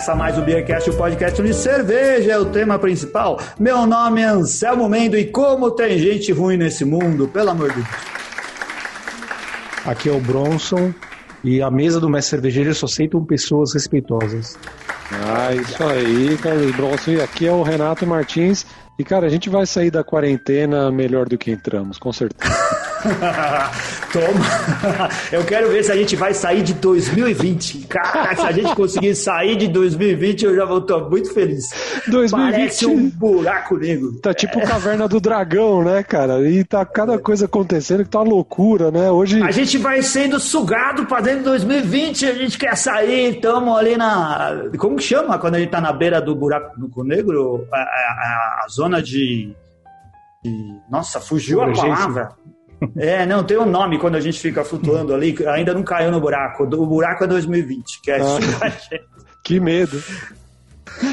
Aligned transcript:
Começa 0.00 0.14
mais 0.14 0.38
o 0.38 0.40
Beercast, 0.40 0.88
o 0.88 0.96
podcast 0.96 1.42
onde 1.42 1.52
cerveja 1.52 2.32
é 2.32 2.38
o 2.38 2.46
tema 2.46 2.78
principal. 2.78 3.38
Meu 3.58 3.84
nome 3.84 4.22
é 4.22 4.24
Anselmo 4.24 4.88
Mendo 4.88 5.14
e 5.14 5.26
como 5.26 5.70
tem 5.72 5.98
gente 5.98 6.32
ruim 6.32 6.56
nesse 6.56 6.86
mundo, 6.86 7.28
pelo 7.28 7.50
amor 7.50 7.68
de 7.68 7.82
Deus. 7.82 7.88
Aqui 9.84 10.08
é 10.08 10.12
o 10.12 10.18
Bronson 10.18 10.94
e 11.44 11.60
a 11.60 11.70
mesa 11.70 12.00
do 12.00 12.08
mestre 12.08 12.30
cervejeiro 12.30 12.74
só 12.74 12.86
aceitam 12.86 13.22
pessoas 13.22 13.74
respeitosas. 13.74 14.58
Ah, 15.12 15.54
isso 15.54 15.84
aí, 15.84 16.38
Carlos 16.38 16.74
Bronson. 16.74 17.10
E 17.10 17.20
aqui 17.20 17.46
é 17.46 17.52
o 17.52 17.62
Renato 17.62 18.06
Martins. 18.06 18.64
E, 18.98 19.04
cara, 19.04 19.26
a 19.26 19.30
gente 19.30 19.50
vai 19.50 19.66
sair 19.66 19.90
da 19.90 20.02
quarentena 20.02 20.90
melhor 20.90 21.28
do 21.28 21.36
que 21.36 21.50
entramos, 21.50 21.98
com 21.98 22.10
certeza. 22.10 22.59
Toma! 24.12 25.08
Eu 25.30 25.44
quero 25.44 25.70
ver 25.70 25.84
se 25.84 25.92
a 25.92 25.96
gente 25.96 26.16
vai 26.16 26.34
sair 26.34 26.62
de 26.62 26.74
2020. 26.74 27.86
Cara, 27.86 28.34
se 28.34 28.42
a 28.42 28.52
gente 28.52 28.74
conseguir 28.74 29.14
sair 29.14 29.56
de 29.56 29.68
2020, 29.68 30.44
eu 30.44 30.56
já 30.56 30.64
vou 30.64 30.78
estar 30.78 30.98
muito 30.98 31.32
feliz. 31.32 31.70
2020 32.08 32.52
Parece 32.52 32.86
um 32.86 33.08
buraco 33.08 33.76
negro. 33.76 34.12
Tá 34.20 34.34
tipo 34.34 34.58
é. 34.58 34.66
Caverna 34.66 35.06
do 35.06 35.20
Dragão, 35.20 35.84
né, 35.84 36.02
cara? 36.02 36.48
E 36.48 36.64
tá 36.64 36.84
cada 36.84 37.18
coisa 37.18 37.44
acontecendo 37.46 38.04
que 38.04 38.10
tá 38.10 38.20
uma 38.20 38.30
loucura, 38.30 38.90
né? 38.90 39.10
Hoje. 39.10 39.42
A 39.42 39.50
gente 39.50 39.78
vai 39.78 40.02
sendo 40.02 40.40
sugado 40.40 41.06
pra 41.06 41.20
dentro 41.20 41.38
de 41.38 41.44
2020, 41.44 42.26
a 42.26 42.34
gente 42.34 42.58
quer 42.58 42.76
sair, 42.76 43.36
estamos 43.36 43.76
ali 43.78 43.96
na. 43.96 44.68
Como 44.78 44.96
que 44.96 45.02
chama 45.02 45.38
quando 45.38 45.54
a 45.54 45.58
gente 45.60 45.70
tá 45.70 45.80
na 45.80 45.92
beira 45.92 46.20
do 46.20 46.34
buraco 46.34 47.04
negro? 47.04 47.66
A, 47.72 47.76
a, 47.76 48.62
a 48.64 48.68
zona 48.68 49.02
de. 49.02 49.54
de... 50.42 50.74
Nossa, 50.90 51.20
fugiu 51.20 51.62
a 51.62 51.72
palavra. 51.72 52.39
É, 52.96 53.26
não, 53.26 53.44
tem 53.44 53.58
um 53.58 53.66
nome 53.66 53.98
quando 53.98 54.16
a 54.16 54.20
gente 54.20 54.40
fica 54.40 54.64
flutuando 54.64 55.14
ali, 55.14 55.36
ainda 55.46 55.74
não 55.74 55.82
caiu 55.82 56.10
no 56.10 56.20
buraco. 56.20 56.64
O 56.64 56.86
buraco 56.86 57.24
é 57.24 57.26
2020, 57.26 58.00
que 58.02 58.10
é 58.10 58.20
ah, 58.20 58.72
Que 59.44 59.60
medo. 59.60 60.02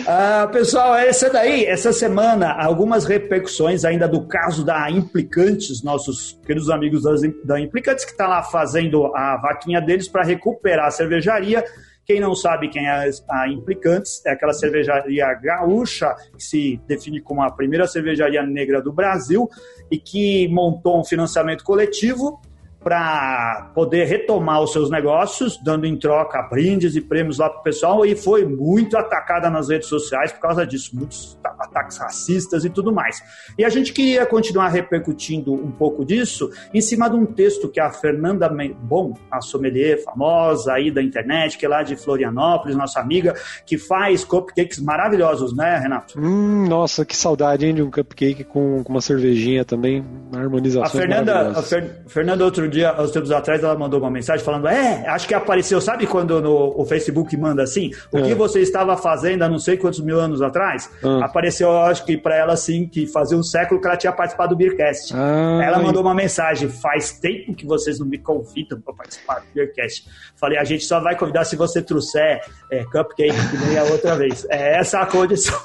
Ah, 0.05 0.49
pessoal, 0.51 0.95
essa 0.95 1.29
daí, 1.29 1.65
essa 1.65 1.93
semana, 1.93 2.51
algumas 2.51 3.05
repercussões 3.05 3.85
ainda 3.85 4.07
do 4.07 4.25
caso 4.27 4.65
da 4.65 4.89
Implicantes, 4.89 5.83
nossos 5.83 6.37
queridos 6.45 6.69
amigos 6.69 7.03
das, 7.03 7.21
da 7.43 7.59
Implicantes, 7.59 8.03
que 8.03 8.11
está 8.11 8.27
lá 8.27 8.43
fazendo 8.43 9.15
a 9.15 9.37
vaquinha 9.37 9.79
deles 9.79 10.07
para 10.07 10.23
recuperar 10.23 10.87
a 10.87 10.91
cervejaria. 10.91 11.63
Quem 12.07 12.21
não 12.21 12.33
sabe 12.33 12.69
quem 12.69 12.87
é 12.87 13.11
a 13.29 13.49
Implicantes, 13.49 14.25
é 14.25 14.31
aquela 14.31 14.53
cervejaria 14.53 15.25
gaúcha, 15.33 16.15
que 16.37 16.41
se 16.41 16.81
define 16.87 17.19
como 17.19 17.41
a 17.41 17.51
primeira 17.51 17.85
cervejaria 17.85 18.41
negra 18.43 18.81
do 18.81 18.93
Brasil 18.93 19.49
e 19.91 19.99
que 19.99 20.47
montou 20.47 21.01
um 21.01 21.03
financiamento 21.03 21.65
coletivo 21.65 22.39
para 22.79 23.73
poder 23.75 24.05
retomar 24.05 24.61
os 24.61 24.71
seus 24.71 24.89
negócios, 24.89 25.61
dando 25.61 25.85
em 25.85 25.97
troca 25.97 26.41
brindes 26.43 26.95
e 26.95 27.01
prêmios 27.01 27.39
lá 27.39 27.49
para 27.49 27.59
o 27.59 27.63
pessoal, 27.63 28.05
e 28.05 28.15
foi 28.15 28.45
muito 28.45 28.97
atacada 28.97 29.49
nas 29.49 29.67
redes 29.67 29.89
sociais 29.89 30.31
por 30.31 30.39
causa 30.39 30.65
disso, 30.65 30.95
muitos 30.95 31.37
ataques 31.77 31.97
racistas 31.97 32.65
e 32.65 32.69
tudo 32.69 32.91
mais. 32.91 33.21
E 33.57 33.63
a 33.63 33.69
gente 33.69 33.93
queria 33.93 34.25
continuar 34.25 34.69
repercutindo 34.69 35.53
um 35.53 35.71
pouco 35.71 36.03
disso 36.03 36.49
em 36.73 36.81
cima 36.81 37.09
de 37.09 37.15
um 37.15 37.25
texto 37.25 37.69
que 37.69 37.79
a 37.79 37.91
Fernanda 37.91 38.47
Bom, 38.81 39.13
a 39.31 39.41
sommelier 39.41 40.03
famosa 40.03 40.73
aí 40.73 40.89
da 40.89 41.01
internet, 41.01 41.57
que 41.57 41.65
é 41.65 41.69
lá 41.69 41.83
de 41.83 41.95
Florianópolis, 41.95 42.75
nossa 42.75 42.99
amiga, 42.99 43.35
que 43.65 43.77
faz 43.77 44.23
cupcakes 44.23 44.79
maravilhosos, 44.79 45.55
né, 45.55 45.77
Renato? 45.77 46.19
Hum, 46.19 46.67
nossa, 46.67 47.05
que 47.05 47.15
saudade, 47.15 47.65
hein, 47.65 47.75
de 47.75 47.81
um 47.81 47.91
cupcake 47.91 48.43
com, 48.43 48.83
com 48.83 48.91
uma 48.91 49.01
cervejinha 49.01 49.63
também, 49.63 50.03
uma 50.31 50.41
harmonização. 50.41 50.85
A 50.85 50.89
Fernanda, 50.89 51.49
a 51.49 51.61
Fer, 51.61 52.01
Fernanda 52.07 52.43
outro 52.43 52.67
dia 52.67 52.99
uns 52.99 53.11
tempos 53.11 53.31
atrás, 53.31 53.63
ela 53.63 53.77
mandou 53.77 53.99
uma 53.99 54.09
mensagem 54.09 54.43
falando: 54.43 54.67
É, 54.67 55.07
acho 55.07 55.27
que 55.27 55.33
apareceu, 55.33 55.79
sabe 55.79 56.07
quando 56.07 56.41
no, 56.41 56.73
o 56.79 56.85
Facebook 56.85 57.35
manda 57.37 57.63
assim? 57.63 57.91
O 58.11 58.19
é. 58.19 58.21
que 58.23 58.33
você 58.33 58.61
estava 58.61 58.95
fazendo 58.97 59.43
há 59.43 59.49
não 59.49 59.59
sei 59.59 59.77
quantos 59.77 59.99
mil 59.99 60.19
anos 60.19 60.41
atrás? 60.41 60.89
Ah. 61.03 61.25
Apareceu, 61.25 61.66
acho 61.83 62.05
que 62.05 62.17
para 62.17 62.35
ela 62.35 62.53
assim, 62.53 62.87
que 62.87 63.07
fazia 63.07 63.37
um 63.37 63.43
século 63.43 63.79
que 63.79 63.87
ela 63.87 63.97
tinha 63.97 64.11
participado 64.11 64.55
do 64.55 64.57
Beercast. 64.57 65.13
Ah, 65.15 65.59
ela 65.63 65.79
mandou 65.79 66.01
uma 66.01 66.13
mensagem: 66.13 66.69
Faz 66.69 67.19
tempo 67.19 67.53
que 67.53 67.65
vocês 67.65 67.99
não 67.99 68.07
me 68.07 68.17
convidam 68.17 68.79
para 68.81 68.93
participar 68.93 69.39
do 69.39 69.47
Beercast. 69.53 70.05
Falei: 70.35 70.57
A 70.57 70.63
gente 70.63 70.83
só 70.83 70.99
vai 70.99 71.15
convidar 71.15 71.45
se 71.45 71.55
você 71.55 71.81
trouxer 71.81 72.41
é, 72.71 72.83
cupcake, 72.85 73.49
que 73.49 73.57
nem 73.65 73.77
a 73.77 73.83
outra 73.83 74.15
vez. 74.15 74.45
É 74.49 74.77
essa 74.77 74.99
a 74.99 75.05
condição. 75.05 75.59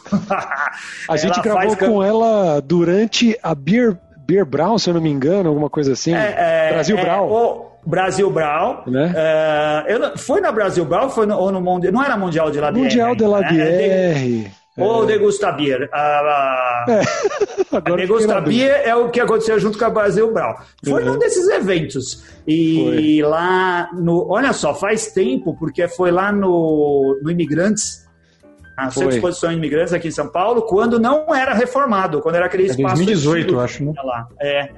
a 1.08 1.16
gente 1.16 1.40
gravou 1.40 1.76
com 1.76 2.02
ela 2.02 2.60
durante 2.60 3.38
a 3.42 3.54
Beer 3.54 3.98
Beer 4.26 4.46
Brown, 4.46 4.78
se 4.78 4.88
eu 4.88 4.94
não 4.94 5.00
me 5.00 5.10
engano, 5.10 5.48
alguma 5.48 5.68
coisa 5.68 5.92
assim. 5.92 6.14
É, 6.14 6.68
é, 6.68 6.72
Brasil 6.72 6.96
é, 6.96 7.02
Brown. 7.02 7.28
O 7.28 7.72
Brasil 7.84 8.30
Brown. 8.30 8.82
Né? 8.86 9.12
É, 9.14 9.84
eu, 9.88 10.16
foi 10.16 10.40
na 10.40 10.52
Brasil 10.52 10.84
Brown 10.84 11.10
foi 11.10 11.26
no, 11.26 11.36
ou 11.36 11.50
no 11.50 11.60
Mundial? 11.60 11.92
Não 11.92 12.02
era 12.02 12.16
Mundial 12.16 12.50
de 12.50 12.60
Labier. 12.60 12.84
Mundial 12.84 13.14
de 13.14 13.24
Labier. 13.24 14.44
Né? 14.44 14.52
Ou 14.76 15.04
Degusta 15.04 15.52
Beer. 15.52 15.88
A, 15.92 16.84
a 17.72 17.80
Degusta 17.80 18.40
Beer 18.40 18.82
é 18.84 18.94
o 18.94 19.10
que 19.10 19.20
aconteceu 19.20 19.58
junto 19.58 19.78
com 19.78 19.84
a 19.84 19.90
Brasil 19.90 20.32
Brown. 20.32 20.54
Foi 20.84 21.02
uhum. 21.02 21.12
num 21.12 21.18
desses 21.18 21.48
eventos. 21.48 22.24
E 22.46 23.18
foi. 23.20 23.28
lá 23.28 23.90
no. 23.92 24.26
Olha 24.30 24.52
só, 24.52 24.74
faz 24.74 25.12
tempo, 25.12 25.54
porque 25.58 25.86
foi 25.88 26.10
lá 26.10 26.32
no, 26.32 27.18
no 27.22 27.30
Imigrantes 27.30 28.02
a 28.76 28.88
de 28.88 29.08
Exposição 29.08 29.52
Imigrantes 29.52 29.92
aqui 29.92 30.08
em 30.08 30.12
São 30.12 30.28
Paulo, 30.28 30.62
quando 30.62 30.98
não 30.98 31.34
era 31.34 31.54
reformado, 31.54 32.20
quando 32.20 32.36
era 32.36 32.46
aquele 32.46 32.64
é 32.64 32.66
espaço. 32.66 32.96
2018, 32.96 33.54
eu 33.54 33.60
acho, 33.60 33.84
né? 33.84 33.92
Lá. 34.02 34.28
É. 34.40 34.70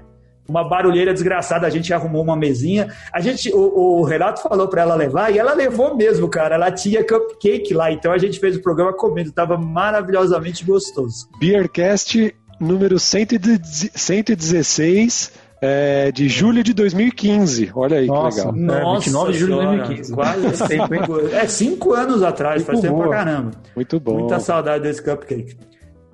Uma 0.49 0.69
barulheira 0.69 1.13
desgraçada, 1.13 1.67
a 1.67 1.71
gente 1.71 1.93
arrumou 1.93 2.23
uma 2.23 2.37
mesinha. 2.37 2.89
A 3.13 3.21
gente, 3.21 3.53
o, 3.53 4.01
o 4.01 4.03
Renato 4.03 4.43
falou 4.43 4.69
para 4.69 4.83
ela 4.83 4.95
levar 4.95 5.35
e 5.35 5.39
ela 5.39 5.55
levou 5.55 5.97
mesmo, 5.97 6.29
cara. 6.29 6.57
Ela 6.57 6.71
tinha 6.71 7.03
cupcake 7.05 7.73
lá, 7.73 7.91
então 7.91 8.13
a 8.13 8.19
gente 8.19 8.39
fez 8.39 8.55
o 8.57 8.63
programa 8.63 8.93
comendo, 8.93 9.33
tava 9.33 9.57
maravilhosamente 9.57 10.63
gostoso. 10.65 11.29
Beercast 11.39 12.35
número 12.61 12.99
116 12.99 15.33
é, 15.61 16.11
de 16.13 16.29
julho 16.29 16.63
de 16.63 16.73
2015. 16.75 17.73
Olha 17.75 17.99
aí 17.99 18.07
Nossa, 18.07 18.43
que 18.43 18.49
legal. 18.59 18.85
Nossa, 18.85 19.09
é, 19.09 19.13
29 19.13 19.33
de 19.33 19.39
julho 19.39 19.61
de 19.61 19.65
2015. 19.65 20.13
Quase 20.13 20.69
tempo? 20.77 21.21
É, 21.33 21.47
cinco 21.47 21.95
anos 21.95 22.23
atrás, 22.23 22.57
Muito 22.57 22.67
faz 22.67 22.81
tempo 22.81 22.99
pra 22.99 23.09
caramba. 23.09 23.53
Muito 23.75 23.99
bom. 23.99 24.19
Muita 24.19 24.39
saudade 24.41 24.85
desse 24.85 25.03
cupcake. 25.03 25.57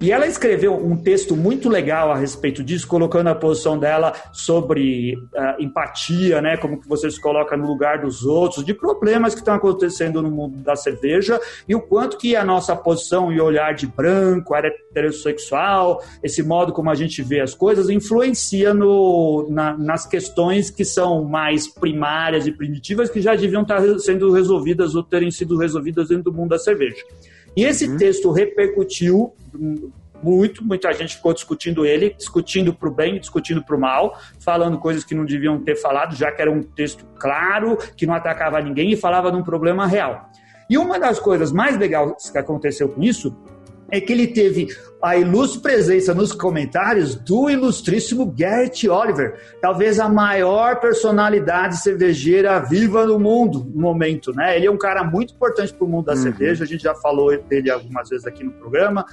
E 0.01 0.11
ela 0.11 0.27
escreveu 0.27 0.75
um 0.75 0.97
texto 0.97 1.37
muito 1.37 1.69
legal 1.69 2.11
a 2.11 2.17
respeito 2.17 2.65
disso, 2.65 2.89
colocando 2.89 3.27
a 3.27 3.35
posição 3.35 3.79
dela 3.79 4.15
sobre 4.33 5.15
uh, 5.15 5.63
empatia, 5.63 6.41
né, 6.41 6.57
como 6.57 6.81
que 6.81 6.89
você 6.89 7.11
se 7.11 7.21
coloca 7.21 7.55
no 7.55 7.67
lugar 7.67 8.01
dos 8.01 8.25
outros, 8.25 8.65
de 8.65 8.73
problemas 8.73 9.35
que 9.35 9.41
estão 9.41 9.53
acontecendo 9.53 10.23
no 10.23 10.31
mundo 10.31 10.57
da 10.57 10.75
cerveja 10.75 11.39
e 11.69 11.75
o 11.75 11.83
quanto 11.83 12.17
que 12.17 12.35
a 12.35 12.43
nossa 12.43 12.75
posição 12.75 13.31
e 13.31 13.39
olhar 13.43 13.75
de 13.75 13.87
branco, 13.87 14.55
heterossexual, 14.55 16.03
esse 16.23 16.43
modo 16.43 16.73
como 16.73 16.89
a 16.89 16.95
gente 16.95 17.23
vê 17.23 17.41
as 17.41 17.55
coisas, 17.55 17.91
influencia 17.91 18.73
no, 18.73 19.49
na, 19.51 19.77
nas 19.77 20.07
questões 20.07 20.71
que 20.71 20.85
são 20.85 21.25
mais 21.25 21.69
primárias 21.69 22.47
e 22.47 22.53
primitivas 22.53 23.11
que 23.11 23.21
já 23.21 23.35
deviam 23.35 23.61
estar 23.61 23.83
sendo 23.99 24.33
resolvidas 24.33 24.95
ou 24.95 25.03
terem 25.03 25.31
sido 25.31 25.59
resolvidas 25.59 26.09
dentro 26.09 26.25
do 26.25 26.33
mundo 26.33 26.49
da 26.49 26.59
cerveja. 26.59 27.05
E 27.57 27.65
esse 27.65 27.87
uhum. 27.87 27.97
texto 27.97 28.31
repercutiu 28.31 29.35
muito, 30.23 30.65
muita 30.65 30.93
gente 30.93 31.17
ficou 31.17 31.33
discutindo 31.33 31.85
ele, 31.85 32.15
discutindo 32.15 32.75
para 32.75 32.89
o 32.89 32.93
bem, 32.93 33.19
discutindo 33.19 33.65
para 33.65 33.77
o 33.77 33.81
mal, 33.81 34.19
falando 34.39 34.79
coisas 34.79 35.05
que 35.05 35.15
não 35.15 35.25
deviam 35.25 35.59
ter 35.59 35.77
falado, 35.77 36.15
já 36.15 36.31
que 36.31 36.41
era 36.43 36.51
um 36.51 36.63
texto 36.63 37.05
claro, 37.19 37.77
que 37.97 38.07
não 38.07 38.15
atacava 38.15 38.61
ninguém 38.61 38.93
e 38.93 38.97
falava 38.97 39.31
de 39.31 39.37
um 39.37 39.43
problema 39.43 39.87
real. 39.87 40.31
E 40.69 40.79
uma 40.79 41.01
das 41.01 41.19
coisas 41.19 41.51
mais 41.51 41.77
legais 41.77 42.31
que 42.31 42.39
aconteceu 42.39 42.89
com 42.89 43.03
isso 43.03 43.37
é 43.91 44.01
que 44.01 44.13
ele 44.13 44.29
teve 44.29 44.69
a 45.03 45.17
ilustre 45.17 45.61
presença 45.61 46.13
nos 46.15 46.33
comentários 46.33 47.15
do 47.15 47.49
ilustríssimo 47.49 48.27
Garrett 48.27 48.89
Oliver, 48.89 49.41
talvez 49.61 49.99
a 49.99 50.09
maior 50.09 50.79
personalidade 50.79 51.79
cervejeira 51.79 52.59
viva 52.61 53.07
no 53.07 53.19
mundo 53.19 53.67
no 53.75 53.81
momento, 53.81 54.33
né? 54.33 54.57
Ele 54.57 54.67
é 54.67 54.71
um 54.71 54.77
cara 54.77 55.03
muito 55.03 55.35
importante 55.35 55.73
para 55.73 55.85
o 55.85 55.89
mundo 55.89 56.07
da 56.07 56.13
uhum. 56.13 56.23
cerveja, 56.23 56.65
a 56.65 56.67
gente 56.67 56.83
já 56.83 56.95
falou 56.95 57.37
dele 57.43 57.71
algumas 57.71 58.11
vezes 58.11 58.27
aqui 58.27 58.45
no 58.45 58.53
programa. 58.53 59.07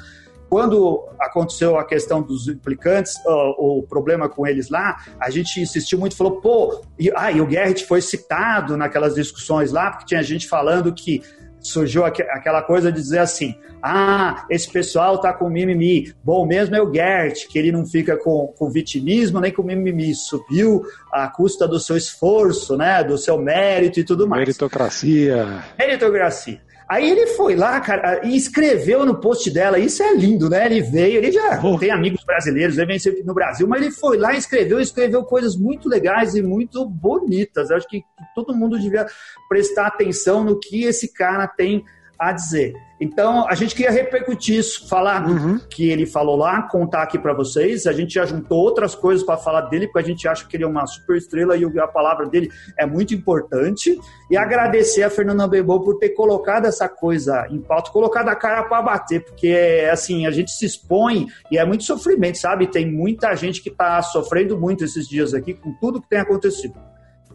Quando 0.49 1.05
aconteceu 1.19 1.77
a 1.77 1.83
questão 1.83 2.21
dos 2.21 2.47
implicantes, 2.47 3.15
o, 3.25 3.83
problema 3.83 4.29
com 4.29 4.47
eles 4.47 4.69
lá, 4.69 4.97
a 5.19 5.29
gente 5.29 5.59
insistiu 5.59 5.99
muito, 5.99 6.15
falou, 6.15 6.39
pô, 6.39 6.81
e, 6.97 7.11
ah, 7.13 7.31
e 7.31 7.41
o 7.41 7.45
Garrett 7.45 7.85
foi 7.85 8.01
citado 8.01 8.77
naquelas 8.77 9.15
discussões 9.15 9.73
lá, 9.73 9.91
porque 9.91 10.05
tinha 10.05 10.23
gente 10.23 10.47
falando 10.47 10.93
que 10.93 11.21
surgiu 11.67 12.05
aquela 12.05 12.61
coisa 12.61 12.91
de 12.91 13.01
dizer 13.01 13.19
assim: 13.19 13.55
ah, 13.81 14.45
esse 14.49 14.69
pessoal 14.71 15.19
tá 15.19 15.33
com 15.33 15.49
mimimi. 15.49 16.13
Bom, 16.23 16.45
mesmo 16.45 16.75
é 16.75 16.81
o 16.81 16.93
Gert, 16.93 17.47
que 17.47 17.59
ele 17.59 17.71
não 17.71 17.85
fica 17.85 18.17
com, 18.17 18.53
com 18.57 18.69
vitimismo 18.69 19.39
nem 19.39 19.51
com 19.51 19.63
mimimi. 19.63 20.13
Subiu 20.15 20.83
à 21.11 21.27
custa 21.27 21.67
do 21.67 21.79
seu 21.79 21.95
esforço, 21.95 22.75
né? 22.75 23.03
Do 23.03 23.17
seu 23.17 23.37
mérito 23.37 23.99
e 23.99 24.03
tudo 24.03 24.27
mais. 24.27 24.41
Meritocracia. 24.41 25.63
Meritocracia. 25.77 26.66
Aí 26.89 27.09
ele 27.09 27.27
foi 27.27 27.55
lá, 27.55 27.81
cara, 27.81 28.25
e 28.25 28.35
escreveu 28.35 29.05
no 29.05 29.19
post 29.19 29.51
dela. 29.51 29.77
Isso 29.77 30.01
é 30.01 30.13
lindo, 30.13 30.49
né? 30.49 30.65
Ele 30.65 30.81
veio, 30.81 31.17
ele 31.17 31.31
já 31.33 31.59
oh. 31.61 31.77
tem 31.77 31.91
amigos 31.91 32.23
brasileiros, 32.23 32.77
ele 32.77 32.93
venceu 32.93 33.11
aqui 33.11 33.23
no 33.23 33.33
Brasil, 33.33 33.67
mas 33.67 33.81
ele 33.81 33.91
foi 33.91 34.17
lá 34.17 34.33
e 34.33 34.37
escreveu, 34.37 34.79
escreveu 34.79 35.23
coisas 35.23 35.57
muito 35.57 35.89
legais 35.89 36.33
e 36.35 36.41
muito 36.41 36.85
bonitas. 36.85 37.69
Eu 37.69 37.77
acho 37.77 37.87
que 37.87 38.03
todo 38.33 38.55
mundo 38.55 38.79
devia 38.79 39.05
prestar 39.49 39.87
atenção 39.87 40.45
no 40.45 40.57
que 40.57 40.85
esse 40.85 41.11
cara 41.13 41.45
tem 41.45 41.83
a 42.19 42.31
dizer. 42.31 42.73
Então, 42.99 43.47
a 43.47 43.53
gente 43.53 43.75
queria 43.75 43.91
repercutir 43.91 44.57
isso, 44.57 44.89
falar 44.89 45.27
uhum. 45.27 45.59
que 45.69 45.89
ele 45.89 46.05
falou 46.05 46.35
lá, 46.35 46.63
contar 46.63 47.03
aqui 47.03 47.19
para 47.19 47.33
vocês. 47.33 47.85
A 47.85 47.93
gente 47.93 48.15
já 48.15 48.25
juntou 48.25 48.57
outras 48.57 48.95
coisas 48.95 49.23
para 49.23 49.37
falar 49.37 49.61
dele, 49.61 49.87
porque 49.87 49.99
a 49.99 50.07
gente 50.07 50.27
acha 50.27 50.47
que 50.47 50.57
ele 50.57 50.63
é 50.63 50.67
uma 50.67 50.85
super 50.87 51.15
estrela 51.15 51.55
e 51.55 51.79
a 51.79 51.87
palavra 51.87 52.25
dele 52.27 52.49
é 52.75 52.85
muito 52.87 53.13
importante. 53.13 53.99
E 54.31 54.35
agradecer 54.35 55.03
a 55.03 55.09
Fernanda 55.09 55.47
Bebol 55.47 55.81
por 55.81 55.99
ter 55.99 56.09
colocado 56.09 56.65
essa 56.65 56.89
coisa 56.89 57.47
em 57.51 57.61
pauta, 57.61 57.91
colocado 57.91 58.29
a 58.29 58.35
cara 58.35 58.63
para 58.63 58.81
bater, 58.81 59.23
porque 59.23 59.87
assim, 59.91 60.25
a 60.25 60.31
gente 60.31 60.51
se 60.51 60.65
expõe 60.65 61.27
e 61.51 61.57
é 61.57 61.63
muito 61.63 61.83
sofrimento, 61.83 62.39
sabe? 62.39 62.65
Tem 62.65 62.91
muita 62.91 63.35
gente 63.35 63.61
que 63.61 63.69
está 63.69 64.01
sofrendo 64.01 64.57
muito 64.59 64.83
esses 64.83 65.07
dias 65.07 65.35
aqui 65.35 65.53
com 65.53 65.71
tudo 65.73 66.01
que 66.01 66.09
tem 66.09 66.19
acontecido. 66.19 66.73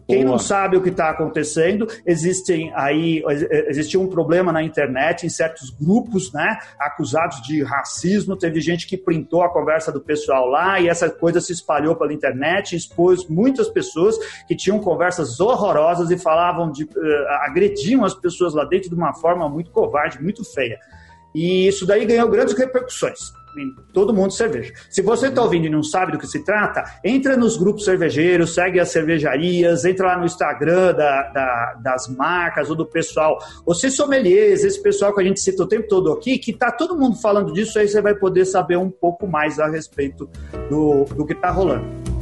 Quem 0.07 0.23
não 0.23 0.37
sabe 0.37 0.75
o 0.75 0.81
que 0.81 0.89
está 0.89 1.09
acontecendo, 1.09 1.87
existem 2.05 2.71
aí 2.75 3.23
existe 3.67 3.97
um 3.97 4.07
problema 4.07 4.51
na 4.51 4.61
internet 4.61 5.25
em 5.25 5.29
certos 5.29 5.69
grupos, 5.69 6.31
né, 6.33 6.57
acusados 6.79 7.41
de 7.41 7.63
racismo. 7.63 8.35
Teve 8.35 8.59
gente 8.59 8.85
que 8.87 8.97
printou 8.97 9.43
a 9.43 9.51
conversa 9.51 9.91
do 9.91 10.01
pessoal 10.01 10.47
lá 10.47 10.79
e 10.79 10.87
essa 10.87 11.09
coisa 11.09 11.39
se 11.39 11.53
espalhou 11.53 11.95
pela 11.95 12.13
internet, 12.13 12.75
expôs 12.75 13.27
muitas 13.27 13.69
pessoas 13.69 14.17
que 14.47 14.55
tinham 14.55 14.79
conversas 14.79 15.39
horrorosas 15.39 16.11
e 16.11 16.17
falavam 16.17 16.71
de 16.71 16.83
uh, 16.83 16.89
agrediam 17.41 18.03
as 18.03 18.13
pessoas 18.13 18.53
lá 18.53 18.65
dentro 18.65 18.89
de 18.89 18.95
uma 18.95 19.13
forma 19.13 19.47
muito 19.47 19.71
covarde, 19.71 20.21
muito 20.21 20.43
feia. 20.43 20.77
E 21.33 21.67
isso 21.67 21.85
daí 21.85 22.05
ganhou 22.05 22.29
grandes 22.29 22.55
repercussões 22.57 23.31
todo 23.93 24.13
mundo 24.13 24.31
cerveja. 24.31 24.73
Se 24.89 25.01
você 25.01 25.27
está 25.27 25.41
ouvindo 25.41 25.65
e 25.65 25.69
não 25.69 25.83
sabe 25.83 26.11
do 26.11 26.17
que 26.17 26.27
se 26.27 26.43
trata, 26.43 26.83
entra 27.03 27.37
nos 27.37 27.57
grupos 27.57 27.85
cervejeiros, 27.85 28.53
segue 28.53 28.79
as 28.79 28.89
cervejarias, 28.89 29.85
entra 29.85 30.07
lá 30.07 30.17
no 30.17 30.25
Instagram 30.25 30.93
da, 30.93 31.23
da, 31.31 31.73
das 31.81 32.07
marcas 32.07 32.69
ou 32.69 32.75
do 32.75 32.85
pessoal, 32.85 33.37
você 33.65 33.89
sommeliers, 33.89 34.63
esse 34.63 34.81
pessoal 34.81 35.13
que 35.13 35.21
a 35.21 35.23
gente 35.23 35.39
cita 35.39 35.63
o 35.63 35.67
tempo 35.67 35.87
todo 35.87 36.11
aqui, 36.11 36.37
que 36.37 36.51
está 36.51 36.71
todo 36.71 36.97
mundo 36.97 37.19
falando 37.21 37.53
disso, 37.53 37.79
aí 37.79 37.87
você 37.87 38.01
vai 38.01 38.15
poder 38.15 38.45
saber 38.45 38.77
um 38.77 38.89
pouco 38.89 39.27
mais 39.27 39.59
a 39.59 39.67
respeito 39.67 40.29
do, 40.69 41.05
do 41.05 41.25
que 41.25 41.33
está 41.33 41.49
rolando. 41.49 42.12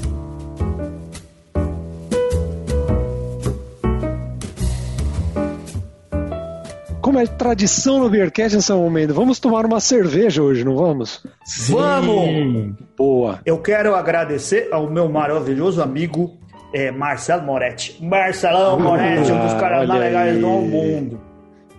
Como 7.02 7.20
é 7.20 7.26
tradição 7.26 8.00
no 8.00 8.10
Beercast 8.10 8.56
nesse 8.56 8.72
momento, 8.72 9.14
vamos 9.14 9.40
tomar 9.40 9.66
uma 9.66 9.80
cerveja 9.80 10.42
hoje, 10.42 10.64
não 10.64 10.76
vamos? 10.76 11.26
Sim. 11.44 11.74
Vamos! 11.74 12.76
Boa! 12.98 13.40
Eu 13.46 13.58
quero 13.58 13.96
agradecer 13.96 14.70
ao 14.72 14.90
meu 14.90 15.10
maravilhoso 15.10 15.82
amigo 15.82 16.38
é, 16.74 16.92
Marcelo 16.92 17.44
Moretti. 17.44 17.98
Marcelão 18.04 18.80
Moretti, 18.80 19.32
um 19.32 19.42
dos 19.42 19.54
caras 19.56 19.88
mais 19.88 20.00
legais 20.00 20.40
do 20.40 20.48
mundo. 20.48 21.20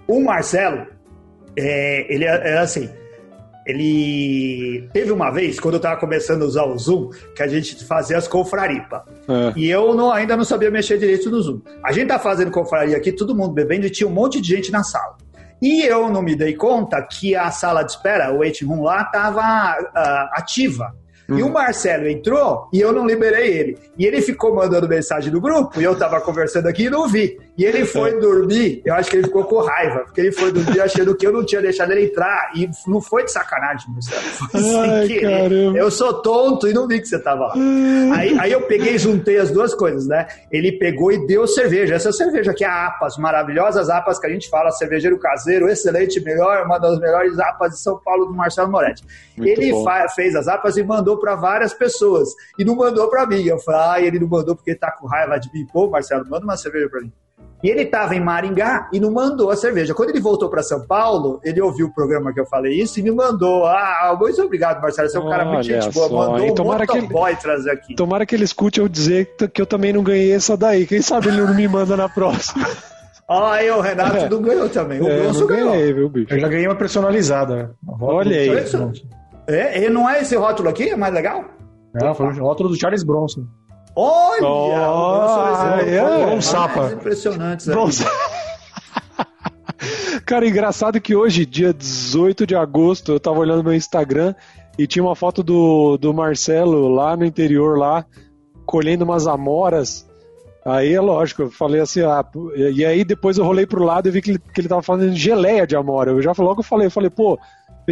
O 0.06 0.20
Marcelo, 0.20 0.86
é, 1.56 2.12
ele 2.12 2.24
é, 2.24 2.54
é 2.54 2.58
assim, 2.58 2.90
ele 3.66 4.88
teve 4.92 5.12
uma 5.12 5.30
vez, 5.30 5.60
quando 5.60 5.74
eu 5.74 5.78
estava 5.78 5.98
começando 5.98 6.42
a 6.42 6.46
usar 6.46 6.64
o 6.64 6.76
Zoom, 6.78 7.10
que 7.34 7.42
a 7.42 7.48
gente 7.48 7.84
fazia 7.84 8.16
as 8.16 8.26
confraripa. 8.26 9.04
É. 9.28 9.52
E 9.56 9.70
eu 9.70 9.94
não, 9.94 10.12
ainda 10.12 10.36
não 10.36 10.44
sabia 10.44 10.70
mexer 10.70 10.98
direito 10.98 11.30
no 11.30 11.40
Zoom. 11.40 11.60
A 11.84 11.92
gente 11.92 12.08
tá 12.08 12.18
fazendo 12.18 12.50
confraria 12.50 12.96
aqui, 12.96 13.12
todo 13.12 13.34
mundo 13.34 13.52
bebendo, 13.52 13.86
e 13.86 13.90
tinha 13.90 14.08
um 14.08 14.12
monte 14.12 14.40
de 14.40 14.48
gente 14.48 14.72
na 14.72 14.82
sala. 14.82 15.16
E 15.60 15.82
eu 15.84 16.10
não 16.10 16.22
me 16.22 16.34
dei 16.34 16.54
conta 16.54 17.00
que 17.00 17.36
a 17.36 17.50
sala 17.52 17.84
de 17.84 17.92
espera, 17.92 18.32
o 18.32 18.38
waiting 18.38 18.64
room 18.64 18.82
lá, 18.82 19.02
estava 19.02 19.80
uh, 19.80 20.38
ativa. 20.38 20.92
Hum. 21.32 21.38
E 21.38 21.42
o 21.42 21.48
Marcelo 21.48 22.06
entrou 22.08 22.68
e 22.72 22.80
eu 22.80 22.92
não 22.92 23.06
liberei 23.06 23.52
ele. 23.52 23.78
E 23.98 24.06
ele 24.06 24.20
ficou 24.20 24.54
mandando 24.54 24.88
mensagem 24.88 25.32
no 25.32 25.40
grupo 25.40 25.80
e 25.80 25.84
eu 25.84 25.96
tava 25.96 26.20
conversando 26.20 26.66
aqui 26.66 26.84
e 26.84 26.90
não 26.90 27.08
vi. 27.08 27.38
E 27.56 27.64
ele 27.64 27.84
foi 27.84 28.18
dormir, 28.18 28.80
eu 28.84 28.94
acho 28.94 29.10
que 29.10 29.16
ele 29.16 29.24
ficou 29.24 29.44
com 29.44 29.60
raiva, 29.60 30.00
porque 30.00 30.22
ele 30.22 30.32
foi 30.32 30.50
dormir 30.50 30.80
achando 30.80 31.14
que 31.14 31.26
eu 31.26 31.32
não 31.32 31.44
tinha 31.44 31.60
deixado 31.60 31.92
ele 31.92 32.06
entrar. 32.06 32.50
E 32.56 32.68
não 32.86 33.00
foi 33.00 33.24
de 33.24 33.32
sacanagem, 33.32 33.92
Marcelo. 33.92 34.22
Foi 34.22 34.60
Ai, 34.60 35.06
sem 35.06 35.18
querer. 35.18 35.76
Eu 35.76 35.90
sou 35.90 36.14
tonto 36.22 36.66
e 36.66 36.72
não 36.72 36.88
vi 36.88 37.00
que 37.00 37.06
você 37.06 37.18
tava 37.18 37.48
lá. 37.48 37.54
Aí, 38.14 38.38
aí 38.38 38.52
eu 38.52 38.62
peguei 38.62 38.94
e 38.94 38.98
juntei 38.98 39.38
as 39.38 39.50
duas 39.50 39.74
coisas, 39.74 40.06
né? 40.06 40.26
Ele 40.50 40.72
pegou 40.72 41.12
e 41.12 41.26
deu 41.26 41.46
cerveja. 41.46 41.94
Essa 41.94 42.10
cerveja 42.10 42.52
aqui 42.52 42.64
é 42.64 42.68
a 42.68 42.86
Apas, 42.86 43.16
maravilhosas 43.16 43.90
Apas 43.90 44.18
que 44.18 44.26
a 44.26 44.30
gente 44.30 44.48
fala, 44.48 44.70
cervejeiro 44.70 45.18
caseiro, 45.18 45.68
excelente, 45.68 46.20
melhor, 46.20 46.64
uma 46.64 46.78
das 46.78 46.98
melhores 46.98 47.38
Apas 47.38 47.72
de 47.72 47.78
São 47.80 47.98
Paulo 47.98 48.26
do 48.26 48.34
Marcelo 48.34 48.70
Moretti. 48.70 49.04
Muito 49.36 49.60
ele 49.60 49.72
fez 50.14 50.34
as 50.34 50.48
Apas 50.48 50.76
e 50.76 50.82
mandou 50.82 51.18
para 51.22 51.36
várias 51.36 51.72
pessoas. 51.72 52.30
E 52.58 52.64
não 52.64 52.74
mandou 52.74 53.08
para 53.08 53.24
mim. 53.24 53.44
Eu 53.44 53.60
falei, 53.60 53.80
ah, 53.80 54.06
ele 54.06 54.18
não 54.18 54.26
mandou 54.26 54.56
porque 54.56 54.74
tá 54.74 54.90
com 54.90 55.06
raiva 55.06 55.38
de 55.38 55.48
mim. 55.54 55.64
Pô, 55.72 55.88
Marcelo, 55.88 56.28
manda 56.28 56.44
uma 56.44 56.56
cerveja 56.56 56.88
para 56.90 57.00
mim. 57.00 57.12
E 57.62 57.70
ele 57.70 57.82
estava 57.82 58.16
em 58.16 58.20
Maringá 58.20 58.88
e 58.92 58.98
não 58.98 59.12
mandou 59.12 59.48
a 59.48 59.56
cerveja. 59.56 59.94
Quando 59.94 60.10
ele 60.10 60.20
voltou 60.20 60.48
para 60.48 60.64
São 60.64 60.84
Paulo, 60.84 61.40
ele 61.44 61.60
ouviu 61.60 61.86
o 61.86 61.94
programa 61.94 62.32
que 62.32 62.40
eu 62.40 62.46
falei 62.46 62.72
isso 62.72 62.98
e 62.98 63.04
me 63.04 63.12
mandou. 63.12 63.64
Ah, 63.64 64.16
muito 64.18 64.42
obrigado, 64.42 64.82
Marcelo. 64.82 65.08
Você 65.08 65.16
é 65.16 65.20
um 65.20 65.30
cara 65.30 65.44
muito 65.44 65.62
gente 65.62 65.88
boa. 65.90 66.08
Mandou 66.08 66.50
um 66.50 66.54
tomara 66.54 66.84
que 66.84 66.98
ele, 66.98 67.06
boy 67.06 67.36
trazer 67.36 67.70
aqui. 67.70 67.94
Tomara 67.94 68.26
que 68.26 68.34
ele 68.34 68.42
escute 68.42 68.80
eu 68.80 68.88
dizer 68.88 69.36
que 69.54 69.62
eu 69.62 69.66
também 69.66 69.92
não 69.92 70.02
ganhei 70.02 70.32
essa 70.32 70.56
daí. 70.56 70.86
Quem 70.86 71.00
sabe 71.00 71.28
ele 71.28 71.40
não 71.40 71.54
me 71.54 71.68
manda 71.68 71.96
na 71.96 72.08
próxima. 72.08 72.66
Ó, 73.28 73.46
aí 73.46 73.70
o 73.70 73.80
Renato 73.80 74.16
é. 74.16 74.28
não 74.28 74.42
ganhou 74.42 74.68
também. 74.68 75.00
O 75.00 75.08
é, 75.08 75.20
Bronson 75.20 75.46
ganhou. 75.46 75.70
Ganhei, 75.70 75.92
viu, 75.92 76.08
bicho? 76.08 76.34
Eu 76.34 76.40
já 76.40 76.48
ganhei 76.48 76.66
uma 76.66 76.74
personalizada. 76.74 77.70
Olha 78.00 78.36
aí. 78.36 78.50
É, 79.46 79.84
e 79.84 79.90
não 79.90 80.08
é 80.08 80.20
esse 80.20 80.36
rótulo 80.36 80.68
aqui? 80.68 80.90
É 80.90 80.96
mais 80.96 81.12
legal? 81.12 81.44
Não, 81.94 82.14
foi 82.14 82.26
o 82.26 82.42
rótulo 82.42 82.68
do 82.70 82.76
Charles 82.76 83.02
Bronson. 83.02 83.44
Olha! 83.94 84.46
Oh, 84.46 85.80
é, 85.80 85.96
é, 85.96 86.26
um 86.26 86.40
sapa. 86.40 86.92
Impressionantes. 86.92 87.68
Cara, 90.24 90.46
engraçado 90.46 91.00
que 91.00 91.14
hoje, 91.14 91.44
dia 91.44 91.74
18 91.74 92.46
de 92.46 92.56
agosto, 92.56 93.12
eu 93.12 93.20
tava 93.20 93.38
olhando 93.38 93.64
meu 93.64 93.74
Instagram 93.74 94.34
e 94.78 94.86
tinha 94.86 95.02
uma 95.02 95.14
foto 95.14 95.42
do, 95.42 95.98
do 95.98 96.14
Marcelo 96.14 96.88
lá 96.88 97.14
no 97.16 97.24
interior, 97.24 97.78
lá, 97.78 98.06
colhendo 98.64 99.04
umas 99.04 99.26
amoras. 99.26 100.08
Aí 100.64 100.94
é 100.94 101.00
lógico, 101.00 101.42
eu 101.42 101.50
falei 101.50 101.80
assim, 101.80 102.02
ah, 102.02 102.24
e 102.54 102.84
aí 102.84 103.04
depois 103.04 103.36
eu 103.36 103.44
rolei 103.44 103.66
pro 103.66 103.84
lado 103.84 104.08
e 104.08 104.12
vi 104.12 104.22
que 104.22 104.30
ele, 104.30 104.38
que 104.38 104.60
ele 104.60 104.68
tava 104.68 104.80
falando 104.80 105.12
geleia 105.12 105.66
de 105.66 105.74
amora. 105.74 106.12
Eu 106.12 106.22
já 106.22 106.32
logo 106.38 106.60
eu 106.60 106.64
falei, 106.64 106.86
eu 106.86 106.90
falei, 106.90 107.10
pô, 107.10 107.38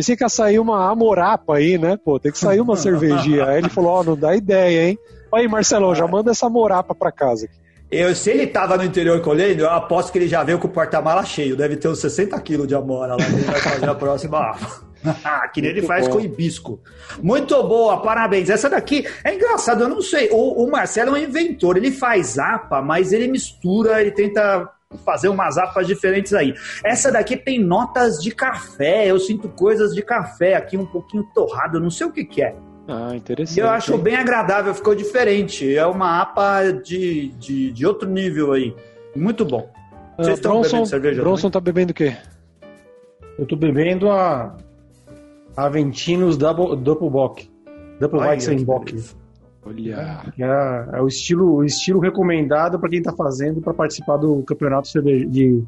pensei 0.01 0.17
que 0.17 0.25
ia 0.25 0.29
sair 0.31 0.59
uma 0.59 0.91
amorapa 0.91 1.57
aí, 1.57 1.77
né? 1.77 1.99
Pô, 2.03 2.19
tem 2.19 2.33
que 2.33 2.39
sair 2.39 2.61
uma 2.61 2.75
cervejinha. 2.77 3.45
Aí 3.45 3.59
ele 3.59 3.69
falou, 3.69 3.91
ó, 3.91 4.01
oh, 4.01 4.05
não 4.05 4.17
dá 4.17 4.35
ideia, 4.35 4.89
hein? 4.89 4.99
Aí, 5.33 5.47
Marcelo, 5.47 5.95
já 5.95 6.07
manda 6.07 6.31
essa 6.31 6.49
morapa 6.49 6.95
pra 6.95 7.13
casa. 7.13 7.49
Eu, 7.91 8.15
se 8.15 8.31
ele 8.31 8.47
tava 8.47 8.77
no 8.77 8.85
interior 8.85 9.21
colhendo, 9.21 9.63
eu 9.63 9.71
aposto 9.71 10.11
que 10.11 10.19
ele 10.19 10.29
já 10.29 10.43
veio 10.43 10.59
com 10.59 10.69
o 10.69 10.71
porta-mala 10.71 11.25
cheio. 11.25 11.57
Deve 11.57 11.77
ter 11.77 11.89
uns 11.89 12.01
60 12.01 12.41
quilos 12.41 12.67
de 12.67 12.75
amora 12.75 13.17
lá. 13.17 13.27
Ele 13.27 13.43
vai 13.43 13.61
fazer 13.61 13.89
a 13.89 13.95
próxima 13.95 14.39
APA. 14.39 14.91
que 15.53 15.61
nem 15.61 15.71
ele 15.71 15.83
faz 15.83 16.07
bom. 16.07 16.15
com 16.15 16.21
hibisco. 16.21 16.81
Muito 17.23 17.63
boa, 17.65 18.01
parabéns. 18.01 18.49
Essa 18.49 18.71
daqui 18.71 19.07
é 19.25 19.35
engraçado, 19.35 19.83
eu 19.83 19.89
não 19.89 20.01
sei. 20.01 20.29
O, 20.31 20.65
o 20.65 20.71
Marcelo 20.71 21.17
é 21.17 21.21
um 21.21 21.23
inventor, 21.25 21.77
ele 21.77 21.91
faz 21.91 22.39
APA, 22.39 22.81
mas 22.81 23.13
ele 23.13 23.29
mistura, 23.29 24.01
ele 24.01 24.13
tenta 24.13 24.69
fazer 24.99 25.29
umas 25.29 25.57
apas 25.57 25.87
diferentes 25.87 26.35
aí. 26.35 26.55
Essa 26.85 27.13
daqui 27.13 27.37
tem 27.37 27.63
notas 27.63 28.19
de 28.19 28.31
café, 28.35 29.07
eu 29.07 29.19
sinto 29.19 29.49
coisas 29.49 29.95
de 29.95 30.03
café 30.03 30.55
aqui 30.55 30.77
um 30.77 30.87
pouquinho 30.87 31.25
torrado, 31.35 31.81
não 31.81 31.91
sei 31.91 32.07
o 32.07 32.13
que, 32.13 32.25
que 32.25 32.43
é. 32.43 32.55
Ah, 32.89 33.15
interessante. 33.15 33.59
E 33.59 33.61
eu 33.61 33.69
acho 33.69 33.97
bem 33.97 34.17
agradável, 34.17 34.75
ficou 34.75 34.95
diferente. 34.97 35.77
É 35.77 35.87
uma 35.87 36.21
APA 36.21 36.73
de, 36.73 37.29
de, 37.39 37.71
de 37.71 37.87
outro 37.87 38.09
nível 38.09 38.53
aí. 38.53 38.75
Muito 39.15 39.45
bom. 39.45 39.71
Ah, 40.19 40.25
Vocês 40.25 40.39
estão 40.39 40.55
Bronson, 40.55 40.71
bebendo 40.71 40.89
cerveja? 40.89 41.23
Bronson 41.23 41.51
também? 41.51 41.53
tá 41.53 41.61
bebendo 41.61 41.91
o 41.93 41.95
quê? 41.95 42.17
Eu 43.39 43.47
tô 43.47 43.55
bebendo 43.55 44.11
a 44.11 44.57
Aventinos 45.57 46.37
Double, 46.37 46.77
Double 46.77 47.09
Bock. 47.09 47.49
Double 48.01 48.19
Weizenbock. 48.19 48.93
Olha. 49.65 50.23
Que 50.35 50.43
é, 50.43 50.89
é, 50.93 51.03
o, 51.03 51.07
estilo, 51.07 51.57
o 51.57 51.65
estilo 51.65 52.01
recomendado 52.01 52.79
para 52.79 52.89
quem 52.89 53.03
tá 53.03 53.13
fazendo 53.13 53.61
para 53.61 53.75
participar 53.75 54.17
do 54.17 54.43
campeonato 54.43 54.89
de 55.03 55.63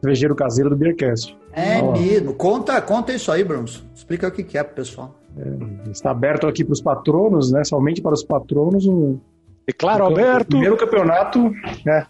cervejeiro 0.00 0.34
caseiro 0.34 0.70
do 0.70 0.76
Beercast. 0.76 1.36
É 1.52 1.82
mesmo. 1.82 2.34
Conta, 2.34 2.80
conta 2.82 3.12
isso 3.12 3.32
aí, 3.32 3.42
Bronson. 3.42 3.82
Explica 3.94 4.28
o 4.28 4.30
que 4.30 4.56
é 4.56 4.62
pro 4.62 4.74
pessoal. 4.74 5.14
É, 5.36 5.90
está 5.90 6.10
aberto 6.10 6.46
aqui 6.46 6.64
para 6.64 6.72
os 6.72 6.82
patronos, 6.82 7.50
né? 7.50 7.64
Somente 7.64 8.02
para 8.02 8.12
os 8.12 8.22
patronos. 8.22 8.86
Um, 8.86 9.18
e 9.66 9.72
claro, 9.72 10.04
então, 10.04 10.12
aberto. 10.12 10.48
O 10.48 10.50
primeiro 10.50 10.76
campeonato, 10.76 11.50
né? 11.84 12.06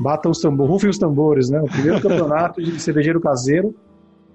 Batam 0.00 0.32
os 0.32 0.40
tambores, 0.40 0.72
rufem 0.72 0.90
os 0.90 0.98
tambores, 0.98 1.50
né? 1.50 1.60
O 1.60 1.66
primeiro 1.66 2.00
campeonato 2.00 2.62
de 2.62 2.80
cervejeiro 2.80 3.20
caseiro. 3.20 3.74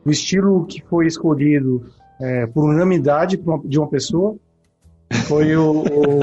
O 0.05 0.09
estilo 0.09 0.65
que 0.65 0.81
foi 0.89 1.05
escolhido 1.05 1.85
é, 2.19 2.45
por 2.47 2.63
unanimidade 2.63 3.41
de 3.65 3.79
uma 3.79 3.87
pessoa 3.87 4.37
foi 5.27 5.55
o, 5.55 5.83
o. 5.83 6.19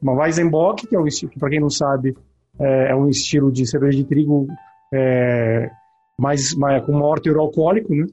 Uma 0.00 0.14
Weizenbock, 0.14 0.86
que 0.86 0.96
é 0.96 0.98
um 0.98 1.06
estilo 1.06 1.30
que, 1.30 1.38
para 1.38 1.50
quem 1.50 1.60
não 1.60 1.70
sabe, 1.70 2.16
é, 2.58 2.90
é, 2.90 2.96
um 2.96 3.08
estilo 3.08 3.50
de 3.50 3.66
cerveja 3.66 3.98
de 3.98 4.04
trigo 4.04 4.46
é, 4.92 5.70
mais, 6.18 6.54
mais 6.54 6.84
com 6.84 6.92
maior 6.92 7.18
teor 7.20 7.38
alcoólico, 7.38 7.94
né? 7.94 8.06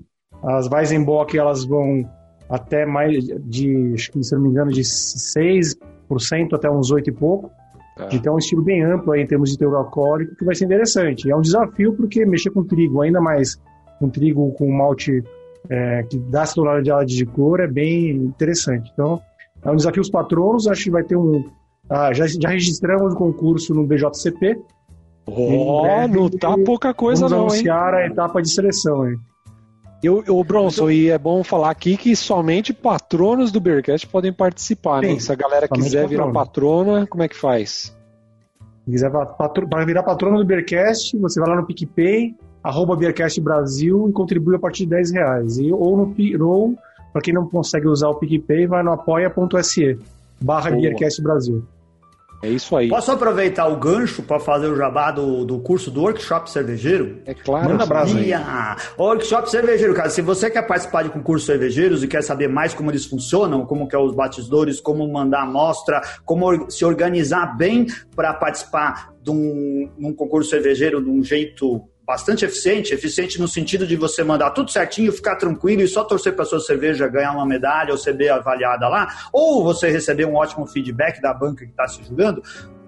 As 0.44 0.68
Weizenbock 0.68 1.38
elas 1.38 1.66
vão 1.66 2.10
até 2.50 2.86
mais 2.86 3.26
de, 3.26 3.94
acho 3.94 4.12
que, 4.12 4.24
se 4.24 4.34
não 4.36 4.42
me 4.42 4.50
engano, 4.50 4.72
de 4.72 4.82
6% 4.82 5.76
até 6.54 6.70
uns 6.70 6.92
8 6.92 7.10
e 7.10 7.14
pouco. 7.14 7.52
É. 8.00 8.08
De 8.10 8.20
ter 8.20 8.30
um 8.30 8.38
estilo 8.38 8.62
bem 8.62 8.84
amplo 8.84 9.12
aí 9.12 9.24
em 9.24 9.28
termos 9.28 9.50
de 9.52 9.58
teor 9.58 9.76
alcoólico, 9.76 10.36
que 10.36 10.46
vai 10.46 10.54
ser 10.54 10.66
interessante. 10.66 11.30
É 11.32 11.36
um 11.36 11.42
desafio 11.42 11.94
porque 11.94 12.24
mexer 12.26 12.52
com 12.52 12.64
trigo, 12.64 13.02
ainda 13.02 13.20
mais 13.20 13.60
com 14.00 14.08
trigo 14.08 14.52
com 14.54 14.72
malte 14.72 15.24
é, 15.70 16.04
que 16.04 16.18
dá 16.18 16.44
essa 16.44 16.56
tonalidade 16.56 17.16
de 17.16 17.26
cor, 17.26 17.60
é 17.60 17.68
bem 17.68 18.12
interessante. 18.12 18.90
Então, 18.94 19.22
é 19.64 19.72
um 19.72 19.76
desafio 19.76 20.02
os 20.02 20.10
patronos, 20.10 20.68
acho 20.68 20.86
que 20.86 20.92
vai 20.92 21.04
ter 21.04 21.16
um... 21.16 21.44
Ah, 21.90 22.14
já, 22.14 22.28
já 22.28 22.50
registramos 22.50 23.14
o 23.14 23.18
concurso 23.18 23.74
no 23.74 23.86
BJCP. 23.86 24.60
Oh, 25.26 25.84
não 26.08 26.30
tá 26.30 26.56
pouca 26.66 26.94
coisa 26.94 27.28
não, 27.28 27.42
anunciar 27.42 27.94
hein? 27.94 28.00
a 28.00 28.08
etapa 28.08 28.42
de 28.42 28.50
seleção, 28.50 29.08
hein? 29.08 29.18
Eu, 30.02 30.24
eu 30.26 30.42
Bronson, 30.44 30.92
e 30.92 31.10
é 31.10 31.18
bom 31.18 31.44
falar 31.44 31.72
aqui 31.72 31.98
que 31.98 32.16
somente 32.16 32.72
patronos 32.72 33.52
do 33.52 33.60
Beercast 33.60 34.06
podem 34.08 34.32
participar, 34.32 35.02
né? 35.02 35.10
Sim, 35.10 35.20
Se 35.20 35.32
a 35.32 35.36
galera 35.36 35.68
quiser 35.68 36.08
virar 36.08 36.32
patrona, 36.32 37.08
como 37.08 37.24
é 37.24 37.28
que 37.28 37.36
faz? 37.36 37.96
Se 38.86 38.92
quiser 38.92 39.12
para 39.12 39.86
virar 39.86 40.04
patrona 40.04 40.38
do 40.38 40.46
Beercast, 40.46 41.18
você 41.18 41.40
vai 41.40 41.50
lá 41.50 41.56
no 41.56 41.66
PicPay, 41.66 42.36
arroba 42.68 42.96
Beercast 42.96 43.40
Brasil 43.40 44.10
e 44.10 44.12
contribui 44.12 44.56
a 44.56 44.60
partir 44.60 44.84
de 44.84 44.92
10 44.92 45.12
reais. 45.12 45.58
E, 45.58 45.72
ou 45.72 45.98
no 45.98 46.46
ou, 46.46 46.76
para 47.14 47.22
quem 47.22 47.34
não 47.34 47.48
consegue 47.48 47.88
usar 47.88 48.10
o 48.10 48.16
PicPay, 48.16 48.68
vai 48.68 48.84
no 48.84 48.92
apoia.se 48.92 49.98
barra 50.42 50.72
Beercast 50.72 51.22
Brasil. 51.22 51.64
É 52.44 52.50
isso 52.50 52.76
aí. 52.76 52.88
Posso 52.88 53.12
aproveitar 53.12 53.68
o 53.68 53.78
gancho 53.78 54.22
para 54.22 54.40
fazer 54.40 54.68
o 54.68 54.76
jabá 54.76 55.10
do, 55.10 55.44
do 55.44 55.60
curso 55.60 55.90
do 55.90 56.02
workshop 56.02 56.52
cervejeiro? 56.52 57.20
É 57.26 57.34
claro. 57.34 57.70
Manda 57.70 57.84
abraço 57.84 58.16
aí. 58.16 58.32
Workshop 58.98 59.50
cervejeiro, 59.50 59.96
cara. 59.96 60.10
Se 60.12 60.22
você 60.22 60.50
quer 60.50 60.62
participar 60.68 61.04
de 61.04 61.10
concursos 61.10 61.48
cervejeiros 61.48 62.04
e 62.04 62.08
quer 62.08 62.22
saber 62.22 62.48
mais 62.48 62.76
como 62.76 62.92
eles 62.92 63.06
funcionam, 63.06 63.66
como 63.66 63.88
que 63.88 63.96
é 63.96 64.00
os 64.00 64.14
batidores, 64.14 64.80
como 64.80 65.12
mandar 65.12 65.44
amostra, 65.44 66.00
como 66.24 66.70
se 66.70 66.86
organizar 66.86 67.58
bem 67.58 67.88
para 68.16 68.34
participar 68.36 69.14
de 69.24 69.32
um, 69.32 69.90
um 69.98 70.14
concurso 70.14 70.52
cervejeiro 70.52 71.04
de 71.04 71.10
um 71.10 71.24
jeito 71.24 71.82
bastante 72.08 72.46
eficiente, 72.46 72.94
eficiente 72.94 73.38
no 73.38 73.50
sentido 73.50 73.86
de 73.86 73.98
você 73.98 74.24
mandar 74.24 74.52
tudo 74.52 74.72
certinho, 74.72 75.12
ficar 75.12 75.36
tranquilo 75.36 75.82
e 75.82 75.88
só 75.90 76.06
torcer 76.06 76.34
para 76.34 76.46
sua 76.46 76.62
cerveja 76.62 77.06
ganhar 77.10 77.34
uma 77.34 77.46
medalha 77.46 77.92
ou 77.92 77.98
ser 77.98 78.14
bem 78.14 78.30
avaliada 78.30 78.88
lá, 78.88 79.08
ou 79.34 79.62
você 79.62 79.90
receber 79.90 80.26
um 80.26 80.36
ótimo 80.36 80.66
feedback 80.66 81.22
da 81.22 81.34
banca 81.34 81.66
que 81.66 81.72
está 81.72 81.86
se 81.86 82.02
julgando, 82.02 82.42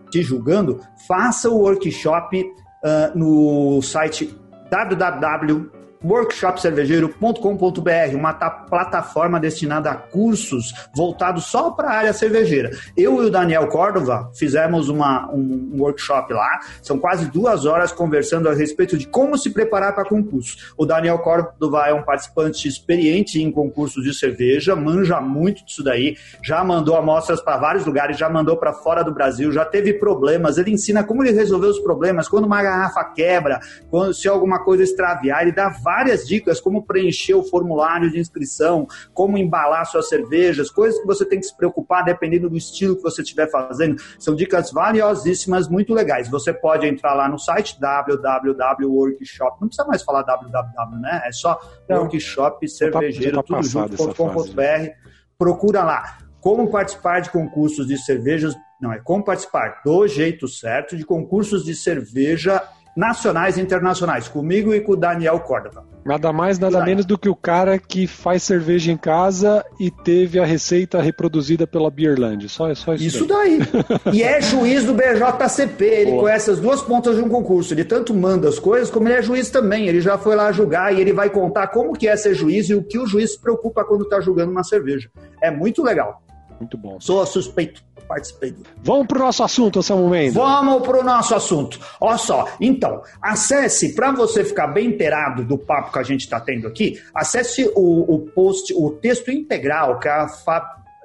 te 0.10 0.24
julgando, 0.24 0.80
faça 1.06 1.50
o 1.50 1.58
workshop 1.58 2.42
uh, 2.42 3.18
no 3.18 3.82
site 3.82 4.34
www 4.72 5.79
workshopcervejeiro.com.br, 6.04 8.16
uma 8.16 8.34
plataforma 8.34 9.40
destinada 9.40 9.92
a 9.92 9.96
cursos 9.96 10.74
voltados 10.96 11.46
só 11.46 11.72
para 11.72 11.90
a 11.90 11.94
área 11.94 12.14
cervejeira. 12.14 12.72
Eu 12.96 13.24
e 13.24 13.28
o 13.28 13.30
Daniel 13.30 13.68
Córdova 13.68 14.32
fizemos 14.34 14.88
uma, 14.90 15.30
um, 15.32 15.76
workshop 15.80 16.34
lá, 16.34 16.60
são 16.82 16.98
quase 16.98 17.30
duas 17.30 17.66
horas 17.66 17.92
conversando 17.92 18.48
a 18.48 18.54
respeito 18.54 18.98
de 18.98 19.08
como 19.08 19.38
se 19.38 19.50
preparar 19.50 19.94
para 19.94 20.06
concursos. 20.06 20.74
O 20.78 20.86
Daniel 20.86 21.20
Córdova 21.20 21.88
é 21.88 21.94
um 21.94 22.04
participante 22.04 22.68
experiente 22.68 23.42
em 23.42 23.52
concursos 23.52 24.04
de 24.04 24.14
cerveja, 24.14 24.76
manja 24.76 25.20
muito 25.20 25.66
disso 25.66 25.84
daí, 25.84 26.16
já 26.42 26.64
mandou 26.64 26.96
amostras 26.96 27.42
para 27.42 27.58
vários 27.58 27.86
lugares, 27.86 28.18
já 28.18 28.30
mandou 28.30 28.58
para 28.58 28.74
fora 28.74 29.04
do 29.04 29.14
Brasil, 29.14 29.52
já 29.52 29.66
teve 29.66 29.94
problemas, 29.94 30.58
ele 30.58 30.72
ensina 30.72 31.04
como 31.04 31.24
ele 31.24 31.34
resolveu 31.34 31.70
os 31.70 31.80
problemas, 31.80 32.30
quando 32.30 32.46
uma 32.46 32.64
garrafa 32.64 33.04
quebra, 33.04 33.60
quando 33.90 34.14
se 34.14 34.28
alguma 34.28 34.64
coisa 34.64 34.84
extraviar, 34.84 35.42
ele 35.42 35.52
dá 35.52 35.70
várias 35.90 36.28
dicas 36.28 36.62
como 36.62 36.86
preencher 36.86 37.34
o 37.34 37.42
formulário 37.42 38.12
de 38.12 38.20
inscrição, 38.20 38.88
como 39.12 39.40
embalar 39.40 39.88
suas 39.88 40.08
cervejas, 40.08 40.70
coisas 40.70 41.02
que 41.02 41.08
você 41.08 41.26
tem 41.26 41.40
que 41.40 41.48
se 41.48 41.58
preocupar 41.58 42.06
dependendo 42.06 42.48
do 42.48 42.56
estilo 42.56 42.96
que 42.96 43.02
você 43.02 43.24
estiver 43.24 43.50
fazendo. 43.50 44.00
São 44.20 44.36
dicas 44.36 44.72
valiosíssimas, 44.72 45.68
muito 45.68 45.92
legais. 45.92 46.30
Você 46.30 46.54
pode 46.54 46.86
entrar 46.86 47.16
lá 47.16 47.28
no 47.28 47.40
site 47.40 47.80
www.workshop, 47.82 49.58
não 49.60 49.68
precisa 49.68 49.88
mais 49.88 50.04
falar 50.04 50.22
www, 50.22 51.00
né? 51.02 51.24
É 51.26 51.32
só 51.32 51.60
não, 51.90 52.04
workshop 52.04 52.70
cervejeiro, 52.70 53.42
tudo 53.42 53.64
junto.com.br. 53.64 54.92
Procura 55.40 55.84
lá. 55.84 56.20
Como 56.40 56.70
participar 56.70 57.20
de 57.20 57.32
concursos 57.32 57.88
de 57.88 57.98
cervejas? 57.98 58.56
Não, 58.80 58.94
é 58.94 59.00
como 59.00 59.24
participar 59.24 59.82
do 59.84 60.08
jeito 60.08 60.48
certo 60.48 60.96
de 60.96 61.04
concursos 61.04 61.66
de 61.66 61.74
cerveja 61.74 62.62
nacionais 63.00 63.58
e 63.58 63.62
internacionais, 63.62 64.28
comigo 64.28 64.74
e 64.74 64.82
com 64.82 64.92
o 64.92 64.96
Daniel 64.98 65.40
Córdova. 65.40 65.88
Nada 66.06 66.34
mais, 66.34 66.60
nada 66.60 66.84
menos 66.84 67.06
do 67.06 67.18
que 67.18 67.30
o 67.30 67.36
cara 67.36 67.78
que 67.78 68.08
faz 68.08 68.44
cerveja 68.44 68.92
em 68.92 68.98
casa 68.98 69.64
e 69.80 69.90
teve 69.92 70.40
a 70.40 70.46
receita 70.46 71.02
reproduzida 71.02 71.66
pela 71.68 71.90
Beerland. 71.90 72.50
Só, 72.50 72.74
só 72.76 72.94
isso. 72.96 73.06
Isso 73.06 73.26
daí. 73.26 73.60
daí. 73.60 74.16
e 74.16 74.24
é 74.24 74.42
juiz 74.42 74.84
do 74.84 74.94
BJCP. 74.94 75.86
Ele 75.86 76.12
Pô. 76.12 76.22
conhece 76.22 76.52
as 76.52 76.60
duas 76.60 76.82
pontas 76.82 77.16
de 77.16 77.22
um 77.22 77.30
concurso. 77.30 77.74
Ele 77.74 77.84
tanto 77.84 78.14
manda 78.14 78.50
as 78.50 78.60
coisas, 78.60 78.90
como 78.90 79.08
ele 79.08 79.16
é 79.16 79.22
juiz 79.22 79.50
também. 79.50 79.88
Ele 79.88 80.02
já 80.02 80.18
foi 80.18 80.36
lá 80.36 80.52
julgar 80.52 80.94
e 80.94 81.00
ele 81.00 81.14
vai 81.14 81.30
contar 81.30 81.68
como 81.68 81.94
que 81.94 82.08
é 82.08 82.16
ser 82.18 82.34
juiz 82.34 82.70
e 82.70 82.76
o 82.76 82.84
que 82.84 82.98
o 82.98 83.06
juiz 83.06 83.34
se 83.34 83.40
preocupa 83.40 83.86
quando 83.86 84.04
está 84.04 84.20
julgando 84.20 84.52
uma 84.52 84.64
cerveja. 84.64 85.10
É 85.42 85.52
muito 85.52 85.84
legal. 85.84 86.22
Muito 86.60 86.78
bom. 86.78 87.00
Sou 87.00 87.26
suspeito 87.26 87.82
participei. 88.10 88.56
Vamos 88.82 89.06
para 89.06 89.20
o 89.20 89.22
nosso 89.22 89.44
assunto, 89.44 89.84
Samuel 89.84 90.10
Mendes. 90.10 90.34
Vamos 90.34 90.82
para 90.86 91.00
o 91.00 91.04
nosso 91.04 91.36
assunto. 91.36 91.80
Olha 92.02 92.18
só, 92.18 92.52
então, 92.60 93.04
acesse, 93.22 93.94
para 93.94 94.12
você 94.12 94.44
ficar 94.44 94.68
bem 94.68 94.88
inteirado 94.88 95.46
do 95.46 95.60
papo 95.60 95.94
que 95.94 96.00
a 96.00 96.04
gente 96.04 96.22
está 96.22 96.40
tendo 96.40 96.68
aqui, 96.68 97.00
acesse 97.14 97.72
o, 97.76 98.16
o 98.16 98.20
post, 98.32 98.74
o 98.74 98.90
texto 98.90 99.30
integral 99.30 100.00
que 100.00 100.10
a, 100.10 100.28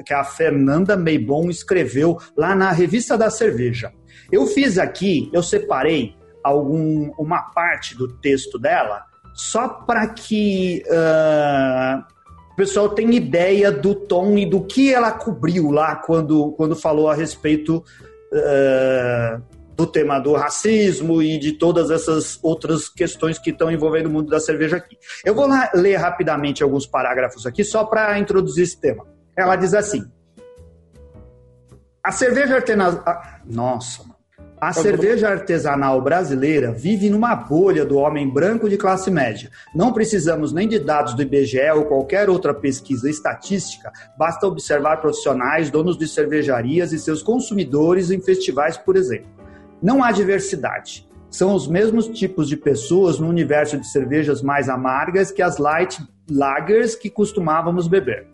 que 0.05 0.15
a 0.15 0.25
Fernanda 0.25 0.97
Meibon 0.97 1.51
escreveu 1.51 2.19
lá 2.35 2.55
na 2.55 2.71
Revista 2.73 3.19
da 3.19 3.29
Cerveja. 3.29 3.93
Eu 4.33 4.47
fiz 4.47 4.79
aqui, 4.79 5.31
eu 5.33 5.43
separei 5.43 6.17
algum, 6.43 7.11
uma 7.19 7.43
parte 7.51 7.95
do 7.95 8.09
texto 8.09 8.59
dela 8.59 9.05
só 9.35 9.69
para 9.69 10.09
que 10.09 10.83
uh, 10.87 12.13
o 12.55 12.57
pessoal 12.57 12.89
tem 12.89 13.13
ideia 13.17 13.73
do 13.73 13.97
tom 13.97 14.39
e 14.39 14.49
do 14.49 14.63
que 14.63 14.95
ela 14.95 15.11
cobriu 15.11 15.73
lá 15.73 15.97
quando, 15.97 16.53
quando 16.53 16.77
falou 16.77 17.09
a 17.09 17.15
respeito 17.15 17.85
uh, 18.33 19.43
do 19.75 19.85
tema 19.89 20.21
do 20.21 20.35
racismo 20.35 21.21
e 21.21 21.37
de 21.37 21.59
todas 21.59 21.91
essas 21.91 22.39
outras 22.45 22.89
questões 22.89 23.41
que 23.41 23.51
estão 23.51 23.73
envolvendo 23.73 24.07
o 24.07 24.11
mundo 24.11 24.31
da 24.31 24.39
cerveja 24.39 24.77
aqui. 24.77 24.97
Eu 25.25 25.35
vou 25.35 25.49
lá 25.49 25.69
ler 25.75 25.97
rapidamente 25.97 26.63
alguns 26.63 26.87
parágrafos 26.87 27.45
aqui 27.45 27.65
só 27.65 27.83
para 27.83 28.17
introduzir 28.21 28.63
esse 28.63 28.81
tema. 28.81 29.05
Ela 29.37 29.57
diz 29.57 29.75
assim: 29.75 30.05
a 32.05 32.13
cerveja 32.13 32.55
artesanal. 32.55 33.03
Nossa, 33.45 34.05
a 34.68 34.73
cerveja 34.73 35.28
artesanal 35.28 36.00
brasileira 36.00 36.73
vive 36.73 37.11
numa 37.11 37.35
bolha 37.35 37.85
do 37.85 37.99
homem 37.99 38.26
branco 38.26 38.66
de 38.66 38.78
classe 38.78 39.11
média. 39.11 39.50
Não 39.75 39.92
precisamos 39.92 40.54
nem 40.54 40.66
de 40.66 40.78
dados 40.78 41.12
do 41.12 41.21
IBGE 41.21 41.71
ou 41.75 41.85
qualquer 41.85 42.30
outra 42.30 42.54
pesquisa 42.54 43.11
estatística, 43.11 43.92
basta 44.16 44.47
observar 44.47 45.02
profissionais, 45.02 45.71
donos 45.71 45.99
de 45.99 46.09
cervejarias 46.09 46.92
e 46.92 46.99
seus 46.99 47.23
consumidores 47.23 48.11
em 48.11 48.21
festivais, 48.23 48.78
por 48.78 48.97
exemplo. 48.97 49.28
Não 49.83 50.02
há 50.02 50.11
diversidade. 50.11 51.06
São 51.28 51.54
os 51.54 51.68
mesmos 51.68 52.09
tipos 52.09 52.49
de 52.49 52.56
pessoas 52.56 53.18
no 53.18 53.28
universo 53.28 53.76
de 53.76 53.87
cervejas 53.87 54.40
mais 54.40 54.71
amargas 54.71 55.30
que 55.30 55.42
as 55.42 55.59
light 55.59 56.02
lagers 56.30 56.94
que 56.94 57.11
costumávamos 57.11 57.87
beber. 57.87 58.34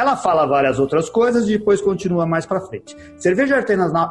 Ela 0.00 0.16
fala 0.16 0.46
várias 0.46 0.78
outras 0.78 1.10
coisas 1.10 1.46
e 1.46 1.58
depois 1.58 1.82
continua 1.82 2.24
mais 2.24 2.46
para 2.46 2.62
frente. 2.62 2.96
Cerveja 3.18 3.56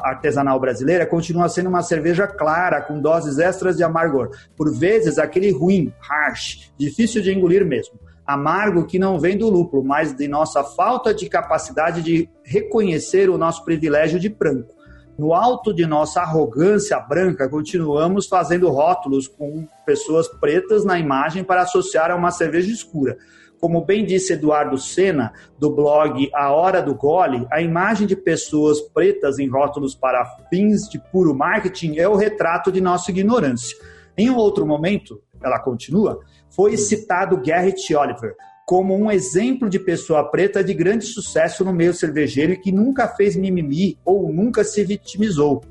artesanal 0.04 0.60
brasileira 0.60 1.04
continua 1.04 1.50
sendo 1.50 1.68
uma 1.68 1.82
cerveja 1.82 2.28
clara, 2.28 2.80
com 2.80 3.02
doses 3.02 3.40
extras 3.40 3.76
de 3.76 3.84
amargor. 3.84 4.30
Por 4.56 4.72
vezes, 4.72 5.18
aquele 5.18 5.50
ruim, 5.52 5.92
harsh, 6.08 6.72
difícil 6.78 7.24
de 7.24 7.34
engolir 7.34 7.66
mesmo. 7.66 8.00
Amargo 8.24 8.86
que 8.86 9.00
não 9.00 9.20
vem 9.20 9.36
do 9.36 9.50
lúpulo, 9.50 9.84
mas 9.84 10.16
de 10.16 10.28
nossa 10.28 10.64
falta 10.64 11.12
de 11.12 11.28
capacidade 11.28 12.04
de 12.04 12.30
reconhecer 12.44 13.28
o 13.28 13.40
nosso 13.40 13.66
privilégio 13.66 14.20
de 14.20 14.30
branco. 14.30 14.76
No 15.18 15.34
alto 15.34 15.74
de 15.74 15.88
nossa 15.88 16.22
arrogância 16.22 17.00
branca, 17.00 17.50
continuamos 17.50 18.28
fazendo 18.28 18.70
rótulos 18.70 19.28
com 19.28 19.68
pessoas 19.88 20.28
pretas 20.28 20.86
na 20.86 21.00
imagem 21.00 21.44
para 21.44 21.64
associar 21.64 22.12
a 22.12 22.16
uma 22.16 22.30
cerveja 22.30 22.72
escura 22.72 23.18
como 23.60 23.84
bem 23.84 24.06
disse 24.06 24.34
Eduardo 24.34 24.78
Sena, 24.78 25.34
do 25.58 25.70
blog 25.70 26.30
A 26.34 26.52
Hora 26.52 26.82
do 26.82 26.96
Gole, 26.96 27.46
a 27.52 27.62
imagem 27.62 28.08
de 28.08 28.16
pessoas 28.16 28.82
pretas 28.82 29.40
em 29.40 29.50
rótulos 29.50 29.94
para 29.94 30.26
fins 30.50 30.88
de 30.90 31.00
puro 31.12 31.36
marketing 31.36 31.98
é 31.98 32.08
o 32.08 32.16
retrato 32.16 32.72
de 32.72 32.82
nossa 32.82 33.12
ignorância. 33.12 33.78
Em 34.18 34.30
um 34.30 34.36
outro 34.36 34.66
momento, 34.66 35.22
ela 35.42 35.60
continua, 35.60 36.20
foi 36.50 36.78
citado 36.78 37.42
Garrett 37.42 37.96
Oliver 37.96 38.36
como 38.70 38.96
um 38.96 39.10
exemplo 39.10 39.68
de 39.68 39.80
pessoa 39.80 40.30
preta 40.30 40.64
de 40.64 40.76
grande 40.76 41.04
sucesso 41.04 41.66
no 41.66 41.74
meio 41.74 41.92
cervejeiro 41.92 42.54
e 42.54 42.58
que 42.58 42.72
nunca 42.72 43.08
fez 43.08 43.36
mimimi 43.36 43.98
ou 44.06 44.32
nunca 44.32 44.64
se 44.64 44.84
vitimizou. 44.84 45.64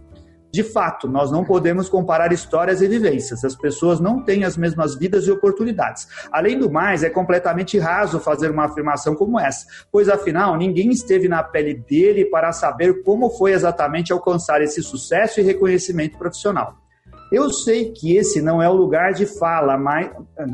De 0.51 0.63
fato, 0.63 1.07
nós 1.07 1.31
não 1.31 1.45
podemos 1.45 1.89
comparar 1.89 2.33
histórias 2.33 2.81
e 2.81 2.89
vivências. 2.89 3.45
As 3.45 3.55
pessoas 3.55 4.01
não 4.01 4.23
têm 4.23 4.45
as 4.45 4.57
mesmas 4.57 4.97
vidas 4.97 5.27
e 5.27 5.31
oportunidades. 5.31 6.09
Além 6.33 6.59
do 6.59 6.71
mais, 6.71 7.03
é 7.03 7.11
completamente 7.11 7.79
raso 7.79 8.19
fazer 8.19 8.51
uma 8.51 8.65
afirmação 8.65 9.15
como 9.15 9.39
essa, 9.39 9.67
pois 9.93 10.09
afinal, 10.09 10.57
ninguém 10.57 10.91
esteve 10.91 11.29
na 11.29 11.43
pele 11.43 11.75
dele 11.75 12.25
para 12.25 12.53
saber 12.53 13.03
como 13.03 13.31
foi 13.31 13.53
exatamente 13.53 14.13
alcançar 14.13 14.63
esse 14.63 14.83
sucesso 14.83 15.39
e 15.39 15.43
reconhecimento 15.43 16.17
profissional. 16.17 16.77
Eu 17.31 17.51
sei 17.51 17.93
que 17.93 18.17
esse 18.17 18.41
não 18.41 18.63
é 18.63 18.69
o 18.71 18.75
lugar 18.75 19.13
de 19.13 19.27
fala, 19.27 19.77
mas 19.77 20.11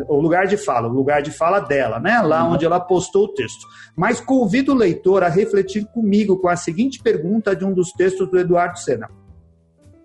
o 0.08 0.20
lugar 0.20 0.48
de 0.48 0.56
fala, 0.56 0.88
o 0.88 0.92
lugar 0.92 1.22
de 1.22 1.30
fala 1.30 1.60
dela, 1.60 2.00
né? 2.00 2.20
Lá 2.20 2.44
uhum. 2.44 2.54
onde 2.54 2.64
ela 2.64 2.80
postou 2.80 3.26
o 3.26 3.32
texto. 3.32 3.64
Mas 3.96 4.20
convido 4.20 4.72
o 4.72 4.76
leitor 4.76 5.22
a 5.22 5.28
refletir 5.28 5.86
comigo 5.92 6.36
com 6.40 6.48
a 6.48 6.56
seguinte 6.56 7.00
pergunta 7.00 7.54
de 7.54 7.64
um 7.64 7.72
dos 7.72 7.92
textos 7.92 8.28
do 8.28 8.38
Eduardo 8.38 8.76
Sena. 8.80 9.08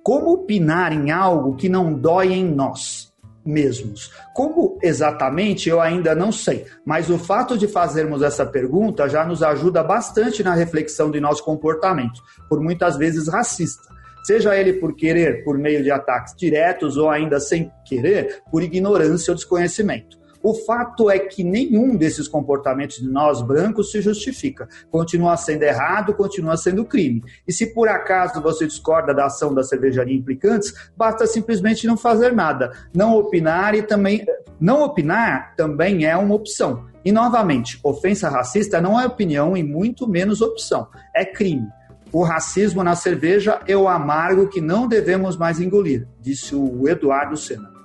Como 0.03 0.31
opinar 0.31 0.91
em 0.93 1.11
algo 1.11 1.55
que 1.55 1.69
não 1.69 1.93
dói 1.93 2.33
em 2.33 2.45
nós 2.45 3.13
mesmos? 3.45 4.11
Como 4.33 4.77
exatamente 4.81 5.69
eu 5.69 5.81
ainda 5.81 6.15
não 6.15 6.31
sei, 6.31 6.65
mas 6.85 7.09
o 7.09 7.17
fato 7.17 7.57
de 7.57 7.67
fazermos 7.67 8.21
essa 8.21 8.45
pergunta 8.45 9.07
já 9.09 9.25
nos 9.25 9.43
ajuda 9.43 9.83
bastante 9.83 10.43
na 10.43 10.53
reflexão 10.53 11.11
de 11.11 11.19
nosso 11.19 11.43
comportamento, 11.43 12.21
por 12.47 12.61
muitas 12.61 12.97
vezes 12.97 13.27
racista 13.27 13.89
seja 14.23 14.55
ele 14.55 14.73
por 14.73 14.95
querer, 14.95 15.43
por 15.43 15.57
meio 15.57 15.81
de 15.81 15.89
ataques 15.89 16.35
diretos 16.35 16.97
ou 16.97 17.09
ainda 17.09 17.39
sem 17.39 17.71
querer, 17.83 18.43
por 18.51 18.61
ignorância 18.61 19.31
ou 19.31 19.35
desconhecimento. 19.35 20.19
O 20.41 20.53
fato 20.53 21.09
é 21.09 21.19
que 21.19 21.43
nenhum 21.43 21.95
desses 21.95 22.27
comportamentos 22.27 22.97
de 22.97 23.09
nós 23.09 23.41
brancos 23.41 23.91
se 23.91 24.01
justifica. 24.01 24.67
Continua 24.89 25.35
sendo 25.35 25.63
errado, 25.63 26.13
continua 26.13 26.55
sendo 26.55 26.85
crime. 26.85 27.21
E 27.47 27.51
se 27.51 27.73
por 27.73 27.89
acaso 27.89 28.41
você 28.41 28.65
discorda 28.65 29.13
da 29.13 29.25
ação 29.25 29.53
da 29.53 29.63
cervejaria 29.63 30.15
implicantes, 30.15 30.73
basta 30.95 31.27
simplesmente 31.27 31.85
não 31.85 31.97
fazer 31.97 32.33
nada. 32.33 32.71
Não 32.93 33.17
opinar 33.17 33.75
e 33.75 33.81
também 33.81 34.25
não 34.59 34.83
opinar 34.83 35.55
também 35.55 36.05
é 36.05 36.15
uma 36.17 36.35
opção. 36.35 36.85
E 37.03 37.11
novamente, 37.11 37.79
ofensa 37.83 38.29
racista 38.29 38.81
não 38.81 38.99
é 38.99 39.05
opinião 39.05 39.55
e 39.55 39.63
muito 39.63 40.07
menos 40.07 40.41
opção, 40.41 40.87
é 41.15 41.23
crime. 41.23 41.67
O 42.11 42.23
racismo 42.23 42.83
na 42.83 42.95
cerveja 42.95 43.61
é 43.67 43.77
o 43.77 43.87
amargo 43.87 44.49
que 44.49 44.59
não 44.59 44.87
devemos 44.87 45.37
mais 45.37 45.61
engolir, 45.61 46.07
disse 46.19 46.55
o 46.55 46.89
Eduardo 46.89 47.37
Sena. 47.37 47.78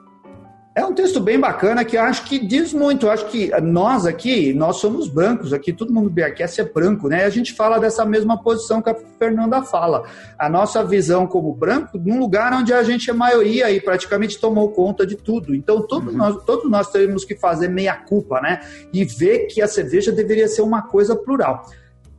É 0.77 0.85
um 0.85 0.93
texto 0.93 1.21
bem 1.21 1.39
bacana 1.39 1.85
que 1.85 1.97
eu 1.97 2.03
acho 2.03 2.25
que 2.25 2.37
diz 2.37 2.73
muito. 2.73 3.07
Eu 3.07 3.13
acho 3.13 3.27
que 3.27 3.49
nós 3.61 4.05
aqui, 4.07 4.53
nós 4.53 4.79
somos 4.79 5.07
brancos 5.07 5.53
aqui, 5.53 5.73
todo 5.73 5.95
mundo 5.95 6.09
do 6.09 6.13
BRQS 6.13 6.59
é 6.59 6.65
branco, 6.65 7.09
né? 7.09 7.25
A 7.25 7.31
gente 7.31 7.53
fala 7.53 7.79
dessa 7.79 8.05
mesma 8.05 8.43
posição 8.43 8.83
que 8.83 8.91
a 8.91 8.97
Fernanda 9.17 9.63
fala. 9.63 10.03
A 10.37 10.49
nossa 10.49 10.83
visão 10.83 11.29
como 11.29 11.55
branco, 11.55 11.97
num 11.97 12.19
lugar 12.19 12.53
onde 12.53 12.73
a 12.73 12.83
gente 12.83 13.09
é 13.09 13.13
maioria 13.13 13.71
e 13.71 13.81
praticamente 13.81 14.41
tomou 14.41 14.73
conta 14.73 15.07
de 15.07 15.15
tudo. 15.15 15.55
Então, 15.55 15.81
todos, 15.81 16.13
uhum. 16.13 16.19
nós, 16.19 16.45
todos 16.45 16.69
nós 16.69 16.91
temos 16.91 17.25
que 17.25 17.37
fazer 17.37 17.69
meia-culpa, 17.69 18.41
né? 18.41 18.59
E 18.93 19.05
ver 19.05 19.47
que 19.47 19.63
a 19.63 19.69
cerveja 19.69 20.11
deveria 20.11 20.49
ser 20.49 20.63
uma 20.63 20.83
coisa 20.83 21.15
plural. 21.15 21.65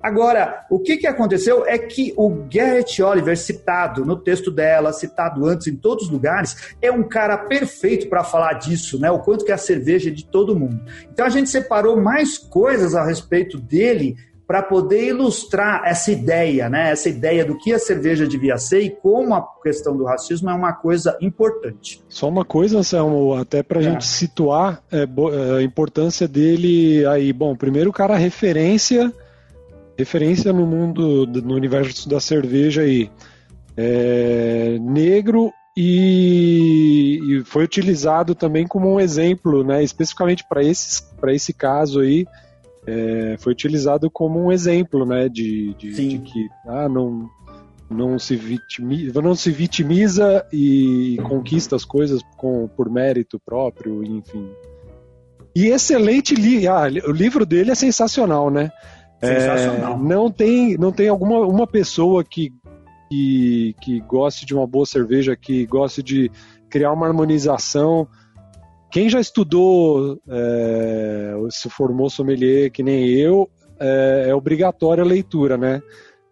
Agora, 0.05 0.67
o 0.69 0.77
que, 0.77 0.97
que 0.97 1.07
aconteceu 1.07 1.65
é 1.65 1.79
que 1.79 2.13
o 2.15 2.29
Garrett 2.29 3.01
Oliver, 3.01 3.35
citado 3.35 4.05
no 4.05 4.15
texto 4.15 4.51
dela, 4.51 4.93
citado 4.93 5.43
antes 5.47 5.65
em 5.65 5.75
todos 5.75 6.05
os 6.05 6.12
lugares, 6.12 6.75
é 6.79 6.91
um 6.91 7.01
cara 7.01 7.35
perfeito 7.39 8.07
para 8.07 8.24
falar 8.24 8.53
disso, 8.53 9.00
né? 9.00 9.09
O 9.09 9.17
quanto 9.17 9.43
que 9.43 9.50
é 9.51 9.55
a 9.55 9.57
cerveja 9.57 10.12
é 10.12 10.13
de 10.13 10.24
todo 10.24 10.55
mundo. 10.55 10.79
Então 11.12 11.25
a 11.25 11.29
gente 11.29 11.50
separou 11.50 12.00
mais 12.00 12.38
coisas 12.38 12.93
a 12.93 13.03
respeito 13.03 13.57
dele 13.59 14.15
para 14.45 14.62
poder 14.62 15.07
ilustrar 15.07 15.81
essa 15.85 16.12
ideia, 16.12 16.69
né? 16.69 16.91
Essa 16.91 17.09
ideia 17.09 17.43
do 17.43 17.57
que 17.57 17.74
a 17.74 17.79
cerveja 17.79 18.27
devia 18.27 18.59
ser 18.59 18.81
e 18.81 18.91
como 18.91 19.33
a 19.33 19.43
questão 19.63 19.97
do 19.97 20.03
racismo 20.03 20.51
é 20.51 20.53
uma 20.53 20.74
coisa 20.74 21.17
importante. 21.19 22.03
Só 22.07 22.29
uma 22.29 22.45
coisa, 22.45 22.83
Selmo, 22.83 23.33
até 23.33 23.63
para 23.63 23.79
a 23.79 23.81
é. 23.81 23.85
gente 23.85 24.05
situar 24.05 24.83
é, 24.91 25.00
é, 25.00 25.57
a 25.57 25.63
importância 25.63 26.27
dele 26.27 27.03
aí. 27.07 27.33
Bom, 27.33 27.55
primeiro 27.55 27.89
o 27.89 27.93
cara 27.93 28.15
referência 28.15 29.12
referência 29.97 30.51
no 30.51 30.65
mundo, 30.65 31.25
no 31.25 31.55
universo 31.55 32.07
da 32.07 32.19
cerveja 32.19 32.81
aí. 32.81 33.09
É, 33.77 34.77
negro 34.79 35.51
e, 35.77 37.20
e, 37.22 37.43
foi 37.43 37.65
utilizado 37.65 38.33
também 38.33 38.65
como 38.65 38.93
um 38.93 39.00
exemplo, 39.00 39.63
né, 39.63 39.83
especificamente 39.83 40.46
para 40.48 40.63
esse 41.33 41.53
caso 41.53 42.00
aí, 42.00 42.25
é, 42.87 43.35
foi 43.39 43.51
utilizado 43.51 44.09
como 44.09 44.39
um 44.39 44.51
exemplo 44.51 45.05
né, 45.05 45.27
de, 45.27 45.74
de, 45.74 45.91
de 45.91 46.20
que 46.20 46.48
ah, 46.67 46.87
não, 46.87 47.29
não, 47.89 48.17
se 48.17 48.37
vitimiza, 48.37 49.22
não 49.22 49.35
se 49.35 49.51
vitimiza 49.51 50.46
e 50.53 51.17
conquista 51.24 51.75
as 51.75 51.83
coisas 51.83 52.22
com, 52.37 52.67
por 52.70 52.89
mérito 52.89 53.39
próprio, 53.39 54.03
enfim. 54.03 54.50
E 55.53 55.67
excelente 55.67 56.35
li 56.35 56.67
ah, 56.67 56.83
o 57.07 57.11
livro 57.11 57.46
dele 57.46 57.72
é 57.72 57.75
sensacional, 57.75 58.50
né? 58.50 58.72
É, 59.27 59.98
não 59.98 60.31
tem, 60.31 60.77
não 60.77 60.92
tem 60.92 61.07
alguma 61.07 61.40
uma 61.40 61.68
pessoa 61.68 62.24
que, 62.24 62.53
que, 63.09 63.75
que 63.81 64.00
goste 64.01 64.46
de 64.46 64.53
uma 64.53 64.68
boa 64.68 64.85
cerveja, 64.85 65.35
que 65.35 65.66
goste 65.66 66.01
de 66.01 66.31
criar 66.70 66.92
uma 66.92 67.07
harmonização. 67.07 68.07
Quem 68.92 69.09
já 69.09 69.20
estudou, 69.20 70.20
é, 70.29 71.33
se 71.50 71.70
formou 71.70 72.09
sommelier, 72.09 72.72
que 72.72 72.83
nem 72.83 73.09
eu, 73.09 73.50
é, 73.79 74.27
é 74.29 74.35
obrigatória 74.35 75.03
a 75.03 75.07
leitura, 75.07 75.57
né? 75.57 75.81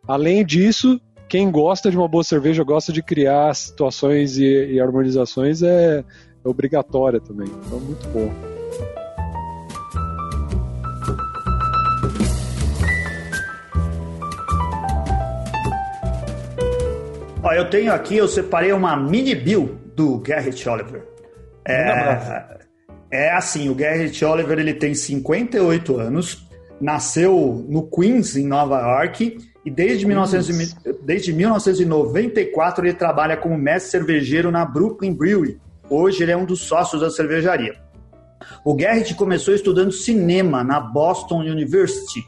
Além 0.08 0.45
disso, 0.45 0.99
quem 1.27 1.49
gosta 1.49 1.89
de 1.89 1.97
uma 1.97 2.08
boa 2.08 2.23
cerveja, 2.23 2.63
gosta 2.63 2.93
de 2.93 3.01
criar 3.01 3.53
situações 3.56 4.38
e, 4.38 4.45
e 4.45 4.79
harmonizações, 4.79 5.63
é, 5.63 6.03
é 6.43 6.47
obrigatória 6.47 7.19
também. 7.19 7.47
Então, 7.47 7.79
muito 7.79 8.08
bom. 8.10 8.52
Ó, 17.43 17.51
eu 17.51 17.69
tenho 17.69 17.91
aqui, 17.91 18.15
eu 18.15 18.27
separei 18.27 18.71
uma 18.71 18.95
mini 18.95 19.36
bill 19.36 19.77
do 19.93 20.17
Garrett 20.19 20.67
Oliver. 20.69 21.06
É, 21.67 22.58
é 23.12 23.32
assim, 23.34 23.69
o 23.69 23.75
Garrett 23.75 24.23
Oliver 24.23 24.58
ele 24.58 24.73
tem 24.73 24.95
58 24.95 25.97
anos, 25.97 26.47
nasceu 26.79 27.65
no 27.67 27.86
Queens, 27.89 28.38
em 28.38 28.47
Nova 28.47 28.79
York, 28.79 29.38
e 29.65 29.69
desde, 29.69 30.06
1900, 30.06 30.75
desde 31.03 31.34
1994 31.34 32.86
ele 32.86 32.93
trabalha 32.93 33.36
como 33.36 33.58
mestre 33.58 33.91
cervejeiro 33.91 34.49
na 34.49 34.63
Brooklyn 34.63 35.13
Brewery. 35.13 35.60
Hoje 35.89 36.23
ele 36.23 36.32
é 36.32 36.38
um 36.38 36.45
dos 36.45 36.62
sócios 36.62 37.01
da 37.01 37.10
cervejaria. 37.10 37.75
O 38.63 38.73
Garrett 38.73 39.13
começou 39.15 39.53
estudando 39.53 39.91
cinema 39.91 40.63
na 40.63 40.79
Boston 40.79 41.41
University. 41.41 42.25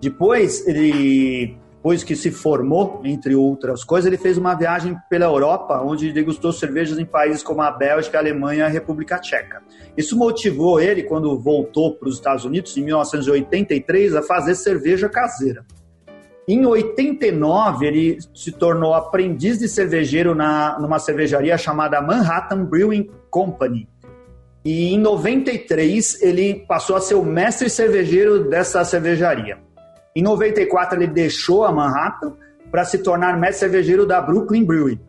Depois 0.00 0.66
ele 0.66 1.56
depois 1.82 2.04
que 2.04 2.14
se 2.14 2.30
formou, 2.30 3.00
entre 3.02 3.34
outras 3.34 3.82
coisas, 3.82 4.06
ele 4.06 4.16
fez 4.16 4.38
uma 4.38 4.54
viagem 4.54 4.96
pela 5.10 5.24
Europa, 5.24 5.82
onde 5.82 6.12
degustou 6.12 6.52
cervejas 6.52 6.96
em 6.96 7.04
países 7.04 7.42
como 7.42 7.60
a 7.60 7.72
Bélgica, 7.72 8.18
a 8.18 8.20
Alemanha 8.20 8.60
e 8.60 8.62
a 8.62 8.68
República 8.68 9.18
Tcheca. 9.18 9.60
Isso 9.96 10.16
motivou 10.16 10.80
ele, 10.80 11.02
quando 11.02 11.36
voltou 11.36 11.96
para 11.96 12.08
os 12.08 12.14
Estados 12.14 12.44
Unidos, 12.44 12.76
em 12.76 12.84
1983, 12.84 14.14
a 14.14 14.22
fazer 14.22 14.54
cerveja 14.54 15.08
caseira. 15.08 15.66
Em 16.46 16.64
89, 16.64 17.84
ele 17.84 18.18
se 18.32 18.52
tornou 18.52 18.94
aprendiz 18.94 19.58
de 19.58 19.66
cervejeiro 19.66 20.36
na, 20.36 20.78
numa 20.78 21.00
cervejaria 21.00 21.58
chamada 21.58 22.00
Manhattan 22.00 22.64
Brewing 22.64 23.10
Company. 23.28 23.88
E 24.64 24.94
em 24.94 24.98
93, 25.00 26.22
ele 26.22 26.64
passou 26.64 26.94
a 26.94 27.00
ser 27.00 27.16
o 27.16 27.24
mestre 27.24 27.68
cervejeiro 27.68 28.48
dessa 28.48 28.84
cervejaria. 28.84 29.58
Em 30.14 30.22
94, 30.22 30.98
ele 30.98 31.06
deixou 31.06 31.64
a 31.64 31.72
Manhattan 31.72 32.34
para 32.70 32.84
se 32.84 32.98
tornar 32.98 33.38
mestre 33.38 33.60
cervejeiro 33.60 34.06
da 34.06 34.20
Brooklyn 34.20 34.64
Brewery. 34.64 35.00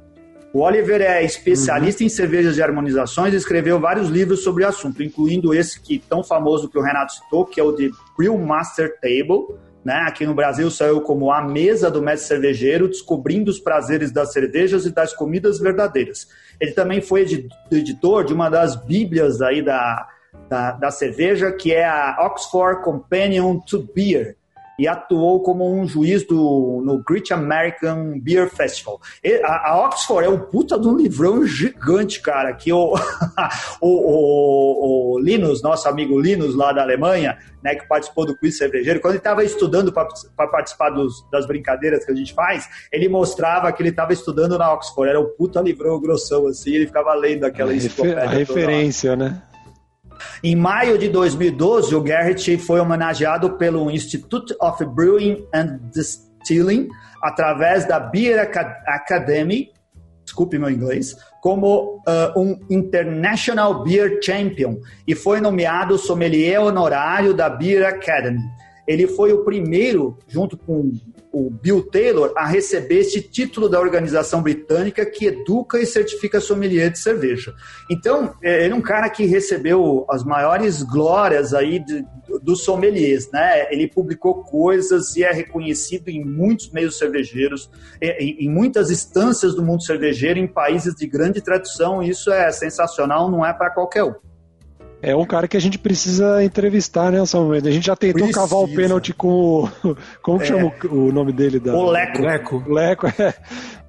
O 0.53 0.59
Oliver 0.59 1.01
é 1.01 1.23
especialista 1.23 2.03
uhum. 2.03 2.05
em 2.05 2.09
cervejas 2.09 2.53
de 2.53 2.61
harmonizações 2.61 3.33
e 3.33 3.37
escreveu 3.37 3.79
vários 3.79 4.09
livros 4.09 4.43
sobre 4.43 4.63
o 4.63 4.67
assunto, 4.67 5.01
incluindo 5.01 5.53
esse 5.53 5.81
que 5.81 5.97
tão 5.97 6.23
famoso 6.23 6.69
que 6.69 6.77
o 6.77 6.81
Renato 6.81 7.13
citou, 7.13 7.43
que 7.43 7.59
é 7.59 7.63
o 7.63 7.71
de 7.71 7.91
Brew 8.15 8.37
Master 8.37 8.99
Table. 9.01 9.57
Né? 9.83 9.95
Aqui 10.07 10.25
no 10.25 10.35
Brasil 10.35 10.69
saiu 10.69 11.01
como 11.01 11.31
A 11.31 11.41
Mesa 11.41 11.89
do 11.89 12.03
Mestre 12.03 12.27
Cervejeiro, 12.27 12.87
descobrindo 12.87 13.49
os 13.49 13.59
prazeres 13.59 14.11
das 14.11 14.31
cervejas 14.31 14.85
e 14.85 14.93
das 14.93 15.11
comidas 15.11 15.59
verdadeiras. 15.59 16.27
Ele 16.61 16.71
também 16.71 17.01
foi 17.01 17.25
editor 17.71 18.23
de 18.23 18.33
uma 18.33 18.47
das 18.47 18.75
bíblias 18.75 19.41
aí 19.41 19.61
da, 19.61 20.07
da, 20.47 20.71
da 20.73 20.91
cerveja, 20.91 21.51
que 21.51 21.73
é 21.73 21.83
a 21.83 22.15
Oxford 22.27 22.83
Companion 22.83 23.59
to 23.59 23.89
Beer, 23.93 24.37
e 24.77 24.87
atuou 24.87 25.41
como 25.41 25.71
um 25.71 25.87
juiz 25.87 26.25
do, 26.25 26.81
no 26.83 27.01
Great 27.03 27.31
American 27.33 28.19
Beer 28.19 28.49
Festival. 28.49 28.99
E, 29.23 29.41
a, 29.43 29.69
a, 29.69 29.85
Oxford 29.85 30.25
é 30.25 30.29
um 30.29 30.39
puta 30.39 30.79
de 30.79 30.87
um 30.87 30.97
livrão 30.97 31.45
gigante, 31.45 32.21
cara, 32.21 32.53
que 32.53 32.71
o, 32.71 32.93
o, 33.81 33.87
o, 33.87 35.13
o, 35.15 35.19
Linus, 35.19 35.61
nosso 35.61 35.87
amigo 35.87 36.19
Linus 36.19 36.55
lá 36.55 36.71
da 36.71 36.81
Alemanha, 36.81 37.37
né, 37.61 37.75
que 37.75 37.87
participou 37.87 38.25
do 38.25 38.35
quiz 38.35 38.57
cervejeiro, 38.57 38.99
quando 38.99 39.13
ele 39.13 39.19
estava 39.19 39.43
estudando 39.43 39.91
para 39.91 40.47
participar 40.47 40.89
dos, 40.89 41.25
das 41.31 41.45
brincadeiras 41.45 42.03
que 42.03 42.11
a 42.11 42.15
gente 42.15 42.33
faz, 42.33 42.67
ele 42.91 43.07
mostrava 43.07 43.71
que 43.71 43.81
ele 43.81 43.89
estava 43.89 44.11
estudando 44.11 44.57
na 44.57 44.73
Oxford, 44.73 45.09
era 45.09 45.19
um 45.19 45.29
puta 45.37 45.61
livrão 45.61 45.99
grossão 45.99 46.47
assim, 46.47 46.71
ele 46.71 46.87
ficava 46.87 47.13
lendo 47.13 47.45
aquela 47.45 47.73
enciclopédia. 47.73 48.23
A 48.23 48.27
referência, 48.27 49.15
né? 49.15 49.41
Em 50.43 50.55
maio 50.55 50.97
de 50.97 51.09
2012, 51.09 51.95
o 51.95 52.01
Garrett 52.01 52.57
foi 52.57 52.79
homenageado 52.79 53.57
pelo 53.57 53.89
Institute 53.89 54.55
of 54.61 54.83
Brewing 54.85 55.45
and 55.53 55.79
Distilling, 55.93 56.87
através 57.21 57.85
da 57.85 57.99
Beer 57.99 58.39
Academy, 58.87 59.71
desculpe 60.23 60.57
meu 60.57 60.69
inglês, 60.69 61.15
como 61.41 61.97
uh, 62.07 62.39
um 62.39 62.59
International 62.69 63.83
Beer 63.83 64.19
Champion 64.21 64.77
e 65.07 65.13
foi 65.13 65.41
nomeado 65.41 65.97
sommelier 65.97 66.61
honorário 66.61 67.33
da 67.33 67.49
Beer 67.49 67.85
Academy. 67.85 68.39
Ele 68.87 69.07
foi 69.07 69.31
o 69.31 69.43
primeiro, 69.43 70.17
junto 70.27 70.57
com 70.57 70.91
o 71.33 71.49
Bill 71.49 71.81
Taylor 71.81 72.31
a 72.37 72.45
receber 72.45 72.99
esse 72.99 73.19
título 73.19 73.67
da 73.67 73.79
organização 73.79 74.43
britânica 74.43 75.03
que 75.03 75.25
educa 75.25 75.79
e 75.79 75.85
certifica 75.85 76.39
sommelier 76.39 76.91
de 76.91 76.99
cerveja. 76.99 77.55
Então, 77.89 78.35
é, 78.43 78.63
ele 78.63 78.73
é 78.73 78.77
um 78.77 78.81
cara 78.81 79.09
que 79.09 79.25
recebeu 79.25 80.05
as 80.07 80.23
maiores 80.23 80.83
glórias 80.83 81.55
aí 81.55 81.79
de, 81.79 82.05
dos 82.43 82.63
sommeliers, 82.63 83.31
né? 83.31 83.67
Ele 83.73 83.87
publicou 83.87 84.43
coisas 84.43 85.15
e 85.15 85.23
é 85.23 85.31
reconhecido 85.31 86.09
em 86.09 86.23
muitos 86.23 86.69
meios 86.71 86.99
cervejeiros, 86.99 87.67
em, 87.99 88.45
em 88.45 88.49
muitas 88.49 88.91
instâncias 88.91 89.55
do 89.55 89.63
mundo 89.63 89.83
cervejeiro, 89.83 90.37
em 90.37 90.47
países 90.47 90.93
de 90.93 91.07
grande 91.07 91.41
tradição. 91.41 92.03
Isso 92.03 92.31
é 92.31 92.51
sensacional, 92.51 93.31
não 93.31 93.43
é 93.43 93.51
para 93.51 93.71
qualquer 93.71 94.03
um. 94.03 94.13
É 95.05 95.13
um 95.13 95.25
cara 95.25 95.49
que 95.49 95.57
a 95.57 95.59
gente 95.59 95.77
precisa 95.77 96.41
entrevistar, 96.41 97.11
né, 97.11 97.25
Samuel? 97.25 97.61
A 97.65 97.69
gente 97.69 97.87
já 97.87 97.95
tentou 97.95 98.21
precisa. 98.21 98.39
cavar 98.39 98.59
o 98.59 98.73
pênalti 98.73 99.13
com 99.13 99.27
o. 99.27 99.69
Como 100.23 100.39
que 100.39 100.45
é. 100.45 100.47
chama 100.47 100.71
o 100.89 101.11
nome 101.11 101.33
dele? 101.33 101.59
Da... 101.59 101.75
O 101.75 101.91
Leco. 101.91 102.21
Leco. 102.21 102.63
Leco, 102.65 103.07
é. 103.21 103.33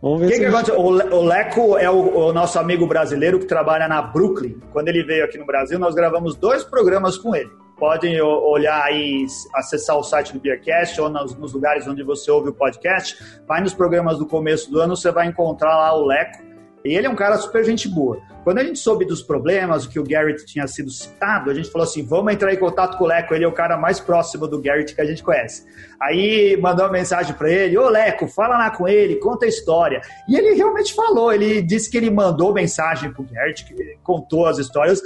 Vamos 0.02 0.22
ver 0.22 0.26
que 0.26 0.34
se 0.34 0.44
que 0.44 0.50
gente... 0.50 0.72
O 0.72 1.22
Leco 1.22 1.78
é 1.78 1.88
o, 1.88 2.16
o, 2.16 2.32
nosso 2.32 2.58
amigo 2.58 2.84
brasileiro 2.88 3.38
que 3.38 3.46
trabalha 3.46 3.86
na 3.86 4.02
Brooklyn. 4.02 4.58
Quando 4.72 4.88
ele 4.88 5.04
veio 5.04 5.24
aqui 5.24 5.38
no 5.38 5.46
Brasil, 5.46 5.78
nós 5.78 5.94
gravamos 5.94 6.34
dois 6.34 6.64
programas 6.64 7.16
com 7.16 7.32
ele. 7.32 7.50
Podem 7.78 8.20
olhar 8.20 8.92
e 8.92 9.24
acessar 9.54 9.96
o 9.96 10.02
site 10.02 10.32
do 10.32 10.40
Beercast 10.40 11.00
ou 11.00 11.08
nos, 11.08 11.36
nos 11.36 11.52
lugares 11.52 11.86
onde 11.86 12.02
você 12.02 12.28
ouve 12.28 12.48
o 12.48 12.52
podcast. 12.52 13.16
Vai 13.46 13.60
nos 13.60 13.72
programas 13.72 14.18
do 14.18 14.26
começo 14.26 14.68
do 14.68 14.80
ano, 14.80 14.96
você 14.96 15.12
vai 15.12 15.28
encontrar 15.28 15.76
lá 15.76 15.94
o 15.96 16.04
Leco 16.04 16.53
e 16.84 16.94
ele 16.94 17.06
é 17.06 17.10
um 17.10 17.14
cara 17.14 17.38
super 17.38 17.64
gente 17.64 17.88
boa. 17.88 18.20
Quando 18.44 18.58
a 18.58 18.64
gente 18.64 18.78
soube 18.78 19.06
dos 19.06 19.22
problemas, 19.22 19.86
que 19.86 19.98
o 19.98 20.04
Garrett 20.04 20.44
tinha 20.44 20.66
sido 20.66 20.90
citado, 20.90 21.50
a 21.50 21.54
gente 21.54 21.70
falou 21.70 21.88
assim: 21.88 22.04
vamos 22.04 22.30
entrar 22.34 22.52
em 22.52 22.58
contato 22.58 22.98
com 22.98 23.04
o 23.04 23.06
Leco, 23.06 23.34
ele 23.34 23.44
é 23.44 23.48
o 23.48 23.52
cara 23.52 23.78
mais 23.78 23.98
próximo 23.98 24.46
do 24.46 24.60
Garrett 24.60 24.94
que 24.94 25.00
a 25.00 25.04
gente 25.06 25.22
conhece. 25.22 25.64
Aí 25.98 26.54
mandou 26.60 26.84
uma 26.84 26.92
mensagem 26.92 27.34
para 27.34 27.50
ele: 27.50 27.78
Ô 27.78 27.88
Leco, 27.88 28.28
fala 28.28 28.58
lá 28.58 28.70
com 28.70 28.86
ele, 28.86 29.16
conta 29.16 29.46
a 29.46 29.48
história. 29.48 30.02
E 30.28 30.36
ele 30.36 30.54
realmente 30.54 30.92
falou, 30.92 31.32
ele 31.32 31.62
disse 31.62 31.90
que 31.90 31.96
ele 31.96 32.10
mandou 32.10 32.52
mensagem 32.52 33.10
pro 33.10 33.24
Garrett, 33.24 33.64
que 33.64 33.96
contou 34.02 34.44
as 34.46 34.58
histórias. 34.58 35.00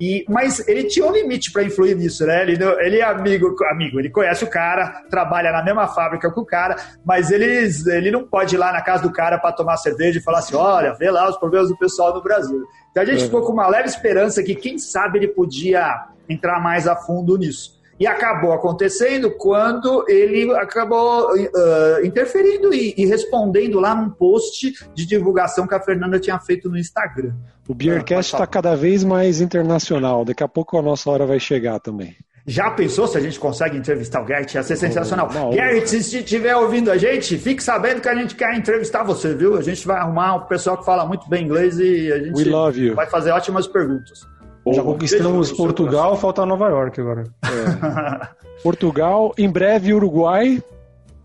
E, 0.00 0.24
mas 0.28 0.66
ele 0.66 0.84
tinha 0.84 1.04
um 1.04 1.12
limite 1.12 1.52
para 1.52 1.62
influir 1.62 1.94
nisso, 1.94 2.24
né? 2.24 2.42
Ele, 2.42 2.58
ele 2.80 2.98
é 3.00 3.04
amigo, 3.04 3.54
amigo, 3.70 3.98
ele 3.98 4.08
conhece 4.08 4.42
o 4.42 4.48
cara, 4.48 5.04
trabalha 5.10 5.52
na 5.52 5.62
mesma 5.62 5.86
fábrica 5.88 6.32
que 6.32 6.40
o 6.40 6.44
cara, 6.44 6.76
mas 7.04 7.30
ele, 7.30 7.68
ele 7.88 8.10
não 8.10 8.26
pode 8.26 8.54
ir 8.54 8.58
lá 8.58 8.72
na 8.72 8.80
casa 8.80 9.02
do 9.02 9.12
cara 9.12 9.38
para 9.38 9.52
tomar 9.52 9.76
cerveja 9.76 10.18
e 10.18 10.22
falar 10.22 10.38
assim: 10.38 10.56
olha, 10.56 10.94
vê 10.94 11.10
lá 11.10 11.28
os 11.28 11.36
problemas 11.36 11.68
do 11.68 11.76
pessoal 11.76 12.14
no 12.14 12.22
Brasil. 12.22 12.64
Então 12.90 13.02
a 13.02 13.06
gente 13.06 13.22
é. 13.22 13.24
ficou 13.26 13.42
com 13.42 13.52
uma 13.52 13.68
leve 13.68 13.88
esperança 13.88 14.42
que, 14.42 14.54
quem 14.54 14.78
sabe, 14.78 15.18
ele 15.18 15.28
podia 15.28 16.06
entrar 16.26 16.60
mais 16.60 16.88
a 16.88 16.96
fundo 16.96 17.36
nisso. 17.36 17.79
E 18.00 18.06
acabou 18.06 18.54
acontecendo 18.54 19.30
quando 19.32 20.06
ele 20.08 20.50
acabou 20.56 21.34
uh, 21.34 22.02
interferindo 22.02 22.72
e, 22.72 22.94
e, 22.96 23.04
respondendo 23.04 23.78
lá 23.78 23.94
num 23.94 24.08
post 24.08 24.72
de 24.94 25.04
divulgação 25.04 25.66
que 25.66 25.74
a 25.74 25.80
Fernanda 25.80 26.18
tinha 26.18 26.38
feito 26.38 26.70
no 26.70 26.78
Instagram. 26.78 27.34
O 27.68 27.74
Beercast 27.74 28.32
está 28.34 28.46
cada 28.46 28.74
vez 28.74 29.04
mais 29.04 29.42
internacional. 29.42 30.24
Daqui 30.24 30.42
a 30.42 30.48
pouco 30.48 30.78
a 30.78 30.82
nossa 30.82 31.10
hora 31.10 31.26
vai 31.26 31.38
chegar 31.38 31.78
também. 31.78 32.16
Já 32.46 32.70
pensou 32.70 33.06
se 33.06 33.18
a 33.18 33.20
gente 33.20 33.38
consegue 33.38 33.76
entrevistar 33.76 34.22
o 34.22 34.24
Garrett? 34.24 34.56
Ia 34.56 34.62
ser 34.62 34.76
sensacional. 34.76 35.30
Não, 35.30 35.50
Garrett, 35.50 35.86
se 35.86 36.18
estiver 36.18 36.56
ouvindo 36.56 36.90
a 36.90 36.96
gente, 36.96 37.36
fique 37.36 37.62
sabendo 37.62 38.00
que 38.00 38.08
a 38.08 38.14
gente 38.14 38.34
quer 38.34 38.56
entrevistar 38.56 39.02
você, 39.02 39.34
viu? 39.34 39.58
A 39.58 39.62
gente 39.62 39.86
vai 39.86 39.98
arrumar 39.98 40.36
um 40.36 40.46
pessoal 40.46 40.78
que 40.78 40.86
fala 40.86 41.04
muito 41.04 41.28
bem 41.28 41.44
inglês 41.44 41.78
e 41.78 42.10
a 42.10 42.18
gente 42.18 42.94
vai 42.94 43.06
fazer 43.06 43.30
ótimas 43.30 43.66
perguntas. 43.66 44.26
Já 44.72 44.82
conquistamos 44.82 45.52
Portugal, 45.52 46.16
falta 46.16 46.44
Nova 46.46 46.68
York 46.68 47.00
agora. 47.00 47.24
É. 47.44 48.40
Portugal, 48.62 49.32
em 49.38 49.48
breve 49.48 49.92
Uruguai. 49.92 50.62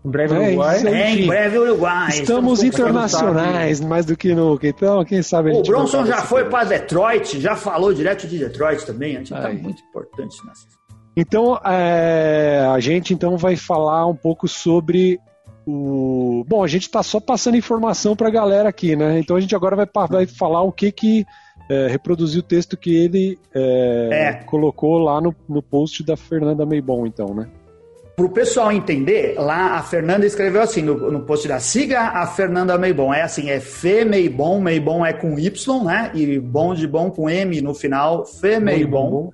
Em 0.04 0.10
breve 0.10 0.34
é, 0.34 0.38
Uruguai. 0.38 0.86
É, 0.86 1.10
em 1.10 1.26
breve 1.26 1.58
Uruguai. 1.58 2.08
Estamos, 2.08 2.20
Estamos 2.20 2.62
internacionais, 2.62 3.80
mais 3.80 4.06
do 4.06 4.16
que 4.16 4.34
nunca. 4.34 4.66
Então, 4.68 5.04
quem 5.04 5.22
sabe 5.22 5.50
O 5.50 5.62
Bronson 5.62 6.06
já 6.06 6.18
foi 6.18 6.44
para 6.44 6.64
Detroit, 6.64 7.40
já 7.40 7.56
falou 7.56 7.92
direto 7.92 8.26
de 8.26 8.38
Detroit 8.38 8.86
também. 8.86 9.16
A 9.16 9.18
gente 9.18 9.34
está 9.34 9.48
muito 9.50 9.82
importante 9.82 10.36
nessa. 10.46 10.66
Então, 11.16 11.58
é, 11.64 12.68
a 12.70 12.78
gente 12.78 13.14
então 13.14 13.36
vai 13.38 13.56
falar 13.56 14.06
um 14.06 14.14
pouco 14.14 14.46
sobre 14.46 15.18
o. 15.66 16.44
Bom, 16.46 16.62
a 16.62 16.68
gente 16.68 16.82
está 16.82 17.02
só 17.02 17.18
passando 17.18 17.56
informação 17.56 18.14
para 18.14 18.28
a 18.28 18.30
galera 18.30 18.68
aqui, 18.68 18.94
né? 18.94 19.18
Então 19.18 19.36
a 19.36 19.40
gente 19.40 19.56
agora 19.56 19.74
vai, 19.74 19.88
vai 20.08 20.26
falar 20.26 20.62
o 20.62 20.70
que 20.70 20.92
que 20.92 21.26
é, 21.68 21.86
reproduzir 21.88 22.40
o 22.40 22.42
texto 22.42 22.76
que 22.76 22.94
ele 22.94 23.38
é, 23.54 24.08
é. 24.12 24.32
colocou 24.44 24.98
lá 24.98 25.20
no, 25.20 25.34
no 25.48 25.62
post 25.62 26.04
da 26.04 26.16
Fernanda 26.16 26.64
Meibon, 26.64 27.06
então, 27.06 27.34
né? 27.34 27.48
Para 28.16 28.24
o 28.24 28.30
pessoal 28.30 28.72
entender, 28.72 29.34
lá 29.36 29.76
a 29.76 29.82
Fernanda 29.82 30.24
escreveu 30.24 30.62
assim 30.62 30.80
no, 30.80 31.10
no 31.10 31.20
post 31.20 31.46
da 31.46 31.60
Siga 31.60 32.00
a 32.00 32.26
Fernanda 32.26 32.78
Meibon. 32.78 33.12
É 33.12 33.20
assim, 33.20 33.50
é 33.50 33.60
Fê 33.60 34.06
Meibon, 34.06 34.58
Meibon 34.58 35.04
é 35.04 35.12
com 35.12 35.38
Y, 35.38 35.84
né? 35.84 36.10
E 36.14 36.38
bom 36.38 36.72
de 36.72 36.86
bom 36.86 37.10
com 37.10 37.28
M 37.28 37.60
no 37.60 37.74
final, 37.74 38.24
Fê 38.24 38.58
Meibon. 38.58 39.30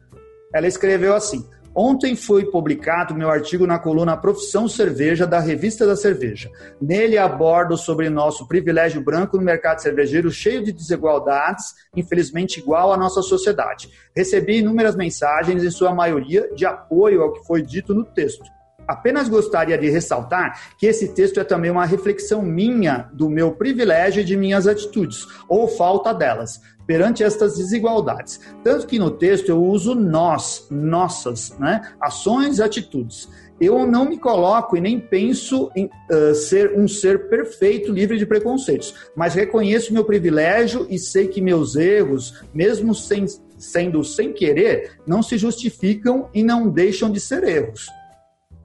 Ela 0.52 0.66
escreveu 0.66 1.14
assim: 1.14 1.46
Ontem 1.74 2.14
foi 2.14 2.44
publicado 2.44 3.14
meu 3.14 3.30
artigo 3.30 3.66
na 3.66 3.78
coluna 3.78 4.14
Profissão 4.14 4.68
Cerveja 4.68 5.26
da 5.26 5.40
Revista 5.40 5.86
da 5.86 5.96
Cerveja. 5.96 6.50
Nele 6.78 7.16
abordo 7.16 7.78
sobre 7.78 8.10
nosso 8.10 8.46
privilégio 8.46 9.00
branco 9.00 9.38
no 9.38 9.42
mercado 9.42 9.80
cervejeiro 9.80 10.30
cheio 10.30 10.62
de 10.62 10.70
desigualdades, 10.70 11.74
infelizmente 11.96 12.60
igual 12.60 12.92
à 12.92 12.96
nossa 12.96 13.22
sociedade. 13.22 13.88
Recebi 14.14 14.58
inúmeras 14.58 14.94
mensagens, 14.94 15.64
em 15.64 15.70
sua 15.70 15.94
maioria, 15.94 16.50
de 16.54 16.66
apoio 16.66 17.22
ao 17.22 17.32
que 17.32 17.46
foi 17.46 17.62
dito 17.62 17.94
no 17.94 18.04
texto. 18.04 18.44
Apenas 18.92 19.28
gostaria 19.28 19.78
de 19.78 19.88
ressaltar 19.88 20.74
que 20.76 20.86
esse 20.86 21.08
texto 21.08 21.40
é 21.40 21.44
também 21.44 21.70
uma 21.70 21.86
reflexão 21.86 22.42
minha 22.42 23.08
do 23.12 23.28
meu 23.28 23.52
privilégio 23.52 24.20
e 24.20 24.24
de 24.24 24.36
minhas 24.36 24.66
atitudes, 24.66 25.26
ou 25.48 25.66
falta 25.66 26.12
delas, 26.12 26.60
perante 26.86 27.22
estas 27.22 27.56
desigualdades. 27.56 28.40
Tanto 28.62 28.86
que 28.86 28.98
no 28.98 29.10
texto 29.10 29.48
eu 29.48 29.62
uso 29.62 29.94
nós, 29.94 30.66
nossas, 30.70 31.56
né? 31.58 31.92
ações 32.00 32.58
e 32.58 32.62
atitudes. 32.62 33.28
Eu 33.60 33.86
não 33.86 34.04
me 34.04 34.18
coloco 34.18 34.76
e 34.76 34.80
nem 34.80 34.98
penso 34.98 35.70
em 35.76 35.86
uh, 35.86 36.34
ser 36.34 36.76
um 36.76 36.88
ser 36.88 37.28
perfeito, 37.28 37.92
livre 37.92 38.18
de 38.18 38.26
preconceitos, 38.26 38.92
mas 39.14 39.34
reconheço 39.34 39.92
meu 39.92 40.04
privilégio 40.04 40.86
e 40.90 40.98
sei 40.98 41.28
que 41.28 41.40
meus 41.40 41.76
erros, 41.76 42.42
mesmo 42.52 42.94
sem, 42.94 43.24
sendo 43.56 44.02
sem 44.02 44.32
querer, 44.32 44.98
não 45.06 45.22
se 45.22 45.38
justificam 45.38 46.28
e 46.34 46.42
não 46.42 46.68
deixam 46.68 47.10
de 47.10 47.20
ser 47.20 47.44
erros. 47.44 47.88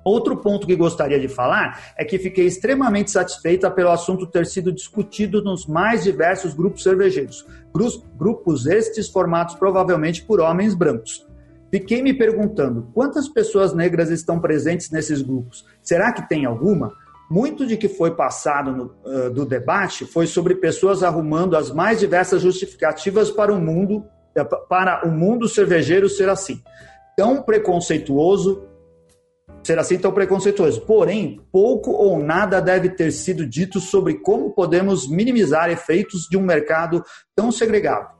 Outro 0.07 0.37
ponto 0.37 0.65
que 0.65 0.73
gostaria 0.73 1.19
de 1.19 1.27
falar 1.27 1.93
é 1.97 2.05
que 2.05 2.17
fiquei 2.17 2.45
extremamente 2.45 3.11
satisfeita 3.11 3.69
pelo 3.69 3.91
assunto 3.91 4.25
ter 4.25 4.45
sido 4.45 4.71
discutido 4.71 5.43
nos 5.43 5.65
mais 5.65 6.03
diversos 6.03 6.53
grupos 6.53 6.83
cervejeiros, 6.83 7.45
grupos 8.17 8.65
estes 8.65 9.09
formados 9.09 9.55
provavelmente 9.55 10.23
por 10.23 10.39
homens 10.39 10.73
brancos. 10.73 11.27
Fiquei 11.69 12.01
me 12.01 12.13
perguntando 12.13 12.87
quantas 12.93 13.27
pessoas 13.27 13.73
negras 13.73 14.09
estão 14.09 14.39
presentes 14.39 14.91
nesses 14.91 15.21
grupos. 15.21 15.65
Será 15.81 16.13
que 16.13 16.27
tem 16.29 16.45
alguma? 16.45 16.93
Muito 17.29 17.67
de 17.67 17.75
que 17.75 17.89
foi 17.89 18.11
passado 18.11 18.71
no, 18.71 18.85
uh, 19.03 19.29
do 19.29 19.45
debate 19.45 20.05
foi 20.05 20.25
sobre 20.25 20.55
pessoas 20.55 21.03
arrumando 21.03 21.57
as 21.57 21.69
mais 21.69 21.99
diversas 21.99 22.41
justificativas 22.41 23.29
para 23.29 23.51
o 23.51 23.59
mundo 23.59 24.05
para 24.69 25.03
o 25.03 25.09
mundo 25.09 25.49
cervejeiro 25.49 26.07
ser 26.07 26.29
assim, 26.29 26.61
tão 27.17 27.41
preconceituoso, 27.41 28.66
ser 29.67 29.77
assim 29.77 29.97
tão 29.97 30.13
preconceituoso. 30.13 30.81
Porém, 30.81 31.41
pouco 31.51 31.91
ou 31.91 32.17
nada 32.23 32.61
deve 32.61 32.89
ter 32.89 33.11
sido 33.11 33.45
dito 33.45 33.79
sobre 33.79 34.15
como 34.15 34.51
podemos 34.51 35.09
minimizar 35.09 35.69
efeitos 35.69 36.21
de 36.29 36.37
um 36.37 36.41
mercado 36.41 37.03
tão 37.35 37.51
segregado. 37.51 38.16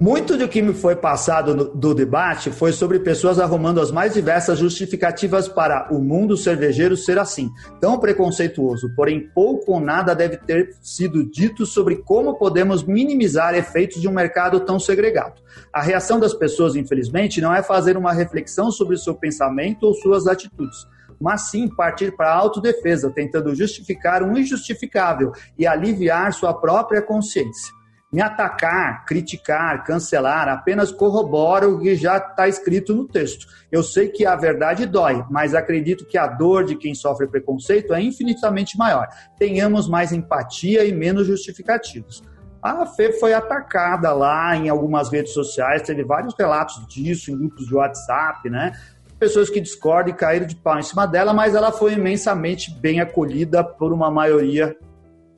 Muito 0.00 0.38
do 0.38 0.48
que 0.48 0.62
me 0.62 0.72
foi 0.72 0.96
passado 0.96 1.54
no, 1.54 1.64
do 1.74 1.94
debate 1.94 2.50
foi 2.50 2.72
sobre 2.72 3.00
pessoas 3.00 3.38
arrumando 3.38 3.82
as 3.82 3.92
mais 3.92 4.14
diversas 4.14 4.58
justificativas 4.58 5.46
para 5.46 5.92
o 5.92 5.98
mundo 5.98 6.38
cervejeiro 6.38 6.96
ser 6.96 7.18
assim, 7.18 7.50
tão 7.82 7.98
preconceituoso, 7.98 8.90
porém 8.96 9.28
pouco 9.34 9.72
ou 9.72 9.80
nada 9.80 10.14
deve 10.14 10.38
ter 10.38 10.74
sido 10.80 11.22
dito 11.22 11.66
sobre 11.66 11.96
como 11.96 12.38
podemos 12.38 12.82
minimizar 12.82 13.54
efeitos 13.54 14.00
de 14.00 14.08
um 14.08 14.12
mercado 14.12 14.60
tão 14.60 14.80
segregado. 14.80 15.42
A 15.70 15.82
reação 15.82 16.18
das 16.18 16.32
pessoas, 16.32 16.76
infelizmente, 16.76 17.38
não 17.38 17.54
é 17.54 17.62
fazer 17.62 17.94
uma 17.98 18.14
reflexão 18.14 18.70
sobre 18.70 18.96
seu 18.96 19.14
pensamento 19.14 19.82
ou 19.82 19.92
suas 19.92 20.26
atitudes 20.26 20.88
mas 21.22 21.50
sim 21.50 21.68
partir 21.68 22.16
para 22.16 22.30
a 22.30 22.34
autodefesa, 22.34 23.10
tentando 23.10 23.54
justificar 23.54 24.22
um 24.22 24.38
injustificável 24.38 25.32
e 25.58 25.66
aliviar 25.66 26.32
sua 26.32 26.54
própria 26.54 27.02
consciência. 27.02 27.79
Me 28.12 28.20
atacar, 28.20 29.04
criticar, 29.04 29.84
cancelar 29.84 30.48
apenas 30.48 30.90
corrobora 30.90 31.68
o 31.68 31.78
que 31.78 31.94
já 31.94 32.16
está 32.16 32.48
escrito 32.48 32.92
no 32.92 33.06
texto. 33.06 33.46
Eu 33.70 33.84
sei 33.84 34.08
que 34.08 34.26
a 34.26 34.34
verdade 34.34 34.84
dói, 34.84 35.24
mas 35.30 35.54
acredito 35.54 36.04
que 36.04 36.18
a 36.18 36.26
dor 36.26 36.64
de 36.64 36.74
quem 36.74 36.92
sofre 36.92 37.28
preconceito 37.28 37.94
é 37.94 38.02
infinitamente 38.02 38.76
maior. 38.76 39.06
Tenhamos 39.38 39.88
mais 39.88 40.10
empatia 40.12 40.84
e 40.84 40.92
menos 40.92 41.24
justificativos. 41.26 42.20
A 42.62 42.84
Fê 42.84 43.12
foi 43.12 43.32
atacada 43.32 44.12
lá 44.12 44.54
em 44.56 44.68
algumas 44.68 45.08
redes 45.08 45.32
sociais, 45.32 45.82
teve 45.82 46.02
vários 46.04 46.34
relatos 46.36 46.86
disso 46.88 47.30
em 47.30 47.38
grupos 47.38 47.66
de 47.66 47.74
WhatsApp, 47.74 48.50
né? 48.50 48.72
Pessoas 49.18 49.48
que 49.48 49.60
discordam 49.60 50.12
e 50.12 50.16
caíram 50.16 50.46
de 50.46 50.56
pau 50.56 50.78
em 50.78 50.82
cima 50.82 51.06
dela, 51.06 51.32
mas 51.32 51.54
ela 51.54 51.72
foi 51.72 51.94
imensamente 51.94 52.70
bem 52.80 53.00
acolhida 53.00 53.62
por 53.62 53.92
uma 53.92 54.10
maioria 54.10 54.76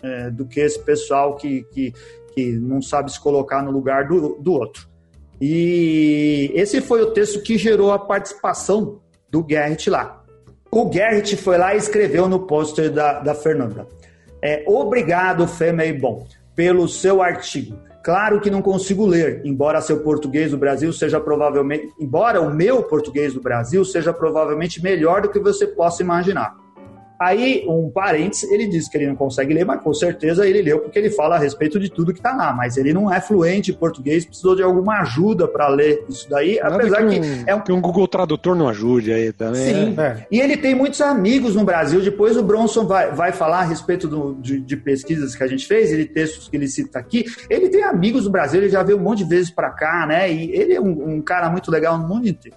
é, 0.02 0.30
do 0.30 0.46
que 0.46 0.58
esse 0.58 0.80
pessoal 0.80 1.36
que, 1.36 1.62
que 1.72 1.92
que 2.34 2.52
não 2.52 2.80
sabe 2.80 3.12
se 3.12 3.20
colocar 3.20 3.62
no 3.62 3.70
lugar 3.70 4.08
do, 4.08 4.36
do 4.40 4.52
outro. 4.52 4.88
E 5.40 6.50
esse 6.54 6.80
foi 6.80 7.02
o 7.02 7.10
texto 7.10 7.42
que 7.42 7.58
gerou 7.58 7.92
a 7.92 7.98
participação 7.98 9.00
do 9.28 9.44
Gerrit 9.48 9.90
lá. 9.90 10.22
O 10.70 10.90
Gerrit 10.90 11.36
foi 11.36 11.58
lá 11.58 11.74
e 11.74 11.78
escreveu 11.78 12.28
no 12.28 12.46
pôster 12.46 12.90
da, 12.90 13.20
da 13.20 13.34
Fernanda. 13.34 13.86
É, 14.40 14.64
Obrigado, 14.66 15.46
Bom, 16.00 16.26
pelo 16.54 16.88
seu 16.88 17.22
artigo. 17.22 17.76
Claro 18.02 18.40
que 18.40 18.50
não 18.50 18.60
consigo 18.60 19.06
ler, 19.06 19.42
embora 19.44 19.80
seu 19.80 20.00
português 20.00 20.50
do 20.50 20.58
Brasil 20.58 20.92
seja 20.92 21.20
provavelmente, 21.20 21.88
embora 22.00 22.40
o 22.40 22.52
meu 22.52 22.82
português 22.82 23.32
do 23.32 23.40
Brasil 23.40 23.84
seja 23.84 24.12
provavelmente 24.12 24.82
melhor 24.82 25.22
do 25.22 25.28
que 25.28 25.38
você 25.38 25.66
possa 25.66 26.02
imaginar. 26.02 26.56
Aí, 27.22 27.64
um 27.68 27.88
parênteses, 27.88 28.50
ele 28.50 28.66
diz 28.66 28.88
que 28.88 28.96
ele 28.96 29.06
não 29.06 29.14
consegue 29.14 29.54
ler, 29.54 29.64
mas 29.64 29.80
com 29.80 29.94
certeza 29.94 30.44
ele 30.46 30.60
leu 30.60 30.80
porque 30.80 30.98
ele 30.98 31.08
fala 31.10 31.36
a 31.36 31.38
respeito 31.38 31.78
de 31.78 31.88
tudo 31.88 32.12
que 32.12 32.18
está 32.18 32.34
lá. 32.34 32.52
Mas 32.52 32.76
ele 32.76 32.92
não 32.92 33.12
é 33.12 33.20
fluente 33.20 33.70
em 33.70 33.74
português, 33.74 34.24
precisou 34.24 34.56
de 34.56 34.62
alguma 34.62 35.00
ajuda 35.00 35.46
para 35.46 35.68
ler 35.68 36.04
isso 36.08 36.28
daí, 36.28 36.58
Nada 36.60 36.74
apesar 36.74 37.06
que, 37.06 37.18
um, 37.18 37.20
que, 37.20 37.44
é 37.46 37.54
um... 37.54 37.60
que 37.60 37.72
um 37.72 37.80
Google 37.80 38.08
Tradutor 38.08 38.56
não 38.56 38.68
ajude 38.68 39.12
aí 39.12 39.32
também. 39.32 39.74
Sim, 39.74 40.00
é. 40.00 40.26
e 40.30 40.40
ele 40.40 40.56
tem 40.56 40.74
muitos 40.74 41.00
amigos 41.00 41.54
no 41.54 41.64
Brasil. 41.64 42.00
Depois 42.00 42.36
o 42.36 42.42
Bronson 42.42 42.86
vai, 42.86 43.12
vai 43.12 43.30
falar 43.30 43.60
a 43.60 43.64
respeito 43.64 44.08
do, 44.08 44.34
de, 44.34 44.58
de, 44.58 44.76
pesquisas 44.76 45.36
que 45.36 45.44
a 45.44 45.46
gente 45.46 45.66
fez, 45.66 45.92
ele 45.92 46.06
textos 46.06 46.48
que 46.48 46.56
ele 46.56 46.66
cita 46.66 46.98
aqui. 46.98 47.24
Ele 47.48 47.68
tem 47.68 47.84
amigos 47.84 48.24
no 48.24 48.30
Brasil, 48.30 48.60
ele 48.60 48.68
já 48.68 48.82
veio 48.82 48.98
um 48.98 49.02
monte 49.02 49.18
de 49.18 49.30
vezes 49.30 49.50
para 49.50 49.70
cá, 49.70 50.06
né? 50.06 50.32
E 50.32 50.50
ele 50.50 50.74
é 50.74 50.80
um, 50.80 51.14
um 51.14 51.22
cara 51.22 51.48
muito 51.48 51.70
legal 51.70 51.96
no 51.96 52.08
mundo 52.08 52.26
inteiro. 52.26 52.56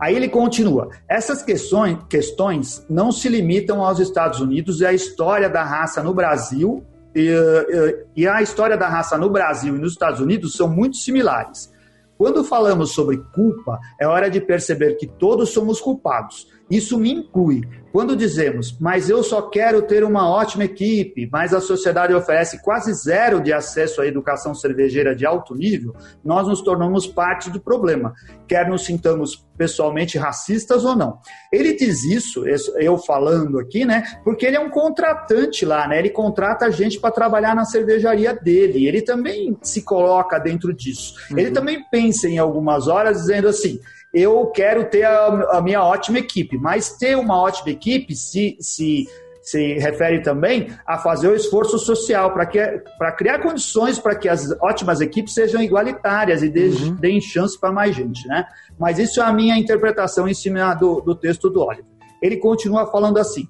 Aí 0.00 0.16
ele 0.16 0.28
continua: 0.28 0.88
essas 1.06 1.42
questões, 1.42 1.98
questões 2.08 2.84
não 2.88 3.12
se 3.12 3.28
limitam 3.28 3.84
aos 3.84 3.98
Estados 4.00 4.40
Unidos 4.40 4.80
e 4.80 4.86
à 4.86 4.92
história 4.92 5.48
da 5.48 5.62
raça 5.62 6.02
no 6.02 6.14
Brasil. 6.14 6.82
E, 7.14 7.28
e, 7.28 8.22
e 8.22 8.28
a 8.28 8.40
história 8.40 8.76
da 8.76 8.88
raça 8.88 9.18
no 9.18 9.28
Brasil 9.28 9.76
e 9.76 9.78
nos 9.78 9.92
Estados 9.92 10.20
Unidos 10.20 10.54
são 10.54 10.68
muito 10.68 10.96
similares. 10.96 11.70
Quando 12.16 12.44
falamos 12.44 12.92
sobre 12.92 13.16
culpa, 13.34 13.80
é 13.98 14.06
hora 14.06 14.30
de 14.30 14.40
perceber 14.40 14.94
que 14.94 15.06
todos 15.06 15.50
somos 15.50 15.80
culpados. 15.80 16.46
Isso 16.70 16.98
me 16.98 17.10
inclui. 17.10 17.62
Quando 17.92 18.16
dizemos, 18.16 18.76
mas 18.78 19.10
eu 19.10 19.22
só 19.22 19.42
quero 19.42 19.82
ter 19.82 20.04
uma 20.04 20.28
ótima 20.28 20.64
equipe, 20.64 21.28
mas 21.30 21.52
a 21.52 21.60
sociedade 21.60 22.14
oferece 22.14 22.62
quase 22.62 22.92
zero 22.94 23.40
de 23.40 23.52
acesso 23.52 24.00
à 24.00 24.06
educação 24.06 24.54
cervejeira 24.54 25.14
de 25.14 25.26
alto 25.26 25.56
nível, 25.56 25.94
nós 26.24 26.46
nos 26.46 26.62
tornamos 26.62 27.06
parte 27.06 27.50
do 27.50 27.60
problema, 27.60 28.14
quer 28.46 28.68
nos 28.68 28.84
sintamos 28.84 29.44
pessoalmente 29.58 30.16
racistas 30.16 30.84
ou 30.84 30.96
não. 30.96 31.18
Ele 31.52 31.74
diz 31.74 32.04
isso, 32.04 32.44
eu 32.76 32.96
falando 32.96 33.58
aqui, 33.58 33.84
né? 33.84 34.04
Porque 34.24 34.46
ele 34.46 34.56
é 34.56 34.60
um 34.60 34.70
contratante 34.70 35.66
lá, 35.66 35.86
né? 35.86 35.98
Ele 35.98 36.10
contrata 36.10 36.66
a 36.66 36.70
gente 36.70 36.98
para 36.98 37.10
trabalhar 37.10 37.54
na 37.54 37.64
cervejaria 37.64 38.32
dele. 38.34 38.86
Ele 38.86 39.02
também 39.02 39.58
se 39.60 39.82
coloca 39.82 40.38
dentro 40.38 40.72
disso. 40.72 41.14
Uhum. 41.30 41.38
Ele 41.38 41.50
também 41.50 41.84
pensa 41.90 42.26
em 42.26 42.38
algumas 42.38 42.88
horas 42.88 43.18
dizendo 43.18 43.48
assim: 43.48 43.78
eu 44.12 44.46
quero 44.48 44.84
ter 44.84 45.04
a, 45.04 45.26
a, 45.52 45.62
minha 45.62 45.82
ótima 45.82 46.18
equipe. 46.18 46.58
Mas 46.58 46.96
ter 46.96 47.16
uma 47.16 47.40
ótima 47.40 47.70
equipe 47.70 48.14
se, 48.14 48.56
se, 48.60 49.08
se 49.40 49.74
refere 49.74 50.20
também 50.22 50.68
a 50.86 50.98
fazer 50.98 51.28
o 51.28 51.34
esforço 51.34 51.78
social 51.78 52.32
para 52.32 53.12
criar 53.12 53.38
condições 53.40 53.98
para 53.98 54.16
que 54.16 54.28
as 54.28 54.50
ótimas 54.60 55.00
equipes 55.00 55.34
sejam 55.34 55.62
igualitárias 55.62 56.42
e 56.42 56.48
uhum. 56.48 56.94
deem 56.96 57.20
chance 57.20 57.58
para 57.58 57.72
mais 57.72 57.94
gente. 57.94 58.26
Né? 58.26 58.44
Mas 58.78 58.98
isso 58.98 59.20
é 59.20 59.24
a 59.24 59.32
minha 59.32 59.56
interpretação 59.56 60.28
em 60.28 60.34
cima 60.34 60.74
do, 60.74 61.00
do 61.00 61.14
texto 61.14 61.48
do 61.48 61.62
Oliver. 61.62 61.84
Ele 62.20 62.36
continua 62.36 62.90
falando 62.90 63.18
assim. 63.18 63.48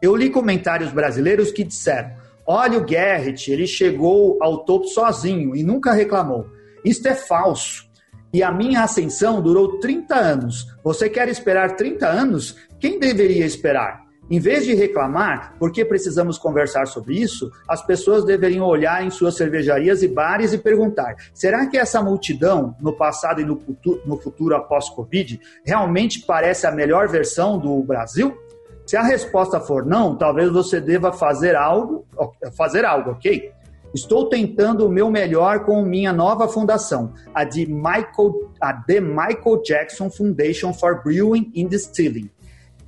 Eu 0.00 0.16
li 0.16 0.30
comentários 0.30 0.90
brasileiros 0.92 1.52
que 1.52 1.62
disseram: 1.62 2.10
olha 2.46 2.78
o 2.80 2.88
Gerrit, 2.88 3.48
ele 3.50 3.66
chegou 3.66 4.38
ao 4.40 4.64
topo 4.64 4.86
sozinho 4.86 5.54
e 5.54 5.62
nunca 5.62 5.92
reclamou. 5.92 6.46
Isto 6.84 7.06
é 7.08 7.14
falso. 7.14 7.91
E 8.32 8.42
a 8.42 8.50
minha 8.50 8.82
ascensão 8.82 9.42
durou 9.42 9.78
30 9.78 10.14
anos. 10.14 10.66
Você 10.82 11.08
quer 11.08 11.28
esperar 11.28 11.76
30 11.76 12.06
anos? 12.08 12.56
Quem 12.80 12.98
deveria 12.98 13.44
esperar? 13.44 14.02
Em 14.30 14.38
vez 14.38 14.64
de 14.64 14.72
reclamar, 14.72 15.54
porque 15.58 15.84
precisamos 15.84 16.38
conversar 16.38 16.86
sobre 16.86 17.14
isso, 17.14 17.50
as 17.68 17.84
pessoas 17.84 18.24
deveriam 18.24 18.64
olhar 18.64 19.04
em 19.04 19.10
suas 19.10 19.36
cervejarias 19.36 20.02
e 20.02 20.08
bares 20.08 20.54
e 20.54 20.58
perguntar: 20.58 21.14
será 21.34 21.66
que 21.66 21.76
essa 21.76 22.02
multidão, 22.02 22.74
no 22.80 22.96
passado 22.96 23.42
e 23.42 23.44
no 23.44 23.60
futuro, 23.60 24.00
no 24.06 24.16
futuro 24.16 24.56
após 24.56 24.88
Covid, 24.88 25.38
realmente 25.66 26.20
parece 26.20 26.66
a 26.66 26.72
melhor 26.72 27.08
versão 27.08 27.58
do 27.58 27.82
Brasil? 27.82 28.34
Se 28.86 28.96
a 28.96 29.02
resposta 29.02 29.60
for 29.60 29.84
não, 29.84 30.16
talvez 30.16 30.50
você 30.50 30.80
deva 30.80 31.12
fazer 31.12 31.54
algo, 31.54 32.06
fazer 32.56 32.84
algo, 32.84 33.10
ok? 33.10 33.52
Estou 33.94 34.28
tentando 34.28 34.86
o 34.86 34.88
meu 34.88 35.10
melhor 35.10 35.64
com 35.64 35.84
minha 35.84 36.12
nova 36.12 36.48
fundação, 36.48 37.12
a 37.34 37.44
de 37.44 37.66
Michael, 37.66 38.50
a 38.60 38.72
The 38.72 39.00
Michael 39.00 39.62
Jackson 39.64 40.10
Foundation 40.10 40.72
for 40.72 41.02
Brewing 41.02 41.52
and 41.56 41.68
Distilling. 41.68 42.30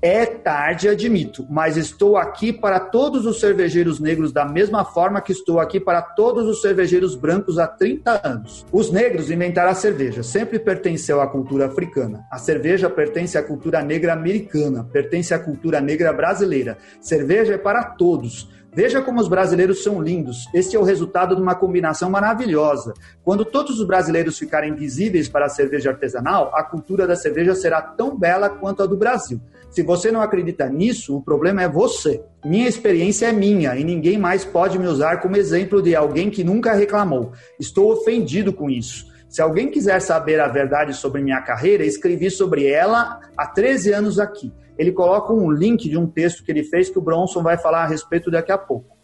É 0.06 0.26
tarde, 0.26 0.86
admito, 0.86 1.46
mas 1.48 1.78
estou 1.78 2.18
aqui 2.18 2.52
para 2.52 2.78
todos 2.78 3.24
os 3.24 3.40
cervejeiros 3.40 3.98
negros 3.98 4.32
da 4.32 4.44
mesma 4.44 4.84
forma 4.84 5.18
que 5.18 5.32
estou 5.32 5.58
aqui 5.58 5.80
para 5.80 6.02
todos 6.02 6.46
os 6.46 6.60
cervejeiros 6.60 7.14
brancos 7.14 7.58
há 7.58 7.66
30 7.66 8.20
anos. 8.22 8.66
Os 8.70 8.90
negros 8.90 9.30
inventaram 9.30 9.70
a 9.70 9.74
cerveja, 9.74 10.22
sempre 10.22 10.58
pertenceu 10.58 11.22
à 11.22 11.26
cultura 11.26 11.68
africana. 11.68 12.26
A 12.30 12.36
cerveja 12.36 12.90
pertence 12.90 13.38
à 13.38 13.42
cultura 13.42 13.80
negra 13.80 14.12
americana, 14.12 14.84
pertence 14.84 15.32
à 15.32 15.38
cultura 15.38 15.80
negra 15.80 16.12
brasileira. 16.12 16.76
Cerveja 17.00 17.54
é 17.54 17.58
para 17.58 17.82
todos. 17.84 18.50
Veja 18.74 19.00
como 19.00 19.20
os 19.20 19.28
brasileiros 19.28 19.84
são 19.84 20.02
lindos. 20.02 20.48
Este 20.52 20.74
é 20.74 20.78
o 20.78 20.82
resultado 20.82 21.36
de 21.36 21.40
uma 21.40 21.54
combinação 21.54 22.10
maravilhosa. 22.10 22.92
Quando 23.22 23.44
todos 23.44 23.78
os 23.78 23.86
brasileiros 23.86 24.36
ficarem 24.36 24.74
visíveis 24.74 25.28
para 25.28 25.46
a 25.46 25.48
cerveja 25.48 25.90
artesanal, 25.90 26.50
a 26.52 26.62
cultura 26.64 27.06
da 27.06 27.14
cerveja 27.14 27.54
será 27.54 27.80
tão 27.80 28.18
bela 28.18 28.50
quanto 28.50 28.82
a 28.82 28.86
do 28.86 28.96
Brasil. 28.96 29.40
Se 29.70 29.82
você 29.82 30.10
não 30.10 30.20
acredita 30.20 30.68
nisso, 30.68 31.16
o 31.16 31.22
problema 31.22 31.62
é 31.62 31.68
você. 31.68 32.20
Minha 32.44 32.68
experiência 32.68 33.26
é 33.26 33.32
minha 33.32 33.76
e 33.76 33.84
ninguém 33.84 34.18
mais 34.18 34.44
pode 34.44 34.76
me 34.76 34.88
usar 34.88 35.18
como 35.18 35.36
exemplo 35.36 35.80
de 35.80 35.94
alguém 35.94 36.28
que 36.28 36.42
nunca 36.42 36.72
reclamou. 36.72 37.32
Estou 37.60 37.92
ofendido 37.92 38.52
com 38.52 38.68
isso. 38.68 39.13
Se 39.34 39.42
alguém 39.42 39.68
quiser 39.68 40.00
saber 40.00 40.38
a 40.38 40.46
verdade 40.46 40.94
sobre 40.94 41.20
minha 41.20 41.42
carreira, 41.42 41.84
escrevi 41.84 42.30
sobre 42.30 42.66
ela 42.66 43.18
há 43.36 43.46
13 43.46 43.92
anos 43.92 44.18
aqui 44.20 44.52
ele 44.76 44.92
coloca 44.92 45.32
um 45.32 45.50
link 45.50 45.88
de 45.88 45.96
um 45.96 46.06
texto 46.06 46.44
que 46.44 46.50
ele 46.50 46.64
fez 46.64 46.90
que 46.90 46.98
o 46.98 47.02
Bronson 47.02 47.42
vai 47.42 47.56
falar 47.56 47.84
a 47.84 47.86
respeito 47.86 48.30
daqui 48.30 48.50
a 48.50 48.58
pouco. 48.58 48.94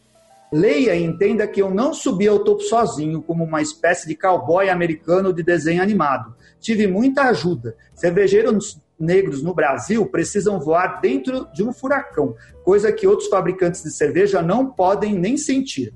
Leia 0.52 0.96
e 0.96 1.04
entenda 1.04 1.46
que 1.46 1.62
eu 1.62 1.72
não 1.72 1.94
subi 1.94 2.26
ao 2.26 2.40
topo 2.40 2.62
sozinho, 2.62 3.22
como 3.22 3.44
uma 3.44 3.62
espécie 3.62 4.08
de 4.08 4.16
cowboy 4.16 4.68
americano 4.68 5.32
de 5.32 5.44
desenho 5.44 5.80
animado. 5.80 6.34
Tive 6.58 6.88
muita 6.88 7.22
ajuda. 7.28 7.76
Cervejeiros 7.94 8.80
negros 8.98 9.44
no 9.44 9.54
Brasil 9.54 10.04
precisam 10.06 10.58
voar 10.58 11.00
dentro 11.00 11.46
de 11.54 11.62
um 11.62 11.72
furacão, 11.72 12.34
coisa 12.64 12.92
que 12.92 13.06
outros 13.06 13.28
fabricantes 13.28 13.82
de 13.82 13.92
cerveja 13.92 14.42
não 14.42 14.66
podem 14.66 15.14
nem 15.14 15.36
sentir. 15.36 15.94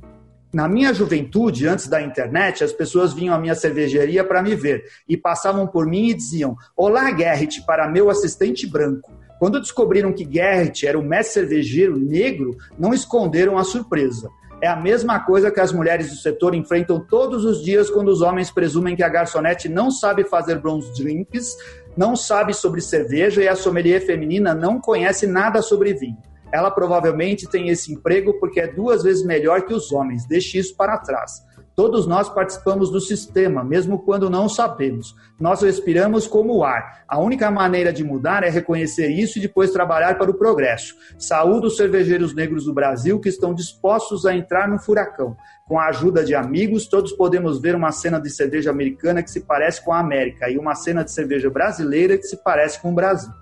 Na 0.54 0.68
minha 0.68 0.94
juventude, 0.94 1.66
antes 1.66 1.88
da 1.88 2.00
internet, 2.00 2.62
as 2.62 2.72
pessoas 2.72 3.12
vinham 3.12 3.34
à 3.34 3.38
minha 3.40 3.56
cervejaria 3.56 4.22
para 4.22 4.40
me 4.40 4.54
ver 4.54 4.84
e 5.08 5.16
passavam 5.16 5.66
por 5.66 5.84
mim 5.84 6.10
e 6.10 6.14
diziam: 6.14 6.54
Olá, 6.76 7.12
Gerrit, 7.12 7.60
para 7.66 7.90
meu 7.90 8.08
assistente 8.08 8.64
branco. 8.64 9.12
Quando 9.40 9.60
descobriram 9.60 10.12
que 10.12 10.24
Gerrit 10.24 10.86
era 10.86 10.96
o 10.96 11.02
mestre 11.02 11.40
cervejeiro 11.40 11.98
negro, 11.98 12.56
não 12.78 12.94
esconderam 12.94 13.58
a 13.58 13.64
surpresa. 13.64 14.30
é 14.60 14.68
a 14.68 14.76
mesma 14.76 15.18
coisa 15.18 15.50
que 15.50 15.58
as 15.58 15.72
mulheres 15.72 16.08
do 16.10 16.16
setor 16.18 16.54
enfrentam 16.54 17.04
todos 17.04 17.44
os 17.44 17.60
dias 17.64 17.90
quando 17.90 18.10
os 18.10 18.22
homens 18.22 18.48
presumem 18.48 18.94
que 18.94 19.02
a 19.02 19.08
garçonete 19.08 19.68
não 19.68 19.90
sabe 19.90 20.22
fazer 20.22 20.60
bons 20.60 20.96
drinks, 20.96 21.56
não 21.96 22.14
sabe 22.14 22.54
sobre 22.54 22.80
cerveja 22.80 23.42
e 23.42 23.48
a 23.48 23.56
sommelier 23.56 24.06
feminina 24.06 24.54
não 24.54 24.80
conhece 24.80 25.26
nada 25.26 25.60
sobre 25.60 25.94
vinho. 25.94 26.22
Ela 26.54 26.70
provavelmente 26.70 27.48
tem 27.48 27.68
esse 27.68 27.92
emprego 27.92 28.38
porque 28.38 28.60
é 28.60 28.72
duas 28.72 29.02
vezes 29.02 29.26
melhor 29.26 29.62
que 29.62 29.74
os 29.74 29.90
homens. 29.90 30.24
Deixe 30.24 30.56
isso 30.56 30.76
para 30.76 30.96
trás. 30.98 31.42
Todos 31.74 32.06
nós 32.06 32.28
participamos 32.28 32.92
do 32.92 33.00
sistema, 33.00 33.64
mesmo 33.64 33.98
quando 33.98 34.30
não 34.30 34.48
sabemos. 34.48 35.16
Nós 35.40 35.62
respiramos 35.62 36.28
como 36.28 36.54
o 36.54 36.62
ar. 36.62 37.02
A 37.08 37.18
única 37.18 37.50
maneira 37.50 37.92
de 37.92 38.04
mudar 38.04 38.44
é 38.44 38.48
reconhecer 38.48 39.08
isso 39.08 39.36
e 39.36 39.42
depois 39.42 39.72
trabalhar 39.72 40.16
para 40.16 40.30
o 40.30 40.38
progresso. 40.38 40.94
Saúdo 41.18 41.66
os 41.66 41.76
cervejeiros 41.76 42.32
negros 42.32 42.66
do 42.66 42.72
Brasil 42.72 43.18
que 43.18 43.28
estão 43.28 43.52
dispostos 43.52 44.24
a 44.24 44.32
entrar 44.32 44.68
no 44.68 44.78
furacão. 44.78 45.36
Com 45.66 45.80
a 45.80 45.88
ajuda 45.88 46.22
de 46.22 46.36
amigos, 46.36 46.86
todos 46.86 47.10
podemos 47.14 47.60
ver 47.60 47.74
uma 47.74 47.90
cena 47.90 48.20
de 48.20 48.30
cerveja 48.30 48.70
americana 48.70 49.24
que 49.24 49.30
se 49.32 49.40
parece 49.40 49.84
com 49.84 49.92
a 49.92 49.98
América 49.98 50.48
e 50.48 50.56
uma 50.56 50.76
cena 50.76 51.02
de 51.02 51.10
cerveja 51.10 51.50
brasileira 51.50 52.16
que 52.16 52.28
se 52.28 52.36
parece 52.44 52.80
com 52.80 52.92
o 52.92 52.94
Brasil. 52.94 53.32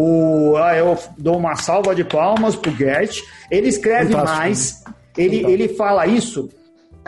O, 0.00 0.56
ah, 0.56 0.76
eu 0.76 0.96
dou 1.18 1.36
uma 1.36 1.56
salva 1.56 1.92
de 1.92 2.04
palmas 2.04 2.54
para 2.54 2.70
o 2.70 2.76
Gert. 2.76 3.20
Ele 3.50 3.66
escreve 3.66 4.12
Fantástico. 4.12 4.38
mais, 4.38 4.84
ele, 5.16 5.44
ele 5.50 5.66
fala 5.70 6.06
isso 6.06 6.48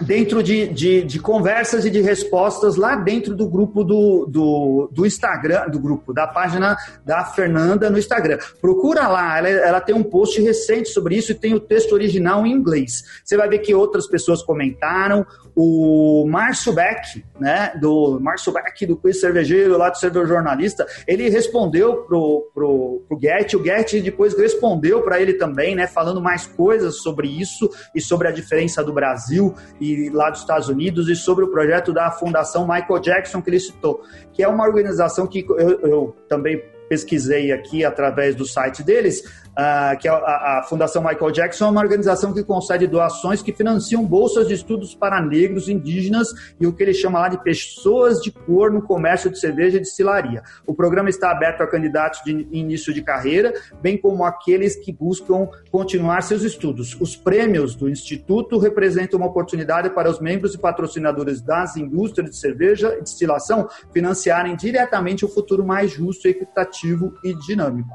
dentro 0.01 0.43
de, 0.43 0.69
de, 0.69 1.03
de, 1.03 1.19
conversas 1.19 1.85
e 1.85 1.91
de 1.91 2.01
respostas 2.01 2.77
lá 2.77 2.97
dentro 2.97 3.35
do 3.35 3.49
grupo 3.49 3.85
do, 3.85 4.27
do, 4.27 4.91
do, 4.93 5.07
Instagram, 5.07 5.69
do 5.69 5.79
grupo, 5.79 6.13
da 6.13 6.27
página 6.27 6.77
da 7.05 7.25
Fernanda 7.25 7.91
no 7.91 7.99
Instagram. 7.99 8.39
Procura 8.61 9.09
lá, 9.09 9.39
ela, 9.39 9.49
ela 9.49 9.81
tem 9.81 9.95
um 9.95 10.03
post 10.03 10.41
recente 10.41 10.89
sobre 10.89 11.17
isso 11.17 11.33
e 11.33 11.35
tem 11.35 11.55
o 11.55 11.61
texto 11.61 11.93
original 11.93 12.47
em 12.47 12.53
inglês. 12.53 13.03
Você 13.25 13.37
vai 13.37 13.49
ver 13.49 13.59
que 13.59 13.75
outras 13.75 14.07
pessoas 14.07 14.43
comentaram, 14.43 15.27
o 15.55 16.27
Márcio 16.29 16.73
Beck, 16.73 17.25
né, 17.39 17.73
do 17.81 18.19
Márcio 18.21 18.53
Beck, 18.53 18.87
do 18.87 18.97
Quiz 18.97 19.21
Cervejeiro, 19.21 19.77
lá 19.77 19.91
do 19.91 19.99
Server 19.99 20.27
Jornalista, 20.27 20.87
ele 21.07 21.29
respondeu 21.29 22.05
pro, 22.05 22.51
pro, 22.55 23.03
pro 23.09 23.21
Get, 23.21 23.55
o 23.55 23.63
Get 23.63 24.03
depois 24.03 24.37
respondeu 24.37 25.03
para 25.03 25.21
ele 25.21 25.35
também, 25.35 25.75
né, 25.75 25.87
falando 25.87 26.21
mais 26.21 26.47
coisas 26.47 27.03
sobre 27.03 27.29
isso 27.29 27.71
e 27.95 28.01
sobre 28.01 28.29
a 28.29 28.31
diferença 28.31 28.83
do 28.83 28.93
Brasil 28.93 29.55
e 29.81 29.90
lá 30.11 30.31
dos 30.31 30.41
Estados 30.41 30.69
Unidos 30.69 31.09
e 31.09 31.17
sobre 31.17 31.45
o 31.45 31.49
projeto 31.49 31.93
da 31.93 32.11
Fundação 32.11 32.67
Michael 32.67 33.01
Jackson 33.01 33.43
que 33.43 33.51
ele 33.51 33.61
citou, 33.61 34.03
que 34.33 34.43
é 34.43 34.49
uma 34.49 34.67
organização 34.67 35.27
que 35.27 35.45
eu, 35.49 35.81
eu 35.81 36.17
também 36.29 36.63
pesquisei 36.91 37.53
aqui 37.53 37.85
através 37.85 38.35
do 38.35 38.45
site 38.45 38.83
deles, 38.83 39.21
uh, 39.51 39.97
que 40.01 40.09
é 40.09 40.11
a, 40.11 40.59
a, 40.59 40.65
Fundação 40.69 41.01
Michael 41.01 41.31
Jackson, 41.31 41.67
é 41.67 41.71
uma 41.71 41.81
organização 41.81 42.35
que 42.35 42.43
concede 42.43 42.89
doações 42.89 43.41
que 43.41 43.53
financiam 43.53 44.05
bolsas 44.05 44.49
de 44.49 44.55
estudos 44.55 44.93
para 44.93 45.23
negros, 45.23 45.69
indígenas 45.69 46.27
e 46.59 46.67
o 46.67 46.73
que 46.73 46.83
ele 46.83 46.93
chama 46.93 47.21
lá 47.21 47.29
de 47.29 47.41
pessoas 47.45 48.21
de 48.21 48.33
cor 48.33 48.73
no 48.73 48.83
comércio 48.83 49.31
de 49.31 49.39
cerveja 49.39 49.77
e 49.77 49.81
destilaria. 49.81 50.43
O 50.67 50.75
programa 50.75 51.09
está 51.09 51.31
aberto 51.31 51.61
a 51.61 51.67
candidatos 51.69 52.23
de 52.25 52.49
início 52.51 52.93
de 52.93 53.03
carreira, 53.03 53.55
bem 53.81 53.97
como 53.97 54.25
aqueles 54.25 54.75
que 54.75 54.93
buscam 54.93 55.49
continuar 55.71 56.23
seus 56.23 56.43
estudos. 56.43 57.01
Os 57.01 57.15
prêmios 57.15 57.77
do 57.77 57.89
Instituto 57.89 58.59
representam 58.59 59.21
uma 59.21 59.29
oportunidade 59.29 59.91
para 59.91 60.11
os 60.11 60.19
membros 60.19 60.57
e 60.57 60.59
patrocinadores 60.59 61.41
das 61.41 61.77
indústrias 61.77 62.31
de 62.31 62.37
cerveja 62.37 62.97
e 62.99 63.03
destilação 63.03 63.69
financiarem 63.93 64.57
diretamente 64.57 65.25
o 65.25 65.29
futuro 65.29 65.65
mais 65.65 65.93
justo, 65.93 66.27
equitativo 66.27 66.80
e 67.25 67.35
dinâmico. 67.35 67.91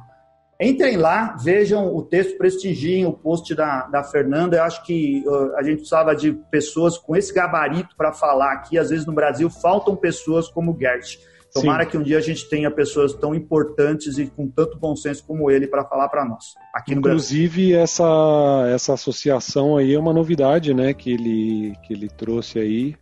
Entrem 0.59 0.95
lá, 0.95 1.35
vejam 1.35 1.93
o 1.93 2.01
texto, 2.01 2.37
prestigiem 2.37 3.05
o 3.05 3.11
post 3.11 3.53
da, 3.53 3.87
da 3.87 4.03
Fernanda. 4.03 4.55
Eu 4.55 4.63
acho 4.63 4.83
que 4.85 5.21
uh, 5.27 5.55
a 5.57 5.63
gente 5.63 5.77
precisava 5.77 6.15
de 6.15 6.31
pessoas 6.49 6.97
com 6.97 7.13
esse 7.13 7.33
gabarito 7.33 7.93
para 7.97 8.13
falar 8.13 8.53
aqui. 8.53 8.77
Às 8.77 8.89
vezes 8.89 9.05
no 9.05 9.11
Brasil 9.11 9.49
faltam 9.49 9.97
pessoas 9.97 10.47
como 10.47 10.71
o 10.71 10.79
Gert. 10.79 11.17
Tomara 11.53 11.83
Sim. 11.83 11.89
que 11.89 11.97
um 11.97 12.03
dia 12.03 12.17
a 12.17 12.21
gente 12.21 12.49
tenha 12.49 12.71
pessoas 12.71 13.13
tão 13.13 13.35
importantes 13.35 14.17
e 14.17 14.27
com 14.27 14.47
tanto 14.47 14.77
bom 14.77 14.95
senso 14.95 15.25
como 15.25 15.49
ele 15.51 15.67
para 15.67 15.85
falar 15.85 16.07
para 16.09 16.25
nós. 16.25 16.53
Aqui 16.73 16.93
Inclusive, 16.93 17.73
essa, 17.73 18.65
essa 18.73 18.93
associação 18.93 19.77
aí 19.77 19.93
é 19.93 19.99
uma 19.99 20.13
novidade 20.13 20.73
né, 20.73 20.93
que, 20.93 21.11
ele, 21.11 21.73
que 21.83 21.93
ele 21.93 22.09
trouxe 22.09 22.59
aí. 22.59 22.95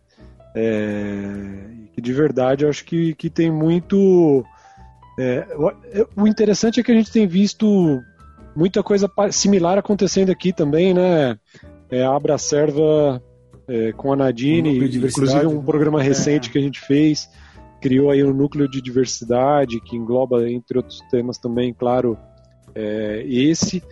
É, 0.56 1.42
que 1.92 2.00
de 2.00 2.12
verdade 2.12 2.64
eu 2.64 2.70
acho 2.70 2.84
que, 2.84 3.12
que 3.14 3.28
tem 3.28 3.50
muito 3.50 4.44
é, 5.18 5.46
o 6.16 6.26
interessante 6.26 6.80
é 6.80 6.82
que 6.82 6.90
a 6.92 6.94
gente 6.94 7.10
tem 7.10 7.26
visto 7.26 8.02
muita 8.54 8.82
coisa 8.82 9.10
similar 9.30 9.78
acontecendo 9.78 10.30
aqui 10.30 10.52
também, 10.52 10.94
né? 10.94 11.38
É, 11.90 12.04
a 12.04 12.14
Abra 12.14 12.38
Serva 12.38 13.22
é, 13.68 13.92
com 13.92 14.12
a 14.12 14.16
Nadine, 14.16 14.78
inclusive 14.78 15.46
um 15.46 15.62
programa 15.62 16.00
é. 16.00 16.04
recente 16.04 16.48
é. 16.48 16.52
que 16.52 16.58
a 16.58 16.62
gente 16.62 16.80
fez, 16.80 17.28
criou 17.80 18.10
aí 18.10 18.24
um 18.24 18.32
núcleo 18.32 18.68
de 18.68 18.80
diversidade 18.80 19.80
que 19.80 19.96
engloba, 19.96 20.48
entre 20.50 20.78
outros 20.78 21.00
temas 21.10 21.38
também, 21.38 21.72
claro, 21.72 22.16
é, 22.74 23.22
esse. 23.26 23.82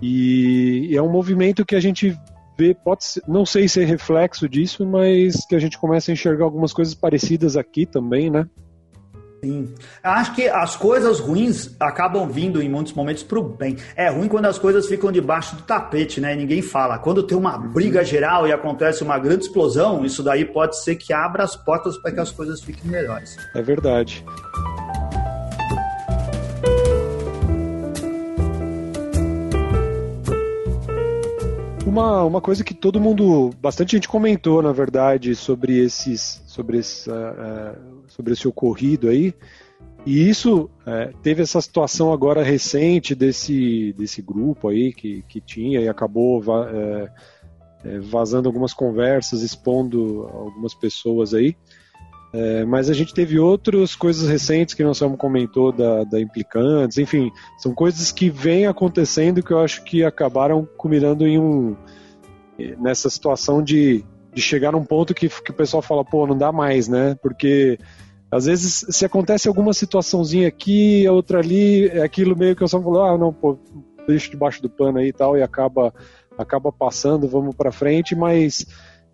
E, 0.00 0.88
e, 0.90 0.96
é 0.96 1.02
um 1.02 1.10
movimento 1.10 1.64
que 1.64 1.74
a 1.74 1.80
gente 1.80 2.16
vê, 2.58 2.74
pode 2.74 3.04
ser, 3.04 3.22
não 3.26 3.46
sei 3.46 3.68
se 3.68 3.82
é 3.82 3.84
reflexo 3.84 4.48
disso, 4.48 4.86
mas 4.86 5.46
que 5.46 5.54
a 5.54 5.58
gente 5.58 5.78
começa 5.78 6.10
a 6.10 6.14
enxergar 6.14 6.44
algumas 6.44 6.72
coisas 6.72 6.94
parecidas 6.94 7.56
aqui 7.56 7.86
também, 7.86 8.30
né? 8.30 8.48
Sim. 9.44 9.74
Acho 10.02 10.34
que 10.34 10.48
as 10.48 10.74
coisas 10.74 11.20
ruins 11.20 11.76
acabam 11.78 12.26
vindo 12.26 12.62
em 12.62 12.68
muitos 12.68 12.94
momentos 12.94 13.22
para 13.22 13.38
o 13.38 13.42
bem. 13.42 13.76
É 13.94 14.08
ruim 14.08 14.26
quando 14.26 14.46
as 14.46 14.58
coisas 14.58 14.86
ficam 14.86 15.12
debaixo 15.12 15.54
do 15.56 15.62
tapete, 15.62 16.18
né? 16.18 16.32
E 16.32 16.36
ninguém 16.36 16.62
fala. 16.62 16.98
Quando 16.98 17.22
tem 17.22 17.36
uma 17.36 17.58
briga 17.58 18.02
geral 18.02 18.48
e 18.48 18.52
acontece 18.52 19.02
uma 19.02 19.18
grande 19.18 19.44
explosão, 19.44 20.02
isso 20.02 20.22
daí 20.22 20.46
pode 20.46 20.82
ser 20.82 20.96
que 20.96 21.12
abra 21.12 21.44
as 21.44 21.54
portas 21.54 21.98
para 21.98 22.10
que 22.10 22.20
as 22.20 22.30
coisas 22.30 22.62
fiquem 22.62 22.90
melhores. 22.90 23.36
É 23.54 23.60
verdade. 23.60 24.24
Uma, 31.86 32.24
uma 32.24 32.40
coisa 32.40 32.64
que 32.64 32.72
todo 32.72 32.98
mundo, 32.98 33.50
bastante 33.60 33.92
gente 33.92 34.08
comentou, 34.08 34.62
na 34.62 34.72
verdade, 34.72 35.36
sobre 35.36 35.78
esses, 35.78 36.42
sobre 36.46 36.78
esse, 36.78 37.10
uh, 37.10 37.12
uh, 37.12 37.93
sobre 38.14 38.32
esse 38.32 38.46
ocorrido 38.46 39.08
aí. 39.08 39.34
E 40.06 40.28
isso 40.28 40.70
é, 40.86 41.12
teve 41.22 41.42
essa 41.42 41.60
situação 41.60 42.12
agora 42.12 42.42
recente 42.42 43.14
desse, 43.14 43.94
desse 43.94 44.20
grupo 44.20 44.68
aí 44.68 44.92
que, 44.92 45.22
que 45.28 45.40
tinha 45.40 45.80
e 45.80 45.88
acabou 45.88 46.42
é, 46.68 47.10
é, 47.84 47.98
vazando 48.00 48.48
algumas 48.48 48.74
conversas, 48.74 49.42
expondo 49.42 50.28
algumas 50.32 50.74
pessoas 50.74 51.32
aí. 51.32 51.56
É, 52.32 52.64
mas 52.64 52.90
a 52.90 52.92
gente 52.92 53.14
teve 53.14 53.38
outras 53.38 53.94
coisas 53.94 54.28
recentes 54.28 54.74
que 54.74 54.82
nós 54.82 54.98
Samu 54.98 55.16
comentou 55.16 55.70
da, 55.70 56.02
da 56.02 56.20
Implicantes, 56.20 56.98
enfim, 56.98 57.30
são 57.58 57.72
coisas 57.72 58.10
que 58.10 58.28
vêm 58.28 58.66
acontecendo 58.66 59.40
que 59.40 59.52
eu 59.52 59.60
acho 59.60 59.84
que 59.84 60.02
acabaram 60.02 60.68
culminando 60.76 61.26
em 61.26 61.38
um 61.38 61.76
nessa 62.78 63.08
situação 63.08 63.62
de, 63.62 64.04
de 64.32 64.42
chegar 64.42 64.72
num 64.72 64.84
ponto 64.84 65.14
que, 65.14 65.28
que 65.28 65.50
o 65.50 65.54
pessoal 65.54 65.82
fala, 65.82 66.04
pô, 66.04 66.26
não 66.26 66.36
dá 66.36 66.52
mais, 66.52 66.88
né? 66.88 67.16
Porque 67.22 67.78
às 68.34 68.46
vezes, 68.46 68.84
se 68.88 69.04
acontece 69.04 69.46
alguma 69.46 69.72
situaçãozinha 69.72 70.48
aqui, 70.48 71.08
outra 71.08 71.38
ali, 71.38 71.86
é 71.86 72.02
aquilo 72.02 72.36
meio 72.36 72.56
que 72.56 72.64
eu 72.64 72.68
só 72.68 72.82
falo, 72.82 73.00
ah, 73.00 73.16
não, 73.16 73.32
pô, 73.32 73.56
deixa 74.08 74.28
debaixo 74.28 74.60
do 74.60 74.68
pano 74.68 74.98
aí 74.98 75.10
e 75.10 75.12
tal, 75.12 75.36
e 75.36 75.42
acaba, 75.42 75.94
acaba 76.36 76.72
passando, 76.72 77.28
vamos 77.28 77.54
para 77.54 77.70
frente, 77.70 78.16
mas 78.16 78.66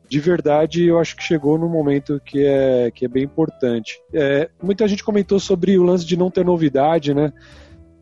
de 0.08 0.18
verdade 0.18 0.86
eu 0.86 0.98
acho 0.98 1.14
que 1.16 1.22
chegou 1.22 1.58
num 1.58 1.68
momento 1.68 2.18
que 2.24 2.42
é, 2.46 2.90
que 2.90 3.04
é 3.04 3.08
bem 3.08 3.24
importante. 3.24 4.00
É, 4.10 4.48
muita 4.62 4.88
gente 4.88 5.04
comentou 5.04 5.38
sobre 5.38 5.78
o 5.78 5.82
lance 5.82 6.06
de 6.06 6.16
não 6.16 6.30
ter 6.30 6.42
novidade, 6.42 7.12
né? 7.12 7.30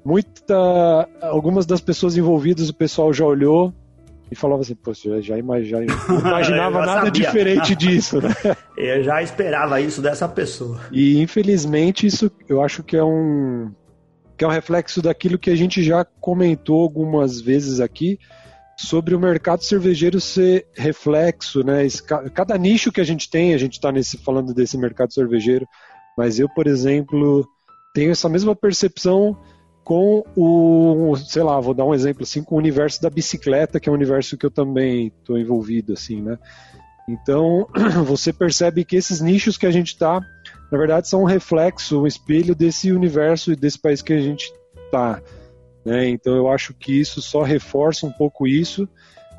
Muita, 0.04 1.08
algumas 1.20 1.66
das 1.66 1.80
pessoas 1.80 2.16
envolvidas, 2.16 2.68
o 2.68 2.74
pessoal 2.74 3.12
já 3.12 3.26
olhou, 3.26 3.74
e 4.30 4.34
falava 4.34 4.62
assim, 4.62 4.74
pô, 4.74 4.92
já, 4.92 5.20
já, 5.20 5.36
já 5.62 5.78
imaginava 5.78 6.84
nada 6.84 7.06
sabia. 7.06 7.12
diferente 7.12 7.74
disso, 7.76 8.20
né? 8.20 8.34
Eu 8.76 9.02
já 9.02 9.22
esperava 9.22 9.80
isso 9.80 10.02
dessa 10.02 10.28
pessoa. 10.28 10.80
E 10.92 11.20
infelizmente 11.20 12.06
isso 12.06 12.30
eu 12.48 12.62
acho 12.62 12.82
que 12.82 12.96
é 12.96 13.04
um 13.04 13.72
que 14.36 14.44
é 14.44 14.48
um 14.48 14.52
reflexo 14.52 15.02
daquilo 15.02 15.36
que 15.36 15.50
a 15.50 15.56
gente 15.56 15.82
já 15.82 16.04
comentou 16.04 16.80
algumas 16.80 17.40
vezes 17.40 17.80
aqui 17.80 18.20
sobre 18.78 19.12
o 19.12 19.18
mercado 19.18 19.64
cervejeiro 19.64 20.20
ser 20.20 20.68
reflexo, 20.76 21.64
né? 21.64 21.84
Cada 22.32 22.56
nicho 22.56 22.92
que 22.92 23.00
a 23.00 23.04
gente 23.04 23.28
tem, 23.28 23.52
a 23.52 23.58
gente 23.58 23.72
está 23.72 23.90
nesse 23.90 24.16
falando 24.18 24.54
desse 24.54 24.78
mercado 24.78 25.12
cervejeiro, 25.12 25.66
mas 26.16 26.38
eu, 26.38 26.48
por 26.48 26.68
exemplo, 26.68 27.44
tenho 27.92 28.12
essa 28.12 28.28
mesma 28.28 28.54
percepção 28.54 29.36
com 29.88 30.22
o, 30.36 31.16
sei 31.16 31.42
lá, 31.42 31.58
vou 31.58 31.72
dar 31.72 31.86
um 31.86 31.94
exemplo 31.94 32.22
assim, 32.22 32.42
com 32.42 32.56
o 32.56 32.58
universo 32.58 33.00
da 33.00 33.08
bicicleta, 33.08 33.80
que 33.80 33.88
é 33.88 33.92
um 33.92 33.94
universo 33.94 34.36
que 34.36 34.44
eu 34.44 34.50
também 34.50 35.06
estou 35.06 35.38
envolvido, 35.38 35.94
assim, 35.94 36.20
né? 36.20 36.38
Então, 37.08 37.66
você 38.04 38.30
percebe 38.30 38.84
que 38.84 38.96
esses 38.96 39.22
nichos 39.22 39.56
que 39.56 39.64
a 39.64 39.70
gente 39.70 39.94
está, 39.94 40.20
na 40.70 40.76
verdade, 40.76 41.08
são 41.08 41.22
um 41.22 41.24
reflexo, 41.24 42.02
um 42.02 42.06
espelho 42.06 42.54
desse 42.54 42.92
universo 42.92 43.50
e 43.50 43.56
desse 43.56 43.78
país 43.80 44.02
que 44.02 44.12
a 44.12 44.20
gente 44.20 44.52
está. 44.84 45.22
Né? 45.86 46.10
Então, 46.10 46.36
eu 46.36 46.48
acho 46.48 46.74
que 46.74 47.00
isso 47.00 47.22
só 47.22 47.40
reforça 47.40 48.06
um 48.06 48.12
pouco 48.12 48.46
isso. 48.46 48.86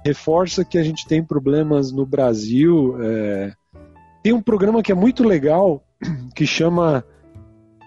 reforça 0.04 0.66
que 0.66 0.80
a 0.80 0.84
gente 0.84 1.06
tem 1.06 1.24
problemas 1.24 1.92
no 1.92 2.08
Brasil. 2.08 2.98
É... 3.04 3.54
Tem 4.24 4.34
um 4.34 4.42
programa 4.42 4.82
que 4.82 4.92
é 4.92 4.96
muito 4.96 5.24
legal 5.24 5.84
que 6.36 6.48
chama. 6.48 7.06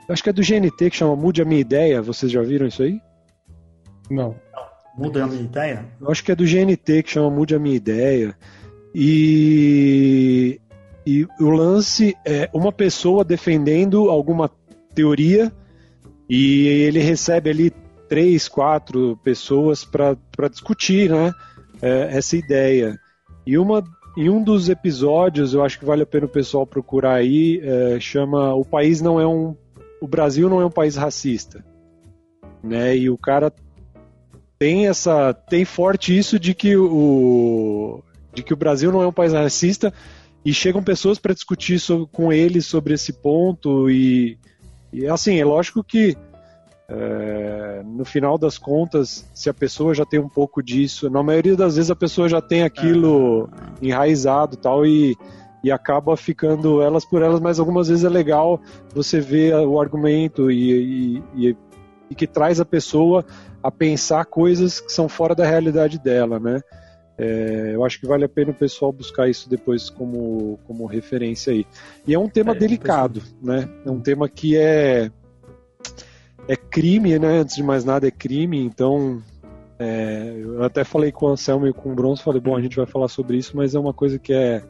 Acho 0.08 0.22
que 0.22 0.30
é 0.30 0.32
do 0.32 0.42
GNT, 0.42 0.90
que 0.90 0.96
chama 0.96 1.16
Mude 1.16 1.42
a 1.42 1.44
Minha 1.44 1.60
Ideia. 1.60 2.02
Vocês 2.02 2.30
já 2.30 2.42
viram 2.42 2.66
isso 2.66 2.82
aí? 2.82 3.00
Não. 4.10 4.34
Muda 4.96 5.24
a 5.24 5.26
minha 5.26 5.42
ideia? 5.42 5.86
Eu 6.00 6.10
acho 6.10 6.22
que 6.22 6.32
é 6.32 6.34
do 6.34 6.44
GNT, 6.44 7.02
que 7.02 7.10
chama 7.10 7.30
Mude 7.30 7.54
a 7.54 7.58
Minha 7.58 7.76
Ideia. 7.76 8.36
E, 8.94 10.60
e 11.06 11.26
o 11.40 11.50
lance 11.50 12.14
é 12.26 12.50
uma 12.52 12.70
pessoa 12.70 13.24
defendendo 13.24 14.10
alguma 14.10 14.50
teoria 14.94 15.50
e 16.28 16.66
ele 16.66 16.98
recebe 16.98 17.50
ali 17.50 17.72
três, 18.08 18.48
quatro 18.48 19.18
pessoas 19.24 19.84
para 19.84 20.48
discutir 20.50 21.10
né, 21.10 21.32
é, 21.80 22.16
essa 22.16 22.36
ideia. 22.36 22.98
E 23.46 23.56
uma, 23.56 23.82
em 24.16 24.28
um 24.28 24.42
dos 24.42 24.68
episódios, 24.68 25.54
eu 25.54 25.64
acho 25.64 25.78
que 25.78 25.84
vale 25.84 26.02
a 26.02 26.06
pena 26.06 26.26
o 26.26 26.28
pessoal 26.28 26.66
procurar 26.66 27.14
aí, 27.14 27.60
é, 27.64 27.98
chama 27.98 28.54
O 28.54 28.64
País 28.64 29.00
Não 29.00 29.20
É 29.20 29.26
um. 29.26 29.56
O 30.02 30.08
Brasil 30.08 30.50
não 30.50 30.60
é 30.60 30.66
um 30.66 30.70
país 30.70 30.96
racista. 30.96 31.64
Né? 32.62 32.96
E 32.96 33.08
o 33.08 33.16
cara 33.16 33.52
tem 34.58 34.88
essa. 34.88 35.32
tem 35.32 35.64
forte 35.64 36.16
isso 36.16 36.38
de 36.38 36.54
que 36.54 36.76
o. 36.76 38.02
de 38.34 38.42
que 38.42 38.52
o 38.52 38.56
Brasil 38.56 38.90
não 38.90 39.02
é 39.02 39.06
um 39.06 39.12
país 39.12 39.32
racista 39.32 39.92
e 40.44 40.52
chegam 40.52 40.82
pessoas 40.82 41.18
para 41.18 41.34
discutir 41.34 41.78
sobre, 41.78 42.08
com 42.12 42.32
ele 42.32 42.60
sobre 42.60 42.94
esse 42.94 43.12
ponto 43.12 43.88
e, 43.88 44.36
e 44.92 45.06
assim 45.06 45.38
é 45.38 45.44
lógico 45.44 45.84
que 45.84 46.16
é, 46.88 47.82
no 47.84 48.04
final 48.04 48.36
das 48.36 48.58
contas 48.58 49.28
se 49.32 49.48
a 49.48 49.54
pessoa 49.54 49.94
já 49.94 50.04
tem 50.04 50.18
um 50.18 50.28
pouco 50.28 50.62
disso 50.62 51.08
na 51.08 51.22
maioria 51.22 51.56
das 51.56 51.76
vezes 51.76 51.90
a 51.90 51.96
pessoa 51.96 52.28
já 52.28 52.40
tem 52.40 52.64
aquilo 52.64 53.48
enraizado 53.80 54.56
tal 54.56 54.84
e 54.84 55.16
e 55.62 55.70
acaba 55.70 56.16
ficando 56.16 56.82
elas 56.82 57.04
por 57.04 57.22
elas 57.22 57.40
mas 57.40 57.58
algumas 57.58 57.88
vezes 57.88 58.04
é 58.04 58.08
legal 58.08 58.60
você 58.94 59.20
ver 59.20 59.54
o 59.54 59.80
argumento 59.80 60.50
e, 60.50 61.18
e, 61.36 61.48
e, 61.48 61.56
e 62.10 62.14
que 62.14 62.26
traz 62.26 62.60
a 62.60 62.64
pessoa 62.64 63.24
a 63.62 63.70
pensar 63.70 64.24
coisas 64.24 64.80
que 64.80 64.92
são 64.92 65.08
fora 65.08 65.34
da 65.34 65.46
realidade 65.46 65.98
dela 65.98 66.38
né 66.38 66.60
é, 67.18 67.72
eu 67.74 67.84
acho 67.84 68.00
que 68.00 68.06
vale 68.06 68.24
a 68.24 68.28
pena 68.28 68.50
o 68.50 68.54
pessoal 68.54 68.90
buscar 68.90 69.28
isso 69.28 69.48
depois 69.48 69.90
como, 69.90 70.58
como 70.66 70.86
referência 70.86 71.52
aí. 71.52 71.66
E 72.06 72.14
é 72.14 72.18
um 72.18 72.28
tema 72.28 72.52
é, 72.52 72.54
delicado, 72.58 73.22
né? 73.40 73.68
É 73.84 73.90
um 73.90 74.00
tema 74.00 74.28
que 74.28 74.56
é 74.56 75.10
é 76.48 76.56
crime, 76.56 77.18
né? 77.18 77.38
Antes 77.38 77.56
de 77.56 77.62
mais 77.62 77.84
nada 77.84 78.08
é 78.08 78.10
crime, 78.10 78.58
então 78.58 79.22
é, 79.78 80.34
eu 80.36 80.62
até 80.62 80.84
falei 80.84 81.12
com 81.12 81.26
o 81.26 81.28
Anselmo 81.30 81.66
e 81.66 81.72
com 81.72 81.92
o 81.92 81.94
Bronze, 81.94 82.22
falei, 82.22 82.40
bom, 82.40 82.56
a 82.56 82.60
gente 82.60 82.76
vai 82.76 82.86
falar 82.86 83.08
sobre 83.08 83.36
isso, 83.36 83.56
mas 83.56 83.74
é 83.74 83.78
uma 83.78 83.92
coisa 83.92 84.18
que 84.18 84.32
é 84.32 84.62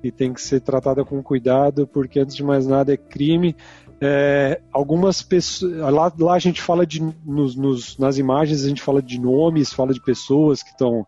que 0.00 0.10
tem 0.10 0.32
que 0.32 0.40
ser 0.40 0.60
tratada 0.60 1.04
com 1.04 1.22
cuidado, 1.22 1.86
porque 1.86 2.20
antes 2.20 2.34
de 2.34 2.42
mais 2.42 2.66
nada 2.66 2.92
é 2.92 2.96
crime. 2.96 3.54
É, 4.00 4.60
algumas 4.72 5.22
pessoas. 5.22 5.72
Lá, 5.92 6.12
lá 6.18 6.34
a 6.34 6.38
gente 6.38 6.62
fala 6.62 6.86
de. 6.86 7.02
Nos, 7.24 7.54
nos, 7.54 7.98
nas 7.98 8.18
imagens 8.18 8.64
a 8.64 8.68
gente 8.68 8.82
fala 8.82 9.02
de 9.02 9.20
nomes, 9.20 9.72
fala 9.72 9.92
de 9.92 10.00
pessoas 10.00 10.62
que 10.62 10.70
estão 10.70 11.06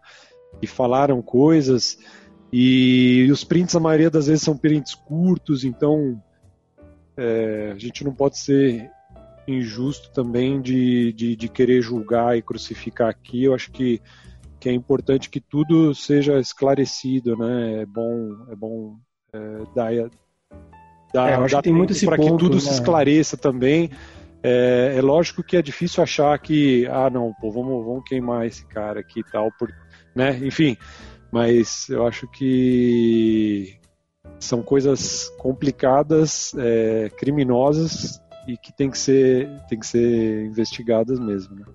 e 0.61 0.67
falaram 0.67 1.23
coisas. 1.23 1.99
E, 2.53 3.29
os 3.33 3.45
prints, 3.45 3.75
a 3.75 3.81
maioria 3.81 4.11
das 4.11 4.27
vezes, 4.27 4.43
são 4.43 4.57
prints 4.57 4.95
curtos, 4.95 5.65
então 5.65 6.23
é, 7.17 7.73
a 7.75 7.79
gente 7.79 8.05
não 8.05 8.13
pode 8.15 8.39
ser 8.39 8.91
injusto 9.49 10.11
também 10.13 10.61
de, 10.61 11.13
de, 11.15 11.35
de, 11.35 11.49
querer 11.49 11.81
julgar 11.81 12.37
e 12.37 12.43
crucificar 12.43 13.09
aqui. 13.09 13.45
Eu 13.45 13.55
acho 13.55 13.73
que, 13.73 14.03
que 14.63 14.69
é 14.69 14.73
importante 14.73 15.29
que 15.29 15.41
tudo 15.41 15.93
seja 15.93 16.39
esclarecido, 16.39 17.37
né? 17.37 17.83
É 17.83 17.87
bom, 17.87 18.47
é 18.49 18.55
bom 18.55 18.97
é, 19.33 19.39
dar, 19.75 19.91
dar, 21.13 21.31
é, 21.31 21.49
dar 21.49 21.63
para 22.07 22.17
que 22.17 22.29
tudo 22.37 22.55
né? 22.55 22.61
se 22.61 22.71
esclareça 22.71 23.37
também. 23.37 23.91
É, 24.41 24.95
é, 24.97 25.03
lógico 25.03 25.43
que 25.43 25.57
é 25.57 25.63
difícil 25.63 26.01
achar 26.01 26.39
que, 26.39 26.87
ah, 26.87 27.11
não, 27.11 27.35
pô, 27.41 27.51
vamos, 27.51 27.85
vamos 27.85 28.05
queimar 28.05 28.47
esse 28.47 28.65
cara 28.67 29.01
aqui 29.01 29.19
e 29.19 29.25
tal, 29.25 29.51
porque 29.59 29.75
né? 30.15 30.39
Enfim, 30.45 30.77
mas 31.33 31.89
eu 31.89 32.07
acho 32.07 32.29
que 32.29 33.81
são 34.39 34.63
coisas 34.63 35.29
complicadas, 35.41 36.55
é, 36.57 37.11
criminosas 37.19 38.23
e 38.47 38.57
que 38.57 38.73
tem 38.73 38.89
que 38.89 38.99
ser, 38.99 39.51
tem 39.69 39.81
que 39.81 39.87
ser 39.89 40.47
investigadas 40.47 41.19
mesmo. 41.19 41.57
Né? 41.57 41.67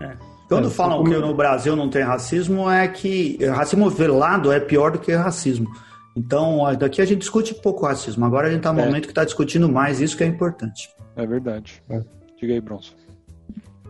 É. 0.00 0.41
Quando 0.54 0.68
é, 0.68 0.70
falam 0.70 1.04
que 1.04 1.16
no 1.16 1.34
Brasil 1.34 1.74
não 1.74 1.88
tem 1.88 2.02
racismo, 2.02 2.70
é 2.70 2.86
que 2.88 3.38
racismo 3.46 3.88
velado 3.90 4.52
é 4.52 4.60
pior 4.60 4.92
do 4.92 4.98
que 4.98 5.12
racismo. 5.12 5.68
Então, 6.16 6.60
daqui 6.78 7.00
a 7.00 7.04
gente 7.04 7.20
discute 7.20 7.54
pouco 7.54 7.86
racismo. 7.86 8.24
Agora 8.24 8.46
a 8.46 8.50
gente 8.50 8.58
está 8.58 8.72
no 8.72 8.80
é. 8.80 8.86
momento 8.86 9.04
que 9.04 9.12
está 9.12 9.24
discutindo 9.24 9.68
mais, 9.68 10.00
isso 10.00 10.16
que 10.16 10.24
é 10.24 10.26
importante. 10.26 10.90
É 11.16 11.26
verdade. 11.26 11.82
É. 11.88 12.00
Diga 12.38 12.52
aí, 12.54 12.60
Bronson. 12.60 12.94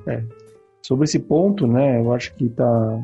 É. 0.07 0.23
Sobre 0.83 1.05
esse 1.05 1.19
ponto, 1.19 1.67
né, 1.67 2.01
eu 2.01 2.13
acho 2.13 2.35
que 2.35 2.47
está 2.47 2.99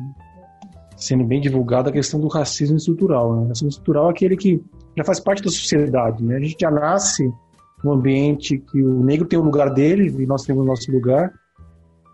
sendo 0.95 1.23
bem 1.23 1.39
divulgada 1.39 1.89
a 1.89 1.93
questão 1.93 2.19
do 2.19 2.27
racismo 2.27 2.77
estrutural. 2.77 3.35
Né? 3.35 3.41
O 3.41 3.47
racismo 3.47 3.69
estrutural 3.69 4.07
é 4.07 4.11
aquele 4.11 4.35
que 4.35 4.61
já 4.97 5.03
faz 5.03 5.19
parte 5.19 5.41
da 5.41 5.49
sociedade. 5.49 6.23
Né? 6.23 6.35
A 6.35 6.39
gente 6.39 6.57
já 6.59 6.69
nasce 6.69 7.31
num 7.83 7.93
ambiente 7.93 8.57
que 8.57 8.83
o 8.83 9.03
negro 9.03 9.25
tem 9.27 9.39
o 9.39 9.43
lugar 9.43 9.73
dele 9.73 10.13
e 10.21 10.25
nós 10.25 10.43
temos 10.43 10.63
o 10.63 10.67
nosso 10.67 10.91
lugar. 10.91 11.31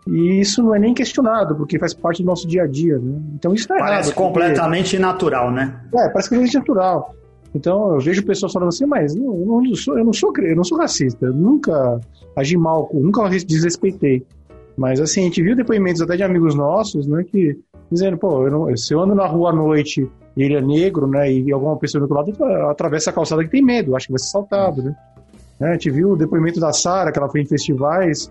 E 0.06 0.40
isso 0.40 0.62
não 0.62 0.74
é 0.74 0.78
nem 0.78 0.94
questionado, 0.94 1.56
porque 1.56 1.78
faz 1.78 1.92
parte 1.92 2.22
do 2.22 2.26
nosso 2.26 2.46
dia 2.46 2.62
a 2.62 2.66
dia. 2.66 2.98
Né? 2.98 3.20
Então 3.34 3.52
isso 3.52 3.72
é 3.72 3.78
Parece 3.78 4.10
errado, 4.10 4.14
completamente 4.14 4.90
porque... 4.90 4.98
natural, 4.98 5.50
né? 5.50 5.80
É, 5.94 6.08
parece 6.08 6.28
completamente 6.28 6.54
natural. 6.54 7.14
Então 7.54 7.94
eu 7.94 8.00
vejo 8.00 8.24
pessoas 8.24 8.52
falando 8.52 8.68
assim, 8.68 8.86
mas 8.86 9.14
não, 9.14 9.34
eu, 9.34 9.62
não 9.62 9.74
sou, 9.74 9.98
eu, 9.98 10.04
não 10.04 10.12
sou, 10.12 10.32
eu 10.38 10.56
não 10.56 10.64
sou 10.64 10.78
racista, 10.78 11.26
eu 11.26 11.32
nunca 11.32 11.98
agi 12.36 12.56
mal, 12.56 12.88
nunca 12.92 13.28
desrespeitei. 13.28 14.24
Mas 14.76 15.00
assim, 15.00 15.22
a 15.22 15.24
gente 15.24 15.42
viu 15.42 15.56
depoimentos 15.56 16.02
até 16.02 16.16
de 16.16 16.22
amigos 16.22 16.54
nossos, 16.54 17.06
né, 17.06 17.24
que 17.24 17.58
dizendo, 17.90 18.18
pô, 18.18 18.46
eu 18.46 18.50
não, 18.50 18.76
se 18.76 18.92
eu 18.92 19.00
ando 19.00 19.14
na 19.14 19.26
rua 19.26 19.50
à 19.50 19.52
noite 19.52 20.08
e 20.36 20.42
ele 20.42 20.54
é 20.54 20.60
negro, 20.60 21.06
né, 21.06 21.32
e 21.32 21.50
alguma 21.50 21.76
pessoa 21.78 22.06
do 22.06 22.12
outro 22.12 22.44
lado 22.44 22.68
atravessa 22.68 23.08
a 23.08 23.12
calçada 23.12 23.42
que 23.42 23.50
tem 23.50 23.62
medo, 23.62 23.96
acho 23.96 24.06
que 24.06 24.12
vai 24.12 24.18
ser 24.18 24.26
assaltado, 24.26 24.82
né? 24.82 24.94
né 25.58 25.70
a 25.70 25.72
gente 25.72 25.90
viu 25.90 26.10
o 26.10 26.16
depoimento 26.16 26.60
da 26.60 26.72
Sara, 26.74 27.10
que 27.10 27.18
ela 27.18 27.30
foi 27.30 27.40
em 27.40 27.46
festivais, 27.46 28.30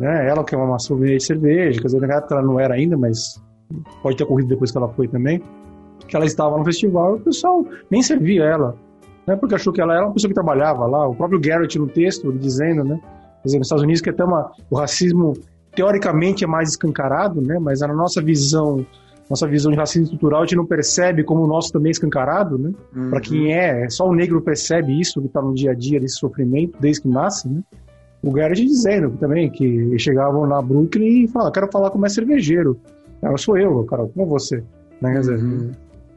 né, 0.00 0.28
ela 0.28 0.42
que 0.42 0.54
é 0.54 0.58
uma 0.58 0.78
sommelier 0.78 1.18
de 1.18 1.24
cerveja, 1.24 1.80
quer 1.80 1.86
dizer, 1.86 2.00
na 2.00 2.16
época 2.16 2.34
ela 2.34 2.42
não 2.42 2.58
era 2.58 2.74
ainda, 2.74 2.96
mas 2.96 3.40
pode 4.02 4.16
ter 4.16 4.24
ocorrido 4.24 4.48
depois 4.48 4.72
que 4.72 4.78
ela 4.78 4.88
foi 4.88 5.06
também, 5.06 5.42
que 6.08 6.16
ela 6.16 6.24
estava 6.24 6.58
no 6.58 6.64
festival 6.64 7.16
e 7.16 7.20
o 7.20 7.22
pessoal 7.22 7.64
nem 7.90 8.02
servia 8.02 8.44
ela, 8.44 8.74
né, 9.26 9.36
porque 9.36 9.54
achou 9.54 9.72
que 9.72 9.80
ela 9.80 9.94
era 9.94 10.04
uma 10.04 10.12
pessoa 10.12 10.28
que 10.28 10.34
trabalhava 10.34 10.86
lá, 10.86 11.06
o 11.06 11.14
próprio 11.14 11.38
Garrett 11.38 11.78
no 11.78 11.86
texto, 11.86 12.32
dizendo, 12.32 12.82
né, 12.82 12.98
quer 13.42 13.44
dizer, 13.44 13.58
nos 13.58 13.66
Estados 13.66 13.84
Unidos 13.84 14.00
que 14.00 14.10
até 14.10 14.24
uma, 14.24 14.50
o 14.70 14.76
racismo 14.76 15.34
teoricamente 15.74 16.44
é 16.44 16.46
mais 16.46 16.70
escancarado, 16.70 17.40
né? 17.40 17.58
Mas 17.58 17.80
na 17.80 17.94
nossa 17.94 18.20
visão, 18.20 18.84
nossa 19.28 19.46
visão 19.46 19.70
de 19.70 19.78
racismo 19.78 20.04
estrutural, 20.04 20.42
a 20.42 20.44
gente 20.44 20.56
não 20.56 20.66
percebe 20.66 21.22
como 21.22 21.44
o 21.44 21.46
nosso 21.46 21.72
também 21.72 21.90
é 21.90 21.92
escancarado, 21.92 22.58
né? 22.58 22.72
Uhum. 22.94 23.10
Para 23.10 23.20
quem 23.20 23.52
é, 23.52 23.88
só 23.88 24.08
o 24.08 24.14
negro 24.14 24.40
percebe 24.40 24.98
isso 24.98 25.20
que 25.20 25.26
está 25.26 25.40
no 25.40 25.54
dia 25.54 25.70
a 25.70 25.74
dia 25.74 26.00
desse 26.00 26.16
sofrimento 26.16 26.78
desde 26.80 27.02
que 27.02 27.08
nasce, 27.08 27.48
né? 27.48 27.62
O 28.22 28.30
Garrett 28.30 28.64
dizendo 28.64 29.10
também 29.18 29.50
que 29.50 29.98
chegavam 29.98 30.46
na 30.46 30.60
Brooklyn 30.60 31.24
e 31.24 31.28
falavam, 31.28 31.52
quero 31.52 31.72
falar 31.72 31.90
como 31.90 32.06
é 32.06 32.08
cervejeiro. 32.08 32.78
Eu 33.22 33.38
sou 33.38 33.56
eu, 33.56 33.82
cara, 33.84 34.06
como 34.06 34.26
você. 34.26 34.62
Né? 35.00 35.12
Quer 35.12 35.20
dizer, 35.20 35.38
uhum. 35.38 35.70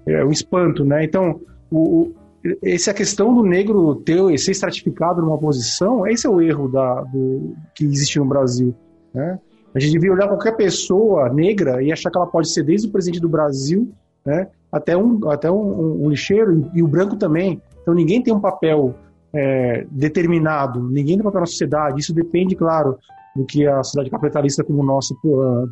é 0.07 0.25
um 0.25 0.31
espanto, 0.31 0.83
né? 0.83 1.03
Então, 1.03 1.39
o, 1.71 1.77
o, 1.77 2.15
essa 2.61 2.93
questão 2.93 3.33
do 3.33 3.43
negro 3.43 3.95
ter, 3.95 4.37
ser 4.37 4.51
estratificado 4.51 5.21
numa 5.21 5.37
posição, 5.37 6.05
esse 6.05 6.27
é 6.27 6.29
o 6.29 6.41
erro 6.41 6.67
da, 6.67 7.01
do, 7.01 7.55
que 7.73 7.85
existe 7.85 8.19
no 8.19 8.25
Brasil. 8.25 8.75
Né? 9.13 9.39
A 9.73 9.79
gente 9.79 9.93
devia 9.93 10.11
olhar 10.11 10.27
qualquer 10.27 10.55
pessoa 10.55 11.29
negra 11.29 11.81
e 11.81 11.91
achar 11.91 12.11
que 12.11 12.17
ela 12.17 12.27
pode 12.27 12.51
ser 12.51 12.63
desde 12.63 12.87
o 12.87 12.91
presidente 12.91 13.21
do 13.21 13.29
Brasil 13.29 13.91
né, 14.25 14.47
até, 14.71 14.95
um, 14.95 15.29
até 15.29 15.49
um, 15.49 15.55
um, 15.55 16.05
um 16.05 16.09
lixeiro 16.09 16.69
e, 16.73 16.79
e, 16.79 16.83
o 16.83 16.87
branco 16.87 17.15
também. 17.15 17.61
Então 17.81 17.93
ninguém 17.93 18.21
tem 18.21 18.33
um 18.33 18.39
papel 18.39 18.95
é, 19.33 19.85
determinado, 19.89 20.81
ninguém 20.89 21.15
tem 21.15 21.23
papel 21.23 21.41
na 21.41 21.47
sociedade. 21.47 21.99
Isso 21.99 22.13
depende, 22.13 22.55
claro, 22.55 22.97
do 23.35 23.45
que 23.45 23.65
a 23.65 23.83
sociedade 23.83 24.11
capitalista 24.11 24.63
como 24.63 24.83
nossa 24.83 25.15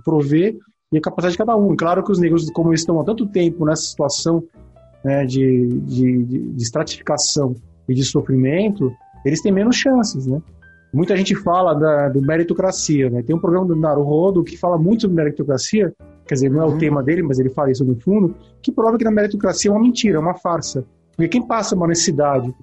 provê 0.04 0.58
e 0.92 0.98
a 0.98 1.02
capacidade 1.02 1.34
de 1.34 1.38
cada 1.38 1.56
um. 1.56 1.76
Claro 1.76 2.04
que 2.04 2.12
os 2.12 2.20
negros, 2.20 2.50
como 2.52 2.74
estão 2.74 3.00
há 3.00 3.04
tanto 3.04 3.28
tempo 3.28 3.66
nessa 3.66 3.84
situação 3.84 4.44
né, 5.04 5.26
de, 5.26 5.68
de, 5.82 6.24
de, 6.24 6.64
estratificação 6.64 7.56
e 7.88 7.94
de 7.94 8.04
sofrimento, 8.04 8.92
eles 9.24 9.42
têm 9.42 9.52
menos 9.52 9.76
chances, 9.76 10.26
né? 10.26 10.42
Muita 10.94 11.16
gente 11.16 11.34
fala 11.36 11.74
da, 11.74 12.10
do 12.10 12.22
meritocracia, 12.22 13.10
né? 13.10 13.24
Tem 13.24 13.34
um 13.34 13.40
programa 13.40 13.66
do 13.66 13.76
Naruhodo 13.76 14.44
que 14.44 14.58
fala 14.58 14.78
muito 14.78 15.04
sobre 15.04 15.16
meritocracia, 15.16 15.94
quer 16.28 16.34
dizer, 16.34 16.52
não 16.52 16.62
é 16.62 16.66
o 16.66 16.72
uhum. 16.72 16.78
tema 16.78 17.02
dele, 17.02 17.24
mas 17.24 17.40
ele 17.40 17.50
fala 17.50 17.72
isso 17.72 17.86
no 17.86 17.96
fundo, 17.96 18.36
que 18.62 18.72
prova 18.72 18.98
que 18.98 19.06
na 19.06 19.12
meritocracia 19.12 19.72
é 19.72 19.74
uma 19.74 19.80
mentira, 19.80 20.18
é 20.18 20.20
uma 20.20 20.34
farsa. 20.34 20.84
Porque 21.16 21.30
quem 21.30 21.48
passa 21.48 21.76
uma 21.76 21.88
necessidade, 21.88 22.54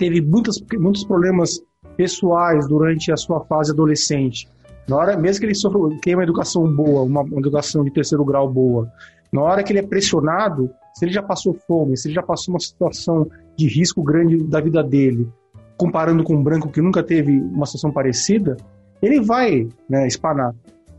teve 0.00 0.22
muitos, 0.22 0.64
muitos 0.78 1.04
problemas 1.04 1.60
pessoais 1.96 2.66
durante 2.66 3.12
a 3.12 3.16
sua 3.16 3.44
fase 3.44 3.70
adolescente, 3.70 4.48
na 4.88 4.96
hora, 4.96 5.16
mesmo 5.16 5.40
que 5.40 5.46
ele 5.46 5.54
sofra, 5.54 5.80
tenha 6.02 6.16
uma 6.16 6.24
educação 6.24 6.66
boa, 6.74 7.02
uma 7.02 7.22
educação 7.38 7.84
de 7.84 7.92
terceiro 7.92 8.24
grau 8.24 8.48
boa, 8.50 8.90
Na 9.32 9.40
hora 9.42 9.62
que 9.62 9.72
ele 9.72 9.78
é 9.78 9.86
pressionado, 9.86 10.68
se 10.94 11.04
ele 11.04 11.12
já 11.12 11.22
passou 11.22 11.54
fome, 11.54 11.96
se 11.96 12.08
ele 12.08 12.14
já 12.14 12.22
passou 12.22 12.54
uma 12.54 12.58
situação 12.58 13.30
de 13.56 13.68
risco 13.68 14.02
grande 14.02 14.42
da 14.48 14.60
vida 14.60 14.82
dele, 14.82 15.28
comparando 15.76 16.24
com 16.24 16.34
um 16.34 16.42
branco 16.42 16.68
que 16.68 16.82
nunca 16.82 17.04
teve 17.04 17.38
uma 17.38 17.66
situação 17.66 17.92
parecida, 17.92 18.56
ele 19.00 19.20
vai 19.20 19.68
né, 19.88 20.08
espanar. 20.08 20.52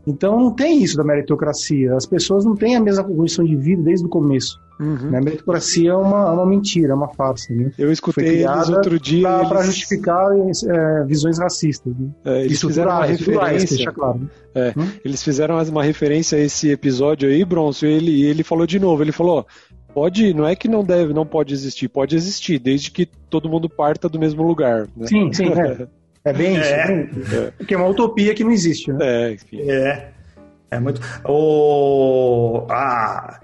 Então 0.06 0.38
não 0.38 0.50
tem 0.50 0.82
isso 0.82 0.96
da 0.96 1.04
meritocracia. 1.04 1.94
As 1.94 2.06
pessoas 2.06 2.46
não 2.46 2.56
têm 2.56 2.76
a 2.76 2.80
mesma 2.80 3.04
condição 3.04 3.44
de 3.44 3.54
vida 3.54 3.82
desde 3.82 4.06
o 4.06 4.08
começo. 4.08 4.58
Uhum. 4.82 5.10
Né? 5.10 5.18
A 5.18 5.20
meritocracia 5.20 5.90
é 5.90 5.94
uma, 5.94 6.28
é 6.28 6.30
uma 6.30 6.46
mentira, 6.46 6.92
é 6.92 6.94
uma 6.94 7.08
farsa. 7.08 7.54
Né? 7.54 7.70
Eu 7.78 7.92
escutei 7.92 8.44
eles 8.44 8.68
outro 8.68 8.98
dia. 8.98 9.22
Para 9.22 9.60
eles... 9.60 9.66
justificar 9.66 10.28
é, 10.32 11.04
visões 11.04 11.38
racistas. 11.38 11.94
Né? 11.96 12.10
É, 12.24 12.44
eles 12.44 12.60
fizeram 12.60 12.90
uma 12.90 13.06
referência. 13.06 13.92
Claro, 13.92 14.18
né? 14.18 14.28
é, 14.54 14.74
hum? 14.76 14.88
Eles 15.04 15.22
fizeram 15.22 15.62
uma 15.62 15.84
referência 15.84 16.36
a 16.36 16.40
esse 16.40 16.70
episódio 16.70 17.28
aí, 17.28 17.44
Bronson, 17.44 17.86
e 17.86 17.92
ele, 17.92 18.22
ele 18.24 18.42
falou 18.42 18.66
de 18.66 18.78
novo: 18.78 19.02
ele 19.02 19.12
falou, 19.12 19.46
Pode, 19.94 20.32
não 20.32 20.46
é 20.46 20.56
que 20.56 20.68
não 20.68 20.82
deve, 20.82 21.12
não 21.12 21.26
pode 21.26 21.52
existir, 21.52 21.88
pode 21.88 22.16
existir, 22.16 22.58
desde 22.58 22.90
que 22.90 23.04
todo 23.04 23.48
mundo 23.48 23.68
parta 23.68 24.08
do 24.08 24.18
mesmo 24.18 24.42
lugar. 24.42 24.88
Né? 24.96 25.06
Sim, 25.06 25.32
sim. 25.32 25.48
É. 25.48 25.86
É 26.24 26.32
bem 26.32 26.56
isso. 26.56 26.72
É. 26.72 27.08
é. 27.34 27.50
Porque 27.58 27.74
é 27.74 27.76
uma 27.76 27.88
utopia 27.88 28.32
que 28.32 28.44
não 28.44 28.52
existe, 28.52 28.92
né? 28.92 28.98
É, 29.00 29.32
enfim. 29.32 29.60
É. 29.68 30.12
É 30.70 30.80
muito. 30.80 31.00
O... 31.24 32.64
Ah, 32.70 33.40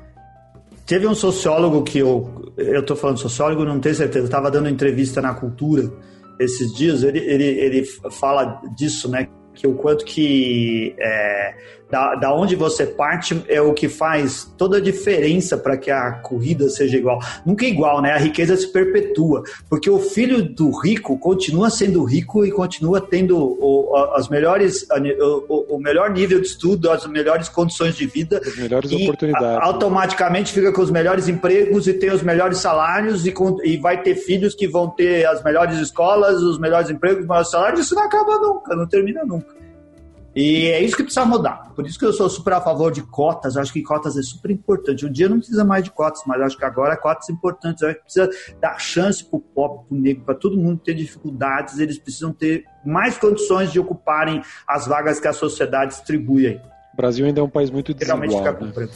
teve 0.88 1.06
um 1.06 1.14
sociólogo 1.14 1.82
que 1.84 1.98
eu. 1.98 2.52
Eu 2.56 2.84
tô 2.84 2.96
falando 2.96 3.18
sociólogo, 3.18 3.64
não 3.64 3.78
tenho 3.78 3.94
certeza. 3.94 4.26
Eu 4.26 4.30
tava 4.30 4.50
dando 4.50 4.68
entrevista 4.68 5.20
na 5.20 5.34
cultura 5.34 5.92
esses 6.40 6.72
dias. 6.74 7.04
Ele, 7.04 7.18
ele, 7.18 7.44
ele 7.44 7.84
fala 8.10 8.60
disso, 8.74 9.08
né? 9.08 9.28
Que 9.54 9.66
o 9.66 9.74
quanto 9.74 10.04
que. 10.04 10.96
É, 10.98 11.54
da, 11.90 12.14
da 12.14 12.34
onde 12.34 12.54
você 12.54 12.86
parte 12.86 13.42
é 13.48 13.60
o 13.60 13.72
que 13.72 13.88
faz 13.88 14.50
toda 14.56 14.76
a 14.76 14.80
diferença 14.80 15.56
para 15.56 15.76
que 15.76 15.90
a 15.90 16.12
corrida 16.12 16.68
seja 16.68 16.96
igual. 16.96 17.18
Nunca 17.44 17.64
é 17.64 17.68
igual, 17.68 18.02
né? 18.02 18.12
A 18.12 18.18
riqueza 18.18 18.56
se 18.56 18.68
perpetua, 18.68 19.42
porque 19.68 19.88
o 19.88 19.98
filho 19.98 20.42
do 20.42 20.70
rico 20.70 21.18
continua 21.18 21.70
sendo 21.70 22.04
rico 22.04 22.44
e 22.44 22.50
continua 22.50 23.00
tendo 23.00 23.38
o, 23.38 23.96
as 24.14 24.28
melhores, 24.28 24.86
o, 25.48 25.76
o, 25.76 25.78
melhor 25.80 26.10
nível 26.10 26.40
de 26.40 26.46
estudo, 26.46 26.90
as 26.90 27.06
melhores 27.06 27.48
condições 27.48 27.96
de 27.96 28.06
vida. 28.06 28.40
As 28.44 28.56
melhores 28.56 28.92
oportunidades. 28.92 29.66
Automaticamente 29.66 30.52
fica 30.52 30.72
com 30.72 30.82
os 30.82 30.90
melhores 30.90 31.28
empregos 31.28 31.88
e 31.88 31.94
tem 31.94 32.10
os 32.10 32.22
melhores 32.22 32.58
salários 32.58 33.26
e, 33.26 33.32
com, 33.32 33.56
e 33.64 33.76
vai 33.78 34.02
ter 34.02 34.14
filhos 34.14 34.54
que 34.54 34.68
vão 34.68 34.90
ter 34.90 35.26
as 35.26 35.42
melhores 35.42 35.78
escolas, 35.78 36.36
os 36.42 36.58
melhores 36.58 36.90
empregos, 36.90 37.20
os 37.20 37.28
melhores 37.28 37.50
salários. 37.50 37.80
Isso 37.80 37.94
não 37.94 38.02
acaba 38.02 38.38
nunca, 38.38 38.76
não 38.76 38.86
termina 38.86 39.24
nunca. 39.24 39.57
E 40.34 40.66
é 40.66 40.80
isso 40.82 40.96
que 40.96 41.02
precisa 41.02 41.24
mudar. 41.24 41.72
Por 41.74 41.86
isso 41.86 41.98
que 41.98 42.04
eu 42.04 42.12
sou 42.12 42.28
super 42.28 42.52
a 42.52 42.60
favor 42.60 42.92
de 42.92 43.02
cotas. 43.02 43.56
Eu 43.56 43.62
acho 43.62 43.72
que 43.72 43.82
cotas 43.82 44.16
é 44.16 44.22
super 44.22 44.50
importante. 44.50 45.04
Um 45.04 45.10
dia 45.10 45.28
não 45.28 45.38
precisa 45.38 45.64
mais 45.64 45.82
de 45.82 45.90
cotas, 45.90 46.22
mas 46.26 46.40
acho 46.40 46.56
que 46.56 46.64
agora 46.64 46.96
cotas 46.96 47.28
importantes. 47.28 47.82
Eu 47.82 47.88
acho 47.88 47.98
que 47.98 48.04
precisa 48.04 48.30
dar 48.60 48.78
chance 48.78 49.24
para 49.24 49.36
o 49.36 49.40
pobre, 49.40 49.86
para 49.88 49.96
o 49.96 50.00
negro, 50.00 50.24
para 50.24 50.34
todo 50.34 50.56
mundo 50.56 50.80
ter 50.84 50.94
dificuldades. 50.94 51.78
Eles 51.78 51.98
precisam 51.98 52.32
ter 52.32 52.64
mais 52.84 53.18
condições 53.18 53.72
de 53.72 53.80
ocuparem 53.80 54.42
as 54.66 54.86
vagas 54.86 55.18
que 55.18 55.28
a 55.28 55.32
sociedade 55.32 55.92
distribui 55.92 56.46
aí. 56.46 56.60
O 56.92 56.96
Brasil 56.96 57.26
ainda 57.26 57.40
é 57.40 57.42
um 57.42 57.48
país 57.48 57.70
muito 57.70 57.94
desigual. 57.94 58.20
Realmente 58.20 58.60
fica 58.70 58.80
né? 58.82 58.88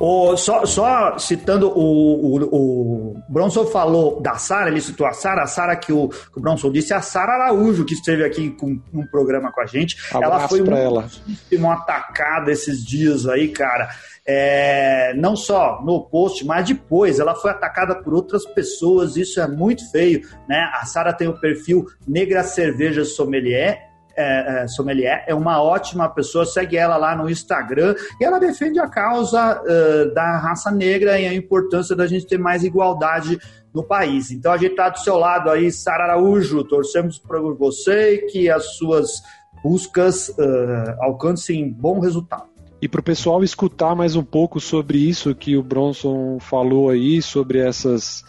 O, 0.00 0.34
só, 0.34 0.64
só 0.64 1.18
citando 1.18 1.68
o, 1.68 2.38
o, 2.38 3.14
o 3.14 3.22
Bronson 3.28 3.66
falou 3.66 4.18
da 4.18 4.36
Sara, 4.36 4.70
ele 4.70 4.80
citou 4.80 5.06
a 5.06 5.12
Sara, 5.12 5.42
a 5.42 5.46
Sara 5.46 5.76
que 5.76 5.92
o, 5.92 6.08
que 6.08 6.38
o 6.38 6.40
Bronson 6.40 6.72
disse, 6.72 6.94
a 6.94 7.02
Sara 7.02 7.34
Araújo, 7.34 7.84
que 7.84 7.92
esteve 7.92 8.24
aqui 8.24 8.48
com 8.48 8.80
um 8.94 9.06
programa 9.06 9.52
com 9.52 9.60
a 9.60 9.66
gente. 9.66 9.98
Abraço 10.10 10.24
ela 10.24 10.48
foi 10.48 10.62
um, 10.62 10.74
ela. 10.74 11.06
uma 11.52 11.74
atacada 11.74 12.50
esses 12.50 12.82
dias 12.82 13.28
aí, 13.28 13.48
cara. 13.48 13.90
É, 14.26 15.12
não 15.16 15.36
só 15.36 15.82
no 15.84 16.00
post, 16.08 16.46
mas 16.46 16.66
depois 16.66 17.20
ela 17.20 17.34
foi 17.34 17.50
atacada 17.50 17.94
por 17.94 18.14
outras 18.14 18.46
pessoas, 18.46 19.16
isso 19.16 19.38
é 19.38 19.46
muito 19.46 19.90
feio, 19.90 20.22
né? 20.48 20.70
A 20.80 20.86
Sara 20.86 21.12
tem 21.12 21.28
o 21.28 21.38
perfil 21.38 21.84
Negra 22.08 22.42
Cerveja 22.42 23.04
Sommelier, 23.04 23.89
é, 24.20 24.62
é, 24.62 24.68
sommelier, 24.68 25.24
é 25.26 25.34
uma 25.34 25.62
ótima 25.62 26.08
pessoa, 26.08 26.44
segue 26.44 26.76
ela 26.76 26.96
lá 26.96 27.16
no 27.16 27.28
Instagram 27.28 27.94
e 28.20 28.24
ela 28.24 28.38
defende 28.38 28.78
a 28.78 28.88
causa 28.88 29.62
uh, 29.62 30.14
da 30.14 30.38
raça 30.38 30.70
negra 30.70 31.18
e 31.18 31.26
a 31.26 31.34
importância 31.34 31.96
da 31.96 32.06
gente 32.06 32.26
ter 32.26 32.38
mais 32.38 32.62
igualdade 32.62 33.38
no 33.72 33.82
país. 33.82 34.30
Então 34.30 34.52
a 34.52 34.56
gente 34.56 34.72
está 34.72 34.88
do 34.88 34.98
seu 34.98 35.16
lado 35.16 35.50
aí, 35.50 35.72
Sara 35.72 36.04
Araújo, 36.04 36.64
torcemos 36.64 37.18
por 37.18 37.56
você 37.56 38.18
que 38.30 38.50
as 38.50 38.76
suas 38.76 39.22
buscas 39.62 40.28
uh, 40.28 40.96
alcancem 41.00 41.70
bom 41.70 42.00
resultado. 42.00 42.50
E 42.82 42.88
para 42.88 43.00
o 43.00 43.04
pessoal 43.04 43.44
escutar 43.44 43.94
mais 43.94 44.16
um 44.16 44.24
pouco 44.24 44.58
sobre 44.58 44.98
isso 44.98 45.34
que 45.34 45.56
o 45.56 45.62
Bronson 45.62 46.38
falou 46.40 46.88
aí, 46.88 47.20
sobre 47.20 47.58
essas 47.58 48.24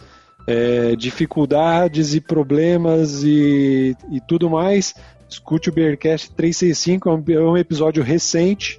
é, 0.46 0.96
dificuldades 0.96 2.14
e 2.14 2.20
problemas 2.20 3.22
e, 3.22 3.96
e 4.10 4.20
tudo 4.20 4.50
mais, 4.50 4.94
Escute 5.32 5.70
o 5.70 5.72
Bearcast 5.72 6.30
365, 6.34 7.08
é 7.08 7.12
um, 7.12 7.24
é 7.28 7.50
um 7.52 7.56
episódio 7.56 8.02
recente 8.02 8.78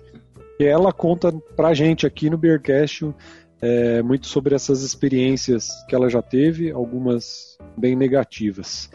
e 0.60 0.66
ela 0.66 0.94
conta 0.94 1.34
pra 1.56 1.74
gente 1.74 2.06
aqui 2.06 2.30
no 2.30 2.38
Bearcast 2.38 3.12
é, 3.60 4.04
muito 4.04 4.28
sobre 4.28 4.54
essas 4.54 4.84
experiências 4.84 5.70
que 5.88 5.96
ela 5.96 6.10
já 6.10 6.22
teve, 6.22 6.70
algumas 6.70 7.58
bem 7.76 7.96
negativas. 7.96 8.90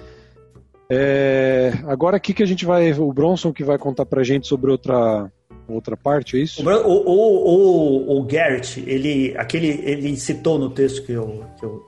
É, 0.89 1.73
agora 1.87 2.17
aqui 2.17 2.33
que 2.33 2.45
a 2.45 2.47
gente 2.47 2.65
vai, 2.65 2.93
o 2.93 3.13
Bronson 3.13 3.53
que 3.53 3.65
vai 3.65 3.77
contar 3.77 4.07
pra 4.07 4.23
gente 4.23 4.47
sobre 4.47 4.71
outra 4.71 5.31
outra 5.69 5.97
parte, 5.97 6.39
é 6.39 6.41
isso? 6.41 6.67
O, 6.67 6.73
o, 6.73 8.17
o, 8.17 8.21
o 8.21 8.23
Garrett, 8.25 8.83
ele, 8.87 9.35
aquele, 9.37 9.69
ele 9.85 10.17
citou 10.17 10.59
no 10.59 10.71
texto 10.71 11.05
que 11.05 11.13
eu, 11.13 11.45
que 11.59 11.65
eu 11.67 11.85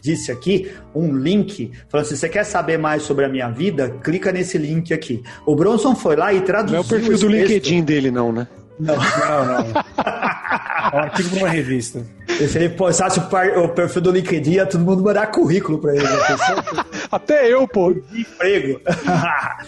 disse 0.00 0.30
aqui, 0.30 0.70
um 0.94 1.16
link, 1.16 1.70
falando 1.88 2.06
assim, 2.06 2.16
você 2.16 2.28
quer 2.28 2.44
saber 2.44 2.78
mais 2.78 3.02
sobre 3.02 3.24
a 3.24 3.28
minha 3.28 3.48
vida? 3.48 3.90
Clica 4.02 4.30
nesse 4.32 4.58
link 4.58 4.92
aqui. 4.92 5.22
O 5.44 5.56
Bronson 5.56 5.94
foi 5.94 6.16
lá 6.16 6.32
e 6.32 6.40
traduziu... 6.42 6.78
Não 6.78 6.82
é 6.82 6.86
o 6.86 6.88
perfil 6.88 7.18
do 7.18 7.28
LinkedIn 7.28 7.82
dele 7.82 8.10
não, 8.10 8.32
né? 8.32 8.46
Não, 8.78 8.96
não, 8.96 9.44
não. 9.46 9.84
É 10.92 10.96
um 10.96 11.00
artigo 11.00 11.30
para 11.30 11.38
uma 11.38 11.48
revista. 11.48 12.06
Se 12.28 12.58
ele 12.58 12.68
postasse 12.68 13.18
o 13.18 13.68
perfil 13.70 14.02
do 14.02 14.10
LinkedIn, 14.10 14.52
ia 14.52 14.66
todo 14.66 14.84
mundo 14.84 15.02
mandar 15.02 15.26
currículo 15.28 15.78
para 15.78 15.94
ele. 15.94 16.04
Né? 16.04 16.10
Até 17.14 17.48
eu, 17.48 17.68
pô. 17.68 17.92
emprego. 17.92 18.80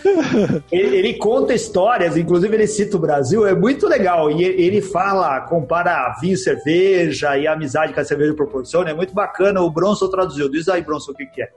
ele, 0.73 0.97
ele, 0.97 1.15
conta 1.15 1.55
histórias, 1.55 2.17
inclusive 2.17 2.53
ele 2.53 2.67
cita 2.67 2.97
o 2.97 3.01
Brasil, 3.01 3.47
é 3.47 3.55
muito 3.55 3.87
legal. 3.87 4.29
E 4.29 4.43
ele 4.43 4.83
fala, 4.83 5.41
compara 5.43 6.17
vinho, 6.21 6.37
cerveja 6.37 7.39
e 7.39 7.47
a 7.47 7.53
amizade 7.53 7.93
que 7.93 8.01
a 8.01 8.05
cerveja 8.05 8.35
proporciona. 8.35 8.91
É 8.91 8.95
muito 8.95 9.15
bacana. 9.15 9.61
O 9.61 9.71
Bronson 9.71 10.09
traduziu. 10.09 10.49
Diz 10.49 10.69
aí, 10.69 10.83
Bronson, 10.83 11.13
o 11.13 11.15
que, 11.15 11.25
que 11.27 11.43
é. 11.43 11.49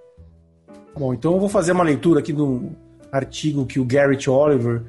Bom, 0.95 1.11
então 1.11 1.33
eu 1.33 1.39
vou 1.39 1.49
fazer 1.49 1.71
uma 1.71 1.83
leitura 1.83 2.19
aqui 2.19 2.31
do 2.31 2.69
artigo 3.11 3.65
que 3.65 3.79
o 3.79 3.85
Garrett 3.85 4.29
Oliver 4.29 4.83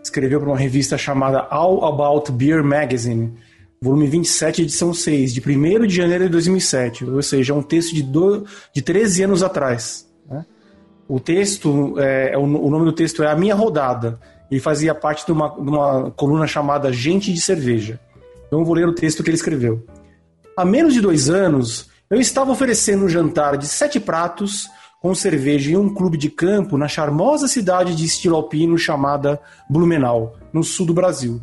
escreveu 0.00 0.38
para 0.38 0.50
uma 0.50 0.58
revista 0.58 0.96
chamada 0.96 1.48
All 1.50 1.84
About 1.84 2.30
Beer 2.30 2.62
Magazine, 2.62 3.34
volume 3.82 4.06
27, 4.06 4.62
edição 4.62 4.94
6, 4.94 5.34
de 5.34 5.40
1 5.40 5.84
de 5.88 5.96
janeiro 5.96 6.24
de 6.24 6.30
2007, 6.30 7.06
ou 7.06 7.22
seja, 7.22 7.52
é 7.52 7.56
um 7.56 7.62
texto 7.62 7.92
de, 7.92 8.04
do, 8.04 8.46
de 8.72 8.82
13 8.82 9.24
anos 9.24 9.42
atrás. 9.42 10.13
Né? 10.28 10.44
O 11.08 11.20
texto, 11.20 11.98
é, 11.98 12.32
é 12.32 12.38
o, 12.38 12.42
o, 12.42 12.70
nome 12.70 12.84
do 12.84 12.92
texto 12.92 13.22
é 13.22 13.30
A 13.30 13.36
Minha 13.36 13.54
Rodada, 13.54 14.18
e 14.50 14.60
fazia 14.60 14.94
parte 14.94 15.26
de 15.26 15.32
uma, 15.32 15.48
de 15.48 15.68
uma 15.68 16.10
coluna 16.12 16.46
chamada 16.46 16.92
Gente 16.92 17.32
de 17.32 17.40
Cerveja. 17.40 17.98
Então 18.46 18.60
eu 18.60 18.64
vou 18.64 18.74
ler 18.74 18.86
o 18.86 18.94
texto 18.94 19.22
que 19.22 19.30
ele 19.30 19.36
escreveu. 19.36 19.84
Há 20.56 20.64
menos 20.64 20.94
de 20.94 21.00
dois 21.00 21.28
anos, 21.28 21.90
eu 22.08 22.20
estava 22.20 22.52
oferecendo 22.52 23.04
um 23.04 23.08
jantar 23.08 23.56
de 23.56 23.66
sete 23.66 23.98
pratos 23.98 24.68
com 25.00 25.14
cerveja 25.14 25.72
em 25.72 25.76
um 25.76 25.92
clube 25.92 26.16
de 26.16 26.30
campo 26.30 26.78
na 26.78 26.88
charmosa 26.88 27.48
cidade 27.48 27.94
de 27.94 28.04
estilo 28.04 28.36
alpino 28.36 28.78
chamada 28.78 29.40
Blumenau, 29.68 30.36
no 30.52 30.62
sul 30.62 30.86
do 30.86 30.94
Brasil. 30.94 31.40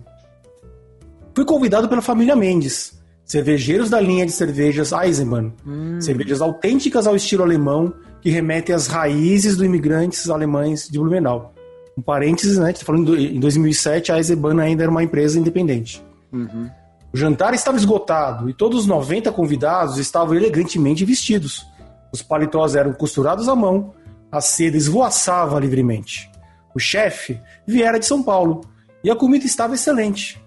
Fui 1.35 1.45
convidado 1.45 1.87
pela 1.87 2.01
família 2.01 2.35
Mendes, 2.35 2.99
cervejeiros 3.23 3.89
da 3.89 3.99
linha 3.99 4.25
de 4.25 4.31
cervejas 4.31 4.91
Eisenbahn, 4.91 5.51
hum. 5.65 6.01
cervejas 6.01 6.41
autênticas 6.41 7.05
ao 7.05 7.15
estilo 7.15 7.43
alemão 7.43 7.93
que 8.21 8.29
remetem 8.29 8.73
às 8.73 8.87
raízes 8.87 9.57
dos 9.57 9.65
imigrantes 9.65 10.29
alemães 10.29 10.87
de 10.87 10.99
Blumenau. 10.99 11.53
Um 11.97 12.01
parênteses, 12.01 12.57
né? 12.57 12.71
Tá 12.71 12.85
falando 12.85 13.17
em 13.17 13.39
2007 13.39 14.11
a 14.11 14.17
Eisenbahn 14.17 14.59
ainda 14.59 14.83
era 14.83 14.91
uma 14.91 15.03
empresa 15.03 15.39
independente. 15.39 16.03
Uhum. 16.31 16.69
O 17.13 17.17
jantar 17.17 17.53
estava 17.53 17.77
esgotado 17.77 18.49
e 18.49 18.53
todos 18.53 18.81
os 18.81 18.87
90 18.87 19.31
convidados 19.31 19.97
estavam 19.97 20.35
elegantemente 20.35 21.03
vestidos 21.03 21.65
os 22.11 22.21
paletós 22.21 22.75
eram 22.75 22.93
costurados 22.93 23.47
à 23.47 23.55
mão, 23.55 23.93
a 24.31 24.41
seda 24.41 24.75
esvoaçava 24.75 25.59
livremente. 25.59 26.29
O 26.75 26.79
chefe 26.79 27.39
viera 27.65 27.99
de 27.99 28.05
São 28.05 28.21
Paulo 28.21 28.61
e 29.03 29.09
a 29.09 29.15
comida 29.15 29.45
estava 29.45 29.75
excelente. 29.75 30.43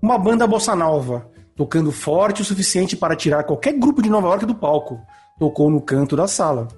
Uma 0.00 0.18
banda 0.18 0.46
bossa 0.46 0.74
nova, 0.74 1.30
tocando 1.54 1.92
forte 1.92 2.42
o 2.42 2.44
suficiente 2.44 2.96
para 2.96 3.16
tirar 3.16 3.44
qualquer 3.44 3.74
grupo 3.74 4.02
de 4.02 4.10
Nova 4.10 4.28
York 4.28 4.46
do 4.46 4.54
palco, 4.54 5.00
tocou 5.38 5.70
no 5.70 5.80
canto 5.80 6.16
da 6.16 6.26
sala. 6.26 6.68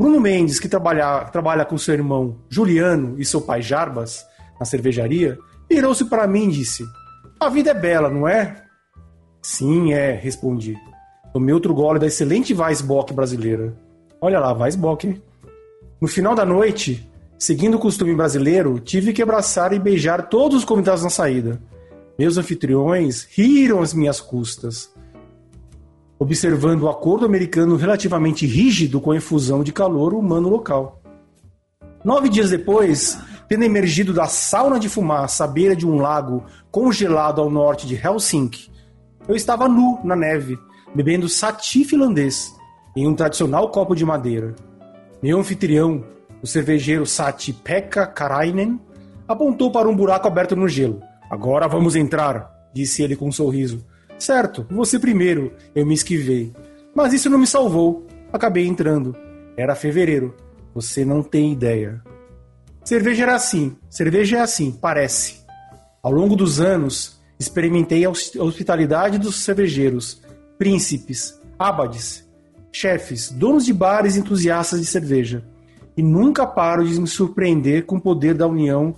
Bruno 0.00 0.18
Mendes, 0.18 0.58
que 0.58 0.66
trabalha, 0.66 1.26
trabalha 1.26 1.62
com 1.62 1.76
seu 1.76 1.92
irmão 1.92 2.38
Juliano 2.48 3.16
e 3.18 3.24
seu 3.26 3.38
pai 3.38 3.60
Jarbas 3.60 4.26
na 4.58 4.64
cervejaria, 4.64 5.38
virou-se 5.68 6.06
para 6.06 6.26
mim 6.26 6.48
e 6.48 6.52
disse: 6.52 6.82
A 7.38 7.50
vida 7.50 7.72
é 7.72 7.74
bela, 7.74 8.08
não 8.08 8.26
é? 8.26 8.64
Sim, 9.42 9.92
é, 9.92 10.12
respondi. 10.12 10.74
Tomei 11.34 11.52
outro 11.52 11.74
gole 11.74 11.98
da 11.98 12.06
excelente 12.06 12.54
Weissbock 12.54 13.12
brasileira. 13.12 13.76
Olha 14.22 14.40
lá, 14.40 14.54
Weissbock, 14.54 15.06
hein? 15.06 15.22
No 16.00 16.08
final 16.08 16.34
da 16.34 16.46
noite, 16.46 17.06
seguindo 17.38 17.74
o 17.74 17.78
costume 17.78 18.14
brasileiro, 18.14 18.80
tive 18.80 19.12
que 19.12 19.22
abraçar 19.22 19.74
e 19.74 19.78
beijar 19.78 20.30
todos 20.30 20.56
os 20.56 20.64
convidados 20.64 21.04
na 21.04 21.10
saída. 21.10 21.60
Meus 22.18 22.38
anfitriões 22.38 23.28
riram 23.32 23.82
às 23.82 23.92
minhas 23.92 24.18
custas, 24.18 24.90
observando 26.20 26.82
o 26.82 26.88
acordo 26.90 27.24
americano 27.24 27.76
relativamente 27.76 28.46
rígido 28.46 29.00
com 29.00 29.10
a 29.10 29.16
infusão 29.16 29.64
de 29.64 29.72
calor 29.72 30.12
humano 30.12 30.50
local. 30.50 31.00
Nove 32.04 32.28
dias 32.28 32.50
depois, 32.50 33.18
tendo 33.48 33.64
emergido 33.64 34.12
da 34.12 34.26
sauna 34.26 34.78
de 34.78 34.86
fumaça 34.86 35.44
à 35.44 35.46
beira 35.46 35.74
de 35.74 35.86
um 35.86 35.96
lago 35.96 36.44
congelado 36.70 37.40
ao 37.40 37.48
norte 37.48 37.86
de 37.86 37.94
Helsinki, 37.94 38.70
eu 39.26 39.34
estava 39.34 39.66
nu 39.66 39.98
na 40.04 40.14
neve, 40.14 40.58
bebendo 40.94 41.26
sati 41.26 41.84
finlandês 41.84 42.54
em 42.94 43.08
um 43.08 43.14
tradicional 43.14 43.70
copo 43.70 43.94
de 43.94 44.04
madeira. 44.04 44.54
Meu 45.22 45.38
anfitrião, 45.38 46.04
o 46.42 46.46
cervejeiro 46.46 47.06
Sati 47.06 47.52
Pekka 47.52 48.06
Karainen, 48.06 48.78
apontou 49.26 49.70
para 49.70 49.88
um 49.88 49.96
buraco 49.96 50.26
aberto 50.26 50.54
no 50.54 50.68
gelo. 50.68 51.00
Agora 51.30 51.68
vamos 51.68 51.96
entrar, 51.96 52.50
disse 52.74 53.02
ele 53.02 53.16
com 53.16 53.28
um 53.28 53.32
sorriso. 53.32 53.86
Certo, 54.20 54.66
você 54.70 54.98
primeiro, 54.98 55.54
eu 55.74 55.86
me 55.86 55.94
esquivei. 55.94 56.52
Mas 56.94 57.14
isso 57.14 57.30
não 57.30 57.38
me 57.38 57.46
salvou. 57.46 58.06
Acabei 58.30 58.66
entrando. 58.66 59.16
Era 59.56 59.74
fevereiro. 59.74 60.36
Você 60.74 61.06
não 61.06 61.22
tem 61.22 61.52
ideia. 61.52 62.02
Cerveja 62.84 63.22
era 63.22 63.34
assim, 63.34 63.76
cerveja 63.88 64.36
é 64.36 64.40
assim, 64.40 64.72
parece. 64.72 65.40
Ao 66.02 66.12
longo 66.12 66.36
dos 66.36 66.60
anos, 66.60 67.18
experimentei 67.38 68.04
a 68.04 68.10
hospitalidade 68.10 69.18
dos 69.18 69.36
cervejeiros, 69.42 70.22
príncipes, 70.58 71.40
abades, 71.58 72.28
chefes, 72.70 73.30
donos 73.30 73.64
de 73.64 73.72
bares 73.72 74.16
entusiastas 74.16 74.80
de 74.80 74.86
cerveja. 74.86 75.42
E 75.96 76.02
nunca 76.02 76.46
paro 76.46 76.86
de 76.86 77.00
me 77.00 77.06
surpreender 77.06 77.86
com 77.86 77.96
o 77.96 78.00
poder 78.00 78.34
da 78.34 78.46
união 78.46 78.94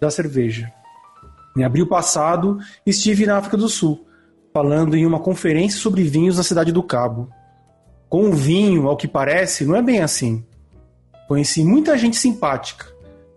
da 0.00 0.10
cerveja. 0.10 0.72
Em 1.56 1.62
abril 1.62 1.86
passado, 1.86 2.58
estive 2.86 3.26
na 3.26 3.36
África 3.36 3.56
do 3.56 3.68
Sul, 3.68 4.06
falando 4.52 4.96
em 4.96 5.06
uma 5.06 5.18
conferência 5.18 5.80
sobre 5.80 6.02
vinhos 6.02 6.36
na 6.36 6.42
cidade 6.42 6.72
do 6.72 6.82
Cabo. 6.82 7.28
Com 8.08 8.28
o 8.28 8.32
vinho, 8.32 8.88
ao 8.88 8.96
que 8.96 9.08
parece, 9.08 9.64
não 9.64 9.74
é 9.74 9.82
bem 9.82 10.00
assim. 10.00 10.44
Conheci 11.26 11.64
muita 11.64 11.96
gente 11.96 12.16
simpática, 12.16 12.86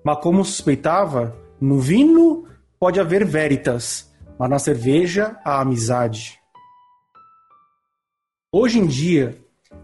mas 0.03 0.20
como 0.20 0.43
suspeitava, 0.43 1.36
no 1.59 1.80
vinho 1.80 2.45
pode 2.80 2.99
haver 2.99 3.26
veritas, 3.26 4.11
mas 4.38 4.49
na 4.49 4.59
cerveja 4.59 5.38
há 5.45 5.61
amizade. 5.61 6.39
Hoje 8.51 8.80
em 8.80 8.86
dia, 8.86 9.38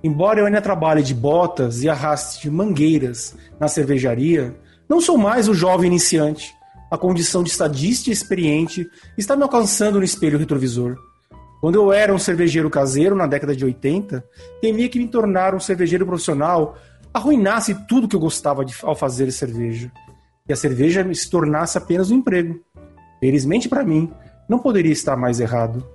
embora 0.04 0.40
eu 0.40 0.46
ainda 0.46 0.62
trabalhe 0.62 1.02
de 1.02 1.14
botas 1.14 1.84
e 1.84 1.90
arraste 1.90 2.50
mangueiras 2.50 3.36
na 3.60 3.68
cervejaria, 3.68 4.56
não 4.90 5.00
sou 5.00 5.18
mais 5.18 5.48
o 5.48 5.54
jovem 5.54 5.88
iniciante 5.88 6.54
a 6.92 6.98
condição 6.98 7.42
de 7.42 7.50
estadista 7.50 8.12
experiente 8.12 8.86
está 9.18 9.34
me 9.34 9.44
alcançando 9.44 9.98
no 9.98 10.04
espelho 10.04 10.38
retrovisor. 10.38 10.98
Quando 11.62 11.76
eu 11.76 11.94
era 11.94 12.12
um 12.12 12.18
cervejeiro 12.18 12.72
caseiro 12.72 13.16
na 13.16 13.28
década 13.28 13.56
de 13.56 13.64
80, 13.64 14.26
temia 14.60 14.90
que 14.90 14.98
me 14.98 15.08
tornar 15.08 15.54
um 15.54 15.60
cervejeiro 15.60 16.08
profissional 16.08 16.76
arruinasse 17.14 17.76
tudo 17.88 18.08
que 18.08 18.16
eu 18.16 18.20
gostava 18.20 18.66
de, 18.66 18.74
ao 18.82 18.96
fazer 18.96 19.32
cerveja. 19.32 19.92
E 20.50 20.52
a 20.52 20.56
cerveja 20.56 21.08
se 21.14 21.30
tornasse 21.30 21.78
apenas 21.78 22.10
um 22.10 22.16
emprego. 22.16 22.60
Felizmente 23.20 23.70
para 23.70 23.84
mim, 23.84 24.12
não 24.50 24.58
poderia 24.58 24.92
estar 24.92 25.16
mais 25.16 25.40
errado. 25.40 25.86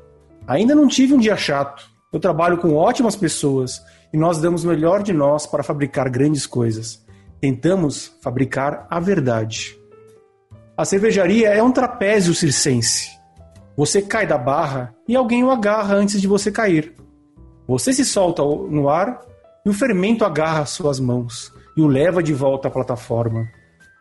Ainda 0.47 0.73
não 0.73 0.87
tive 0.87 1.15
um 1.15 1.19
dia 1.19 1.37
chato. 1.37 1.91
Eu 2.13 2.21
trabalho 2.21 2.59
com 2.59 2.77
ótimas 2.77 3.17
pessoas 3.17 3.83
e 4.13 4.17
nós 4.17 4.39
damos 4.39 4.63
o 4.63 4.69
melhor 4.69 5.03
de 5.03 5.13
nós 5.13 5.47
para 5.47 5.65
fabricar 5.65 6.09
grandes 6.09 6.47
coisas. 6.47 7.05
Tentamos 7.41 8.17
fabricar 8.23 8.87
a 8.89 9.01
verdade. 9.01 9.77
A 10.77 10.85
cervejaria 10.85 11.49
é 11.49 11.61
um 11.61 11.73
trapézio 11.73 12.33
circense. 12.33 13.16
Você 13.77 14.01
cai 14.01 14.27
da 14.27 14.39
barra 14.39 14.95
e 15.07 15.15
alguém 15.15 15.45
o 15.45 15.51
agarra 15.51 15.95
antes 15.95 16.21
de 16.21 16.27
você 16.27 16.51
cair. 16.51 16.95
Você 17.69 17.93
se 17.93 18.05
solta 18.05 18.43
no 18.43 18.89
ar 18.89 19.21
e 19.67 19.69
o 19.69 19.75
fermento 19.75 20.25
agarra 20.25 20.65
suas 20.65 20.99
mãos 20.99 21.53
e 21.77 21.83
o 21.83 21.87
leva 21.87 22.23
de 22.23 22.33
volta 22.33 22.69
à 22.69 22.71
plataforma. 22.71 23.47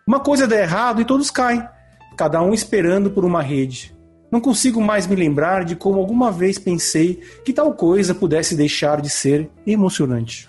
Uma 0.08 0.20
coisa 0.20 0.48
dá 0.48 0.56
errado 0.56 1.02
e 1.02 1.06
todos 1.06 1.30
caem, 1.30 1.68
cada 2.16 2.42
um 2.42 2.54
esperando 2.54 3.12
por 3.12 3.26
uma 3.26 3.42
rede. 3.42 3.94
Não 4.32 4.40
consigo 4.40 4.80
mais 4.80 5.08
me 5.08 5.16
lembrar 5.16 5.66
de 5.66 5.76
como 5.76 6.00
alguma 6.00 6.32
vez 6.32 6.58
pensei 6.58 7.22
que 7.44 7.52
tal 7.52 7.74
coisa 7.74 8.16
pudesse 8.16 8.56
deixar 8.56 9.02
de 9.02 9.10
ser 9.10 9.50
emocionante. 9.66 10.48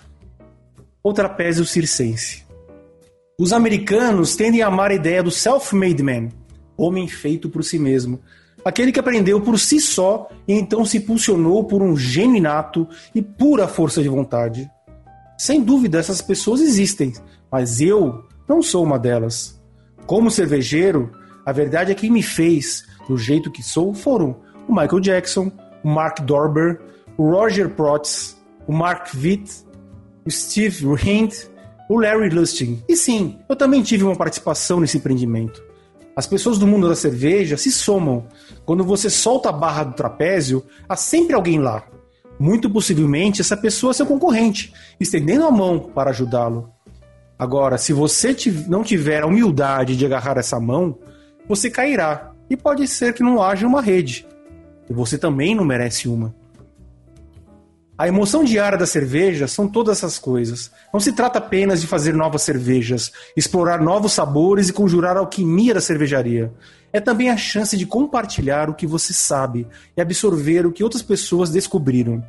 O 1.03 1.11
trapézio 1.11 1.65
circense. 1.65 2.45
Os 3.39 3.51
americanos 3.51 4.35
tendem 4.35 4.61
a 4.61 4.67
amar 4.67 4.91
a 4.91 4.95
ideia 4.95 5.21
do 5.21 5.31
self-made 5.31 6.01
man, 6.01 6.29
homem 6.77 7.07
feito 7.07 7.49
por 7.49 7.63
si 7.63 7.77
mesmo, 7.77 8.19
aquele 8.67 8.91
que 8.91 8.99
aprendeu 8.99 9.39
por 9.39 9.57
si 9.57 9.79
só 9.79 10.27
e 10.47 10.53
então 10.53 10.83
se 10.83 10.97
impulsionou 10.97 11.63
por 11.63 11.81
um 11.81 11.95
gênio 11.95 12.37
inato 12.37 12.87
e 13.13 13.21
pura 13.21 13.67
força 13.67 14.01
de 14.01 14.09
vontade. 14.09 14.69
Sem 15.37 15.63
dúvida, 15.63 15.99
essas 15.99 16.21
pessoas 16.21 16.61
existem, 16.61 17.13
mas 17.51 17.79
eu 17.79 18.25
não 18.47 18.61
sou 18.61 18.83
uma 18.83 18.97
delas. 18.97 19.61
Como 20.05 20.31
cervejeiro, 20.31 21.11
a 21.45 21.51
verdade 21.51 21.91
é 21.91 21.95
que 21.95 22.09
me 22.09 22.23
fez 22.23 22.85
do 23.07 23.17
jeito 23.17 23.51
que 23.51 23.63
sou 23.63 23.93
foram 23.93 24.41
o 24.67 24.73
Michael 24.73 24.99
Jackson, 24.99 25.51
o 25.83 25.89
Mark 25.89 26.19
Dorber, 26.21 26.81
o 27.17 27.31
Roger 27.31 27.69
Protz, 27.69 28.37
o 28.67 28.73
Mark 28.73 29.07
Witt, 29.15 29.63
o 30.25 30.31
Steve 30.31 30.85
Hind 30.85 31.33
o 31.89 31.99
Larry 31.99 32.29
Lustig. 32.29 32.83
E 32.87 32.95
sim, 32.95 33.39
eu 33.47 33.55
também 33.55 33.81
tive 33.81 34.03
uma 34.03 34.15
participação 34.15 34.79
nesse 34.79 34.97
empreendimento. 34.97 35.63
As 36.15 36.25
pessoas 36.25 36.57
do 36.57 36.65
mundo 36.67 36.89
da 36.89 36.95
cerveja 36.95 37.57
se 37.57 37.71
somam. 37.71 38.25
Quando 38.67 38.83
você 38.83 39.09
solta 39.09 39.47
a 39.47 39.53
barra 39.53 39.85
do 39.85 39.93
trapézio, 39.93 40.61
há 40.89 40.95
sempre 40.97 41.33
alguém 41.33 41.57
lá. 41.57 41.85
Muito 42.37 42.69
possivelmente 42.69 43.39
essa 43.39 43.55
pessoa 43.55 43.91
é 43.91 43.93
seu 43.93 44.05
concorrente, 44.05 44.73
estendendo 44.99 45.45
a 45.45 45.51
mão 45.51 45.79
para 45.79 46.09
ajudá-lo. 46.09 46.69
Agora, 47.39 47.77
se 47.77 47.93
você 47.93 48.35
não 48.67 48.83
tiver 48.83 49.23
a 49.23 49.25
humildade 49.25 49.95
de 49.95 50.05
agarrar 50.05 50.37
essa 50.37 50.59
mão, 50.59 50.99
você 51.47 51.69
cairá. 51.69 52.33
E 52.49 52.57
pode 52.57 52.85
ser 52.89 53.13
que 53.13 53.23
não 53.23 53.41
haja 53.41 53.65
uma 53.65 53.81
rede. 53.81 54.27
E 54.89 54.93
você 54.93 55.17
também 55.17 55.55
não 55.55 55.63
merece 55.63 56.09
uma. 56.09 56.35
A 57.97 58.07
emoção 58.07 58.43
diária 58.43 58.77
da 58.77 58.85
cerveja 58.85 59.47
são 59.47 59.67
todas 59.67 59.97
essas 59.97 60.19
coisas. 60.19 60.69
Não 60.93 60.99
se 60.99 61.11
trata 61.13 61.39
apenas 61.39 61.81
de 61.81 61.87
fazer 61.87 62.13
novas 62.13 62.43
cervejas, 62.43 63.11
explorar 63.35 63.81
novos 63.81 64.13
sabores 64.13 64.69
e 64.69 64.73
conjurar 64.73 65.17
a 65.17 65.21
alquimia 65.21 65.73
da 65.73 65.81
cervejaria. 65.81 66.53
É 66.93 66.99
também 66.99 67.31
a 67.31 67.37
chance 67.37 67.75
de 67.75 67.87
compartilhar 67.87 68.69
o 68.69 68.75
que 68.75 68.85
você 68.85 69.13
sabe 69.13 69.67
e 69.95 70.01
absorver 70.01 70.67
o 70.67 70.71
que 70.71 70.83
outras 70.83 71.01
pessoas 71.01 71.49
descobriram. 71.49 72.23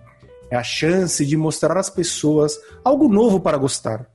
É 0.50 0.56
a 0.56 0.62
chance 0.62 1.24
de 1.26 1.36
mostrar 1.36 1.76
às 1.76 1.90
pessoas 1.90 2.58
algo 2.82 3.06
novo 3.06 3.38
para 3.38 3.58
gostar. 3.58 4.06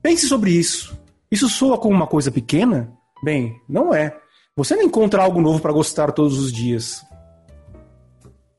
Pense 0.00 0.28
sobre 0.28 0.52
isso. 0.52 0.96
Isso 1.28 1.48
soa 1.48 1.76
como 1.76 1.96
uma 1.96 2.06
coisa 2.06 2.30
pequena? 2.30 2.92
Bem, 3.24 3.60
não 3.68 3.92
é. 3.92 4.16
Você 4.56 4.76
não 4.76 4.84
encontra 4.84 5.24
algo 5.24 5.40
novo 5.40 5.58
para 5.58 5.72
gostar 5.72 6.12
todos 6.12 6.38
os 6.38 6.52
dias. 6.52 7.04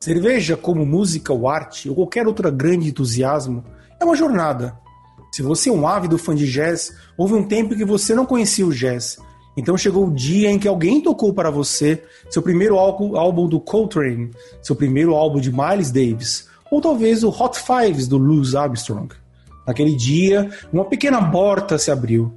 Cerveja, 0.06 0.56
como 0.56 0.86
música 0.86 1.34
ou 1.34 1.49
arte, 1.49 1.89
ou 1.89 1.95
qualquer 1.95 2.28
outro 2.28 2.51
grande 2.51 2.89
entusiasmo, 2.89 3.64
é 3.99 4.06
uma 4.06 4.16
jornada. 4.16 4.78
Se 5.32 5.41
você 5.41 5.68
é 5.72 5.74
um 5.74 5.88
ávido 5.88 6.16
fã 6.20 6.36
de 6.36 6.45
jazz, 6.45 6.95
houve 7.18 7.34
um 7.34 7.41
tempo 7.41 7.76
que 7.76 7.84
você 7.84 8.14
não 8.14 8.24
conhecia 8.24 8.68
o 8.68 8.72
jazz. 8.72 9.18
Então 9.58 9.76
chegou 9.76 10.06
o 10.06 10.14
dia 10.14 10.51
em 10.51 10.60
que 10.60 10.68
alguém 10.68 11.01
tocou 11.01 11.34
para 11.34 11.49
você 11.49 12.03
seu 12.30 12.43
primeiro 12.43 12.78
álbum 12.78 13.47
do 13.47 13.60
Coltrane, 13.60 14.30
seu 14.62 14.76
primeiro 14.76 15.16
álbum 15.16 15.39
de 15.39 15.51
Miles 15.51 15.89
Davis, 15.89 16.47
ou 16.70 16.80
talvez 16.80 17.24
o 17.24 17.30
Hot 17.30 17.60
Fives 17.60 18.08
do 18.08 18.20
Louis 18.20 18.53
Armstrong. 18.53 19.12
Naquele 19.66 19.95
dia, 19.95 20.51
uma 20.72 20.86
pequena 20.86 21.32
porta 21.32 21.80
se 21.80 21.89
abriu. 21.89 22.32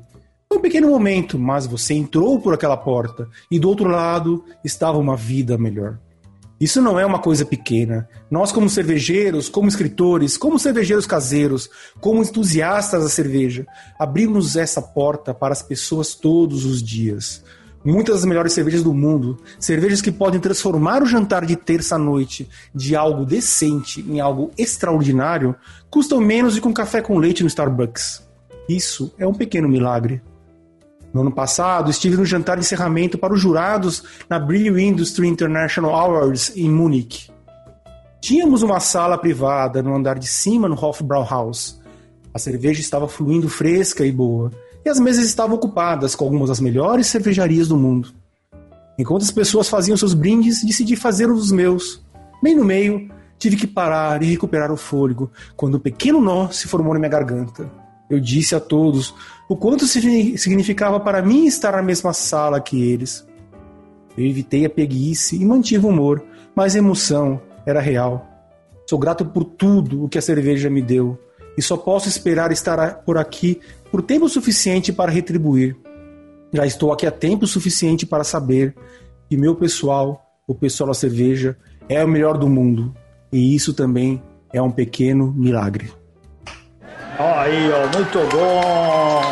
Foi 0.49 0.57
um 0.57 0.63
pequeno 0.63 0.89
momento, 0.89 1.39
mas 1.39 1.67
você 1.67 1.93
entrou 1.93 2.41
por 2.41 2.55
aquela 2.55 2.79
porta 2.79 3.29
e 3.51 3.59
do 3.59 3.69
outro 3.69 3.91
lado 3.91 4.43
estava 4.65 4.97
uma 4.97 5.17
vida 5.17 5.59
melhor. 5.59 5.99
Isso 6.61 6.83
não 6.83 6.99
é 6.99 7.07
uma 7.07 7.21
coisa 7.21 7.45
pequena. 7.45 8.09
Nós, 8.29 8.51
como 8.51 8.69
cervejeiros, 8.69 9.49
como 9.49 9.69
escritores, 9.69 10.37
como 10.37 10.59
cervejeiros 10.59 11.07
caseiros, 11.07 11.71
como 12.01 12.23
entusiastas 12.23 13.05
da 13.05 13.09
cerveja, 13.09 13.65
abrimos 13.99 14.57
essa 14.57 14.83
porta 14.83 15.33
para 15.33 15.53
as 15.53 15.63
pessoas 15.63 16.15
todos 16.15 16.65
os 16.65 16.83
dias. 16.83 17.45
Muitas 17.85 18.17
das 18.17 18.25
melhores 18.25 18.53
cervejas 18.53 18.83
do 18.83 18.93
mundo, 18.93 19.39
cervejas 19.59 20.03
que 20.03 20.11
podem 20.11 20.41
transformar 20.41 21.01
o 21.01 21.07
jantar 21.07 21.47
de 21.47 21.55
terça-noite 21.55 22.49
de 22.75 22.97
algo 22.97 23.25
decente 23.25 24.01
em 24.01 24.19
algo 24.19 24.51
extraordinário, 24.59 25.55
custam 25.89 26.21
menos 26.21 26.57
do 26.57 26.61
que 26.61 26.69
um 26.69 26.73
café 26.73 27.01
com 27.01 27.19
leite 27.19 27.43
no 27.43 27.49
Starbucks. 27.49 28.27
Isso 28.69 29.15
é 29.17 29.27
um 29.27 29.33
pequeno 29.33 29.69
milagre. 29.69 30.21
No 31.19 31.23
ano 31.23 31.33
passado, 31.33 31.91
estive 31.91 32.17
no 32.17 32.25
jantar 32.25 32.55
de 32.55 32.61
encerramento 32.61 33.19
para 33.19 33.35
os 33.35 33.41
jurados 33.41 34.05
na 34.31 34.39
Brew 34.39 34.79
Industry 34.79 35.27
International 35.27 35.93
Awards 35.93 36.53
em 36.57 36.71
Munique. 36.71 37.29
Tínhamos 38.21 38.63
uma 38.63 38.79
sala 38.79 39.19
privada 39.19 39.83
no 39.83 39.97
andar 39.97 40.17
de 40.17 40.29
cima 40.29 40.69
no 40.69 40.77
Hofbrauhaus. 40.77 41.81
A 42.33 42.39
cerveja 42.39 42.81
estava 42.81 43.09
fluindo 43.09 43.49
fresca 43.49 44.07
e 44.07 44.13
boa, 44.13 44.53
e 44.85 44.89
as 44.89 45.01
mesas 45.01 45.27
estavam 45.27 45.57
ocupadas 45.57 46.15
com 46.15 46.25
algumas 46.25 46.51
das 46.51 46.61
melhores 46.61 47.09
cervejarias 47.09 47.67
do 47.67 47.77
mundo. 47.77 48.11
Enquanto 48.97 49.23
as 49.23 49.33
pessoas 49.33 49.69
faziam 49.69 49.97
seus 49.97 50.15
brindes, 50.15 50.65
decidi 50.65 50.95
fazer 50.95 51.29
um 51.29 51.35
dos 51.35 51.51
meus. 51.51 52.01
Bem 52.41 52.55
no 52.55 52.65
meio, 52.65 53.11
tive 53.41 53.57
que 53.57 53.67
parar 53.67 54.23
e 54.23 54.27
recuperar 54.27 54.71
o 54.71 54.77
fôlego, 54.77 55.33
quando 55.57 55.79
um 55.79 55.81
pequeno 55.81 56.21
nó 56.21 56.49
se 56.51 56.69
formou 56.69 56.95
na 56.95 57.01
minha 57.01 57.11
garganta. 57.11 57.88
Eu 58.09 58.19
disse 58.21 58.55
a 58.55 58.61
todos 58.61 59.15
o 59.49 59.57
quanto 59.57 59.87
significava 59.87 60.99
para 60.99 61.23
mim 61.23 61.47
estar 61.47 61.73
na 61.73 61.83
mesma 61.83 62.13
sala 62.13 62.61
que 62.61 62.91
eles. 62.91 63.27
Eu 64.17 64.25
evitei 64.25 64.65
a 64.65 64.71
preguiça 64.71 65.37
e 65.37 65.45
mantive 65.45 65.87
o 65.87 65.91
humor, 65.91 66.25
mas 66.55 66.75
a 66.75 66.79
emoção 66.79 67.41
era 67.65 67.81
real. 67.81 68.27
Sou 68.89 68.99
grato 68.99 69.25
por 69.25 69.45
tudo 69.45 70.05
o 70.05 70.09
que 70.09 70.19
a 70.19 70.23
cerveja 70.23 70.71
me 70.71 70.81
deu 70.81 71.19
e 71.57 71.63
só 71.63 71.77
posso 71.77 72.09
esperar 72.09 72.51
estar 72.53 73.03
por 73.03 73.19
aqui 73.19 73.61
por 73.91 74.01
tempo 74.03 74.29
suficiente 74.29 74.93
para 74.93 75.11
retribuir. 75.11 75.77
Já 76.53 76.65
estou 76.65 76.93
aqui 76.93 77.07
há 77.07 77.11
tempo 77.11 77.47
suficiente 77.47 78.07
para 78.07 78.25
saber 78.25 78.75
que 79.29 79.37
meu 79.37 79.55
pessoal, 79.55 80.25
o 80.47 80.55
pessoal 80.55 80.89
da 80.89 80.95
cerveja, 80.95 81.57
é 81.89 82.03
o 82.03 82.09
melhor 82.09 82.39
do 82.39 82.49
mundo. 82.49 82.95
E 83.31 83.55
isso 83.55 83.75
também 83.75 84.23
é 84.53 84.63
um 84.63 84.71
pequeno 84.71 85.33
milagre. 85.33 85.98
Aí, 87.21 87.69
ó, 87.73 87.81
muito 87.97 88.19
bom! 88.31 89.23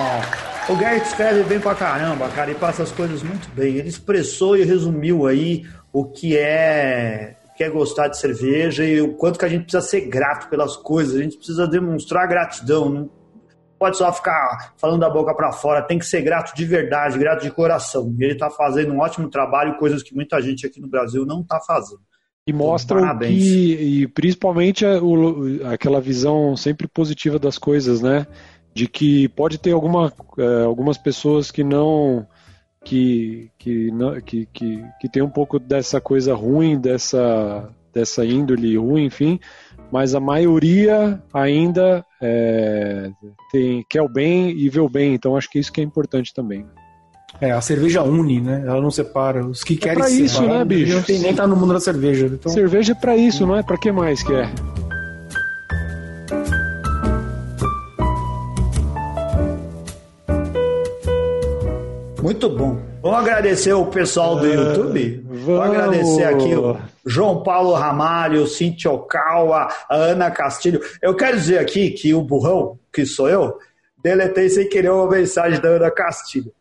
O 0.69 0.77
Gert 0.77 1.07
escreve 1.07 1.45
bem 1.45 1.61
pra 1.61 1.73
caramba, 1.73 2.29
cara, 2.31 2.51
e 2.51 2.55
passa 2.57 2.83
as 2.83 2.91
coisas 2.91 3.23
muito 3.23 3.49
bem. 3.51 3.77
Ele 3.77 3.89
expressou 3.89 4.57
e 4.57 4.65
resumiu 4.65 5.25
aí 5.25 5.65
o 5.93 6.05
que 6.05 6.37
é 6.37 7.37
que 7.57 7.63
é 7.63 7.71
gostar 7.71 8.09
de 8.09 8.19
cerveja 8.19 8.85
e 8.85 9.01
o 9.01 9.15
quanto 9.15 9.39
que 9.39 9.45
a 9.45 9.49
gente 9.49 9.63
precisa 9.63 9.81
ser 9.81 10.01
grato 10.03 10.49
pelas 10.51 10.77
coisas, 10.77 11.15
a 11.15 11.23
gente 11.23 11.37
precisa 11.37 11.67
demonstrar 11.67 12.29
gratidão, 12.29 12.91
não 12.91 13.11
pode 13.79 13.97
só 13.97 14.13
ficar 14.13 14.75
falando 14.77 15.01
da 15.01 15.09
boca 15.09 15.33
para 15.33 15.53
fora, 15.53 15.81
tem 15.81 15.99
que 15.99 16.05
ser 16.05 16.23
grato 16.23 16.55
de 16.57 16.65
verdade, 16.65 17.19
grato 17.19 17.43
de 17.43 17.51
coração. 17.53 18.15
Ele 18.19 18.33
está 18.33 18.51
fazendo 18.51 18.93
um 18.93 18.99
ótimo 18.99 19.31
trabalho, 19.31 19.79
coisas 19.79 20.03
que 20.03 20.15
muita 20.15 20.43
gente 20.43 20.67
aqui 20.67 20.81
no 20.81 20.89
Brasil 20.89 21.25
não 21.25 21.41
está 21.41 21.61
fazendo. 21.61 22.01
E 22.47 22.53
mostra 22.53 23.17
que, 23.19 23.75
e 23.75 24.07
principalmente 24.07 24.85
o, 24.85 25.67
aquela 25.67 26.01
visão 26.01 26.57
sempre 26.57 26.87
positiva 26.87 27.39
das 27.39 27.59
coisas, 27.59 28.01
né? 28.01 28.27
De 28.73 28.87
que 28.87 29.29
pode 29.31 29.59
ter 29.59 29.73
alguma, 29.73 30.13
é, 30.39 30.63
algumas 30.63 30.97
pessoas 30.97 31.51
que 31.51 31.65
não 31.65 32.27
que, 32.85 33.51
que, 33.59 33.91
que, 34.25 34.49
que, 34.53 34.85
que 35.01 35.09
tem 35.09 35.23
um 35.23 35.29
pouco 35.29 35.59
dessa 35.59 36.01
coisa 36.01 36.35
ruim, 36.35 36.79
dessa, 36.79 37.69
dessa 37.93 38.25
índole 38.25 38.77
ruim, 38.77 39.07
enfim, 39.07 39.41
mas 39.91 40.15
a 40.15 40.21
maioria 40.21 41.21
ainda 41.35 42.07
é, 42.23 43.11
tem, 43.51 43.85
quer 43.91 44.03
o 44.03 44.09
bem 44.09 44.51
e 44.51 44.69
vê 44.69 44.79
o 44.79 44.89
bem, 44.89 45.15
então 45.15 45.37
acho 45.37 45.51
que 45.51 45.59
isso 45.59 45.73
que 45.73 45.81
é 45.81 45.85
importante 45.85 46.33
também. 46.33 46.65
É, 47.41 47.51
a 47.51 47.61
cerveja 47.61 48.03
une, 48.03 48.41
né? 48.41 48.65
Ela 48.67 48.81
não 48.81 48.91
separa. 48.91 49.45
Os 49.45 49.63
que 49.63 49.75
é 49.75 49.77
querem 49.77 49.99
pra 49.99 50.11
isso, 50.11 50.41
separar, 50.41 50.59
né, 50.59 50.65
bicho? 50.65 50.95
Não 50.95 51.03
tem 51.03 51.19
nem 51.19 51.35
tá 51.35 51.47
no 51.47 51.57
mundo 51.57 51.75
da 51.75 51.81
cerveja. 51.81 52.27
Então... 52.27 52.53
Cerveja 52.53 52.93
é 52.93 52.95
pra 52.95 53.17
isso, 53.17 53.47
não 53.47 53.57
é? 53.57 53.63
Pra 53.63 53.77
que 53.77 53.93
mais 53.93 54.23
que 54.23 54.33
é? 54.33 54.51
Muito 62.23 62.49
bom. 62.49 62.81
Vamos 63.03 63.21
agradecer 63.21 63.73
o 63.73 63.87
pessoal 63.87 64.37
do 64.37 64.47
YouTube? 64.47 65.23
Vamos, 65.25 65.43
Vou 65.43 65.63
agradecer 65.63 66.25
aqui 66.25 66.57
o 66.57 66.77
João 67.05 67.41
Paulo 67.45 67.73
Ramalho, 67.73 68.49
Cintia 68.49 68.91
Okawa, 68.91 69.69
a 69.89 69.95
Ana 69.95 70.29
Castilho. 70.29 70.81
Eu 71.01 71.15
quero 71.15 71.37
dizer 71.37 71.59
aqui 71.59 71.93
que 71.93 72.13
o 72.13 72.23
burrão, 72.23 72.81
que 72.93 73.07
sou 73.07 73.29
eu, 73.29 73.57
deletei 74.03 74.49
sem 74.49 74.69
querer 74.69 74.91
uma 74.91 75.09
mensagem 75.09 75.61
da 75.61 75.69
Ana 75.69 75.89
Castilho. 75.89 76.53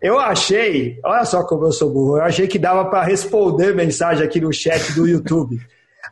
Eu 0.00 0.18
achei, 0.18 0.98
olha 1.04 1.24
só 1.24 1.42
como 1.44 1.66
eu 1.66 1.72
sou 1.72 1.90
burro, 1.90 2.18
eu 2.18 2.22
achei 2.22 2.46
que 2.46 2.58
dava 2.58 2.84
para 2.84 3.02
responder 3.04 3.74
mensagem 3.74 4.24
aqui 4.24 4.40
no 4.40 4.52
chat 4.52 4.92
do 4.92 5.08
YouTube. 5.08 5.58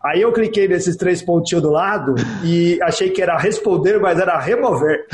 Aí 0.05 0.20
eu 0.20 0.32
cliquei 0.32 0.66
nesses 0.66 0.97
três 0.97 1.22
pontinhos 1.22 1.62
do 1.62 1.70
lado 1.70 2.14
e 2.45 2.78
achei 2.82 3.11
que 3.11 3.22
era 3.22 3.39
responder, 3.39 3.99
mas 4.01 4.18
era 4.18 4.39
remover. 4.39 5.07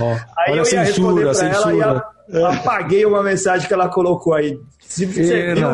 Oh, 0.00 0.16
aí 0.38 0.52
eu 0.52 0.58
ia 0.58 0.64
censura, 0.64 0.84
responder 0.84 1.34
para 1.34 1.48
ela 1.48 1.74
e 1.74 1.80
ela 1.80 2.54
apaguei 2.54 3.04
uma 3.04 3.22
mensagem 3.22 3.66
que 3.66 3.74
ela 3.74 3.88
colocou 3.88 4.32
aí. 4.34 4.58
Se 4.78 5.06
você 5.06 5.54
viu, 5.54 5.66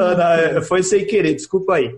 Ana, 0.00 0.62
foi 0.62 0.82
sem 0.82 1.04
querer, 1.06 1.34
desculpa 1.34 1.74
aí. 1.74 1.96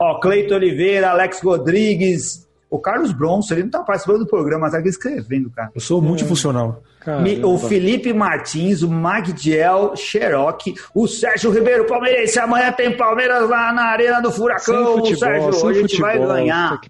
Ó, 0.00 0.18
Cleito 0.18 0.54
Oliveira, 0.54 1.10
Alex 1.10 1.40
Rodrigues, 1.40 2.48
o 2.70 2.78
Carlos 2.78 3.12
Bronson, 3.12 3.54
ele 3.54 3.64
não 3.64 3.70
tá 3.70 3.82
participando 3.82 4.20
do 4.20 4.26
programa, 4.26 4.70
tá 4.70 4.78
aqui 4.78 4.88
escrevendo, 4.88 5.50
cara. 5.50 5.70
Eu 5.74 5.80
sou 5.80 6.00
multifuncional. 6.00 6.82
Caramba. 7.00 7.46
O 7.46 7.58
Felipe 7.58 8.12
Martins, 8.12 8.82
o 8.82 8.90
Magdiel 8.90 9.96
Cherokee, 9.96 10.74
o 10.94 11.08
Sérgio 11.08 11.50
Ribeiro, 11.50 11.86
palmeirense. 11.86 12.38
Amanhã 12.38 12.70
tem 12.72 12.94
Palmeiras 12.94 13.48
lá 13.48 13.72
na 13.72 13.84
Arena 13.84 14.20
do 14.20 14.30
Furacão. 14.30 14.98
Futebol, 14.98 15.16
Sérgio, 15.16 15.68
a 15.68 15.72
gente 15.72 15.96
futebol, 15.96 16.06
vai 16.06 16.18
ganhar. 16.18 16.80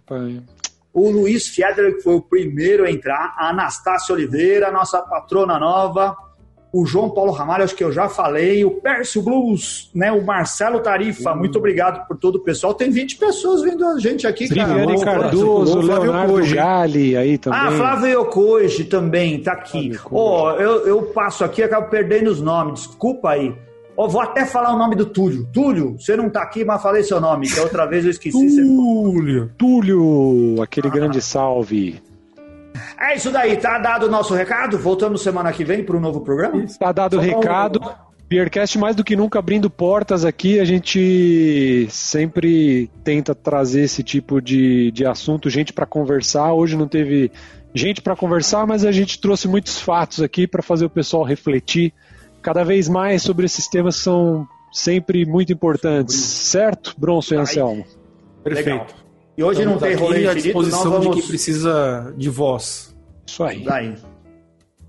O 0.92 1.08
Luiz 1.08 1.46
Fiedler, 1.46 1.94
que 1.96 2.02
foi 2.02 2.16
o 2.16 2.22
primeiro 2.22 2.84
a 2.84 2.90
entrar. 2.90 3.36
A 3.38 3.50
Anastácia 3.50 4.12
Oliveira, 4.12 4.72
nossa 4.72 5.00
patrona 5.00 5.58
nova 5.58 6.16
o 6.72 6.86
João 6.86 7.10
Paulo 7.10 7.32
Ramalho, 7.32 7.64
acho 7.64 7.74
que 7.74 7.82
eu 7.82 7.92
já 7.92 8.08
falei, 8.08 8.64
o 8.64 8.70
Pércio 8.70 9.22
Blues, 9.22 9.90
né, 9.94 10.12
o 10.12 10.24
Marcelo 10.24 10.80
Tarifa, 10.80 11.34
muito 11.34 11.58
obrigado 11.58 12.06
por 12.06 12.16
todo 12.16 12.36
o 12.36 12.40
pessoal. 12.40 12.74
Tem 12.74 12.90
20 12.90 13.16
pessoas 13.16 13.62
vindo 13.62 13.84
a 13.84 13.98
gente 13.98 14.26
aqui, 14.26 14.46
Viviane. 14.46 15.00
Cardoso, 15.00 15.78
o 15.78 15.82
Leonardo. 15.82 16.54
Gali 16.54 17.16
aí 17.16 17.38
também. 17.38 17.58
Ah, 17.58 17.72
Flávio 17.72 18.20
Yokoji 18.20 18.84
também, 18.84 19.42
tá 19.42 19.52
aqui. 19.52 19.92
Ó, 20.10 20.52
oh, 20.52 20.60
eu, 20.60 20.86
eu 20.86 21.02
passo 21.06 21.44
aqui, 21.44 21.62
acabo 21.62 21.88
perdendo 21.88 22.28
os 22.30 22.40
nomes, 22.40 22.86
desculpa 22.86 23.30
aí. 23.30 23.54
Oh, 23.96 24.08
vou 24.08 24.20
até 24.22 24.46
falar 24.46 24.74
o 24.74 24.78
nome 24.78 24.94
do 24.94 25.04
Túlio. 25.04 25.46
Túlio, 25.52 25.96
você 25.98 26.16
não 26.16 26.30
tá 26.30 26.42
aqui, 26.42 26.64
mas 26.64 26.80
falei 26.80 27.02
seu 27.02 27.20
nome, 27.20 27.48
que 27.48 27.60
outra 27.60 27.84
vez 27.84 28.04
eu 28.04 28.10
esqueci. 28.10 28.56
Túlio, 28.56 29.50
Túlio, 29.58 30.62
aquele 30.62 30.88
ah. 30.88 30.90
grande 30.90 31.20
salve. 31.20 32.00
É 32.98 33.14
isso 33.16 33.30
daí, 33.30 33.56
tá 33.56 33.78
dado 33.78 34.06
o 34.06 34.10
nosso 34.10 34.34
recado. 34.34 34.78
Voltamos 34.78 35.22
semana 35.22 35.52
que 35.52 35.64
vem 35.64 35.84
para 35.84 35.96
um 35.96 36.00
novo 36.00 36.20
programa. 36.20 36.64
Tá 36.78 36.92
dado 36.92 37.16
o 37.16 37.20
recado. 37.20 37.80
Beercast 38.28 38.78
mais 38.78 38.94
do 38.94 39.02
que 39.02 39.16
nunca 39.16 39.40
abrindo 39.40 39.68
portas 39.68 40.24
aqui, 40.24 40.60
a 40.60 40.64
gente 40.64 41.88
sempre 41.90 42.88
tenta 43.02 43.34
trazer 43.34 43.82
esse 43.82 44.04
tipo 44.04 44.40
de, 44.40 44.92
de 44.92 45.04
assunto, 45.04 45.50
gente 45.50 45.72
para 45.72 45.84
conversar. 45.84 46.52
Hoje 46.52 46.76
não 46.76 46.86
teve 46.86 47.32
gente 47.74 48.00
para 48.00 48.14
conversar, 48.14 48.68
mas 48.68 48.84
a 48.84 48.92
gente 48.92 49.20
trouxe 49.20 49.48
muitos 49.48 49.80
fatos 49.80 50.22
aqui 50.22 50.46
para 50.46 50.62
fazer 50.62 50.84
o 50.84 50.90
pessoal 50.90 51.24
refletir 51.24 51.92
cada 52.40 52.62
vez 52.62 52.88
mais 52.88 53.20
sobre 53.20 53.46
esses 53.46 53.66
temas 53.68 53.96
que 53.96 54.04
são 54.04 54.46
sempre 54.72 55.26
muito 55.26 55.52
importantes, 55.52 56.14
certo, 56.14 56.94
Bronson 56.96 57.34
e 57.34 57.38
Anselmo? 57.38 57.84
Perfeito. 58.44 58.70
Legal. 58.70 59.09
E 59.36 59.42
hoje 59.42 59.60
Estamos 59.60 59.80
não 59.80 59.88
tem 59.88 59.96
rolê 59.96 60.24
infinito, 60.24 60.30
à 60.30 60.34
disposição 60.34 60.90
vamos... 60.90 61.06
de 61.06 61.20
quem 61.20 61.28
precisa 61.28 62.14
de 62.16 62.28
voz. 62.28 62.94
Isso 63.26 63.44
aí. 63.44 63.64
Daí. 63.64 63.94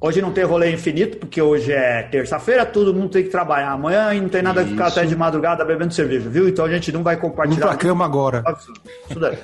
Hoje 0.04 0.20
não 0.20 0.32
tem 0.32 0.44
rolê 0.44 0.72
infinito, 0.74 1.18
porque 1.18 1.40
hoje 1.40 1.72
é 1.72 2.02
terça-feira, 2.02 2.66
todo 2.66 2.92
mundo 2.92 3.10
tem 3.10 3.24
que 3.24 3.30
trabalhar 3.30 3.72
amanhã 3.72 4.12
e 4.16 4.20
não 4.20 4.30
tem 4.30 4.42
nada 4.42 4.64
que 4.64 4.72
ficar 4.72 4.88
até 4.88 5.06
de 5.06 5.16
madrugada 5.16 5.64
bebendo 5.64 5.94
cerveja, 5.94 6.28
viu? 6.28 6.50
Então 6.50 6.66
a 6.66 6.72
gente 6.72 6.92
não 6.92 7.04
vai 7.04 7.18
compartilhar. 7.18 7.68
Vamos 7.68 7.78
pra 7.78 7.88
cama 7.88 8.04
agora. 8.04 8.44
Isso 9.08 9.20
daí. 9.20 9.38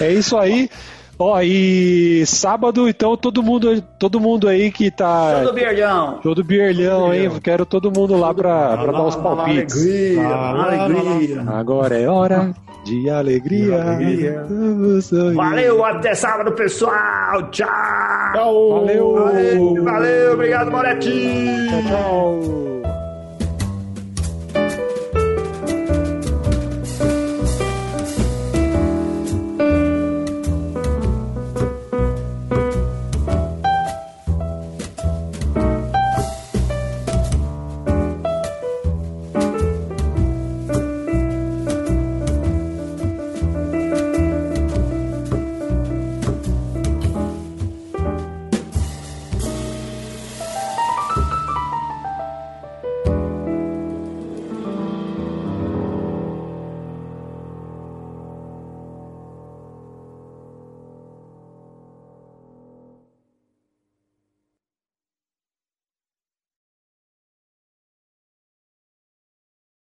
é 0.00 0.12
isso 0.12 0.36
aí. 0.36 0.70
Ó, 1.18 1.40
e 1.42 2.24
sábado, 2.24 2.88
então, 2.88 3.16
todo 3.16 3.42
mundo, 3.42 3.82
todo 3.98 4.20
mundo 4.20 4.46
aí 4.46 4.70
que 4.70 4.92
tá. 4.92 5.34
Show 5.38 5.46
do 5.46 5.52
Bierlhão. 5.52 6.20
Show 6.22 6.34
do 6.36 6.44
Bierlhão, 6.44 7.12
hein? 7.12 7.30
Quero 7.42 7.66
todo 7.66 7.90
mundo 7.90 8.16
lá 8.16 8.32
pra, 8.32 8.76
pra 8.76 8.92
dar 8.92 9.04
os 9.04 9.16
palpites. 9.16 9.76
Alegria, 9.76 10.34
alegria. 10.34 11.44
Agora 11.48 11.98
é 11.98 12.08
hora 12.08 12.54
de 12.84 13.10
alegria. 13.10 13.76
De 13.76 14.04
alegria. 14.04 14.46
Valeu, 15.34 15.84
até 15.84 16.14
sábado, 16.14 16.52
pessoal. 16.52 17.50
Tchau. 17.50 17.68
Valeu. 18.34 19.14
Valeu, 19.14 19.84
valeu 19.84 20.32
obrigado, 20.34 20.70
Moretti. 20.70 21.68
Tchau, 21.68 21.82
tchau. 21.82 22.81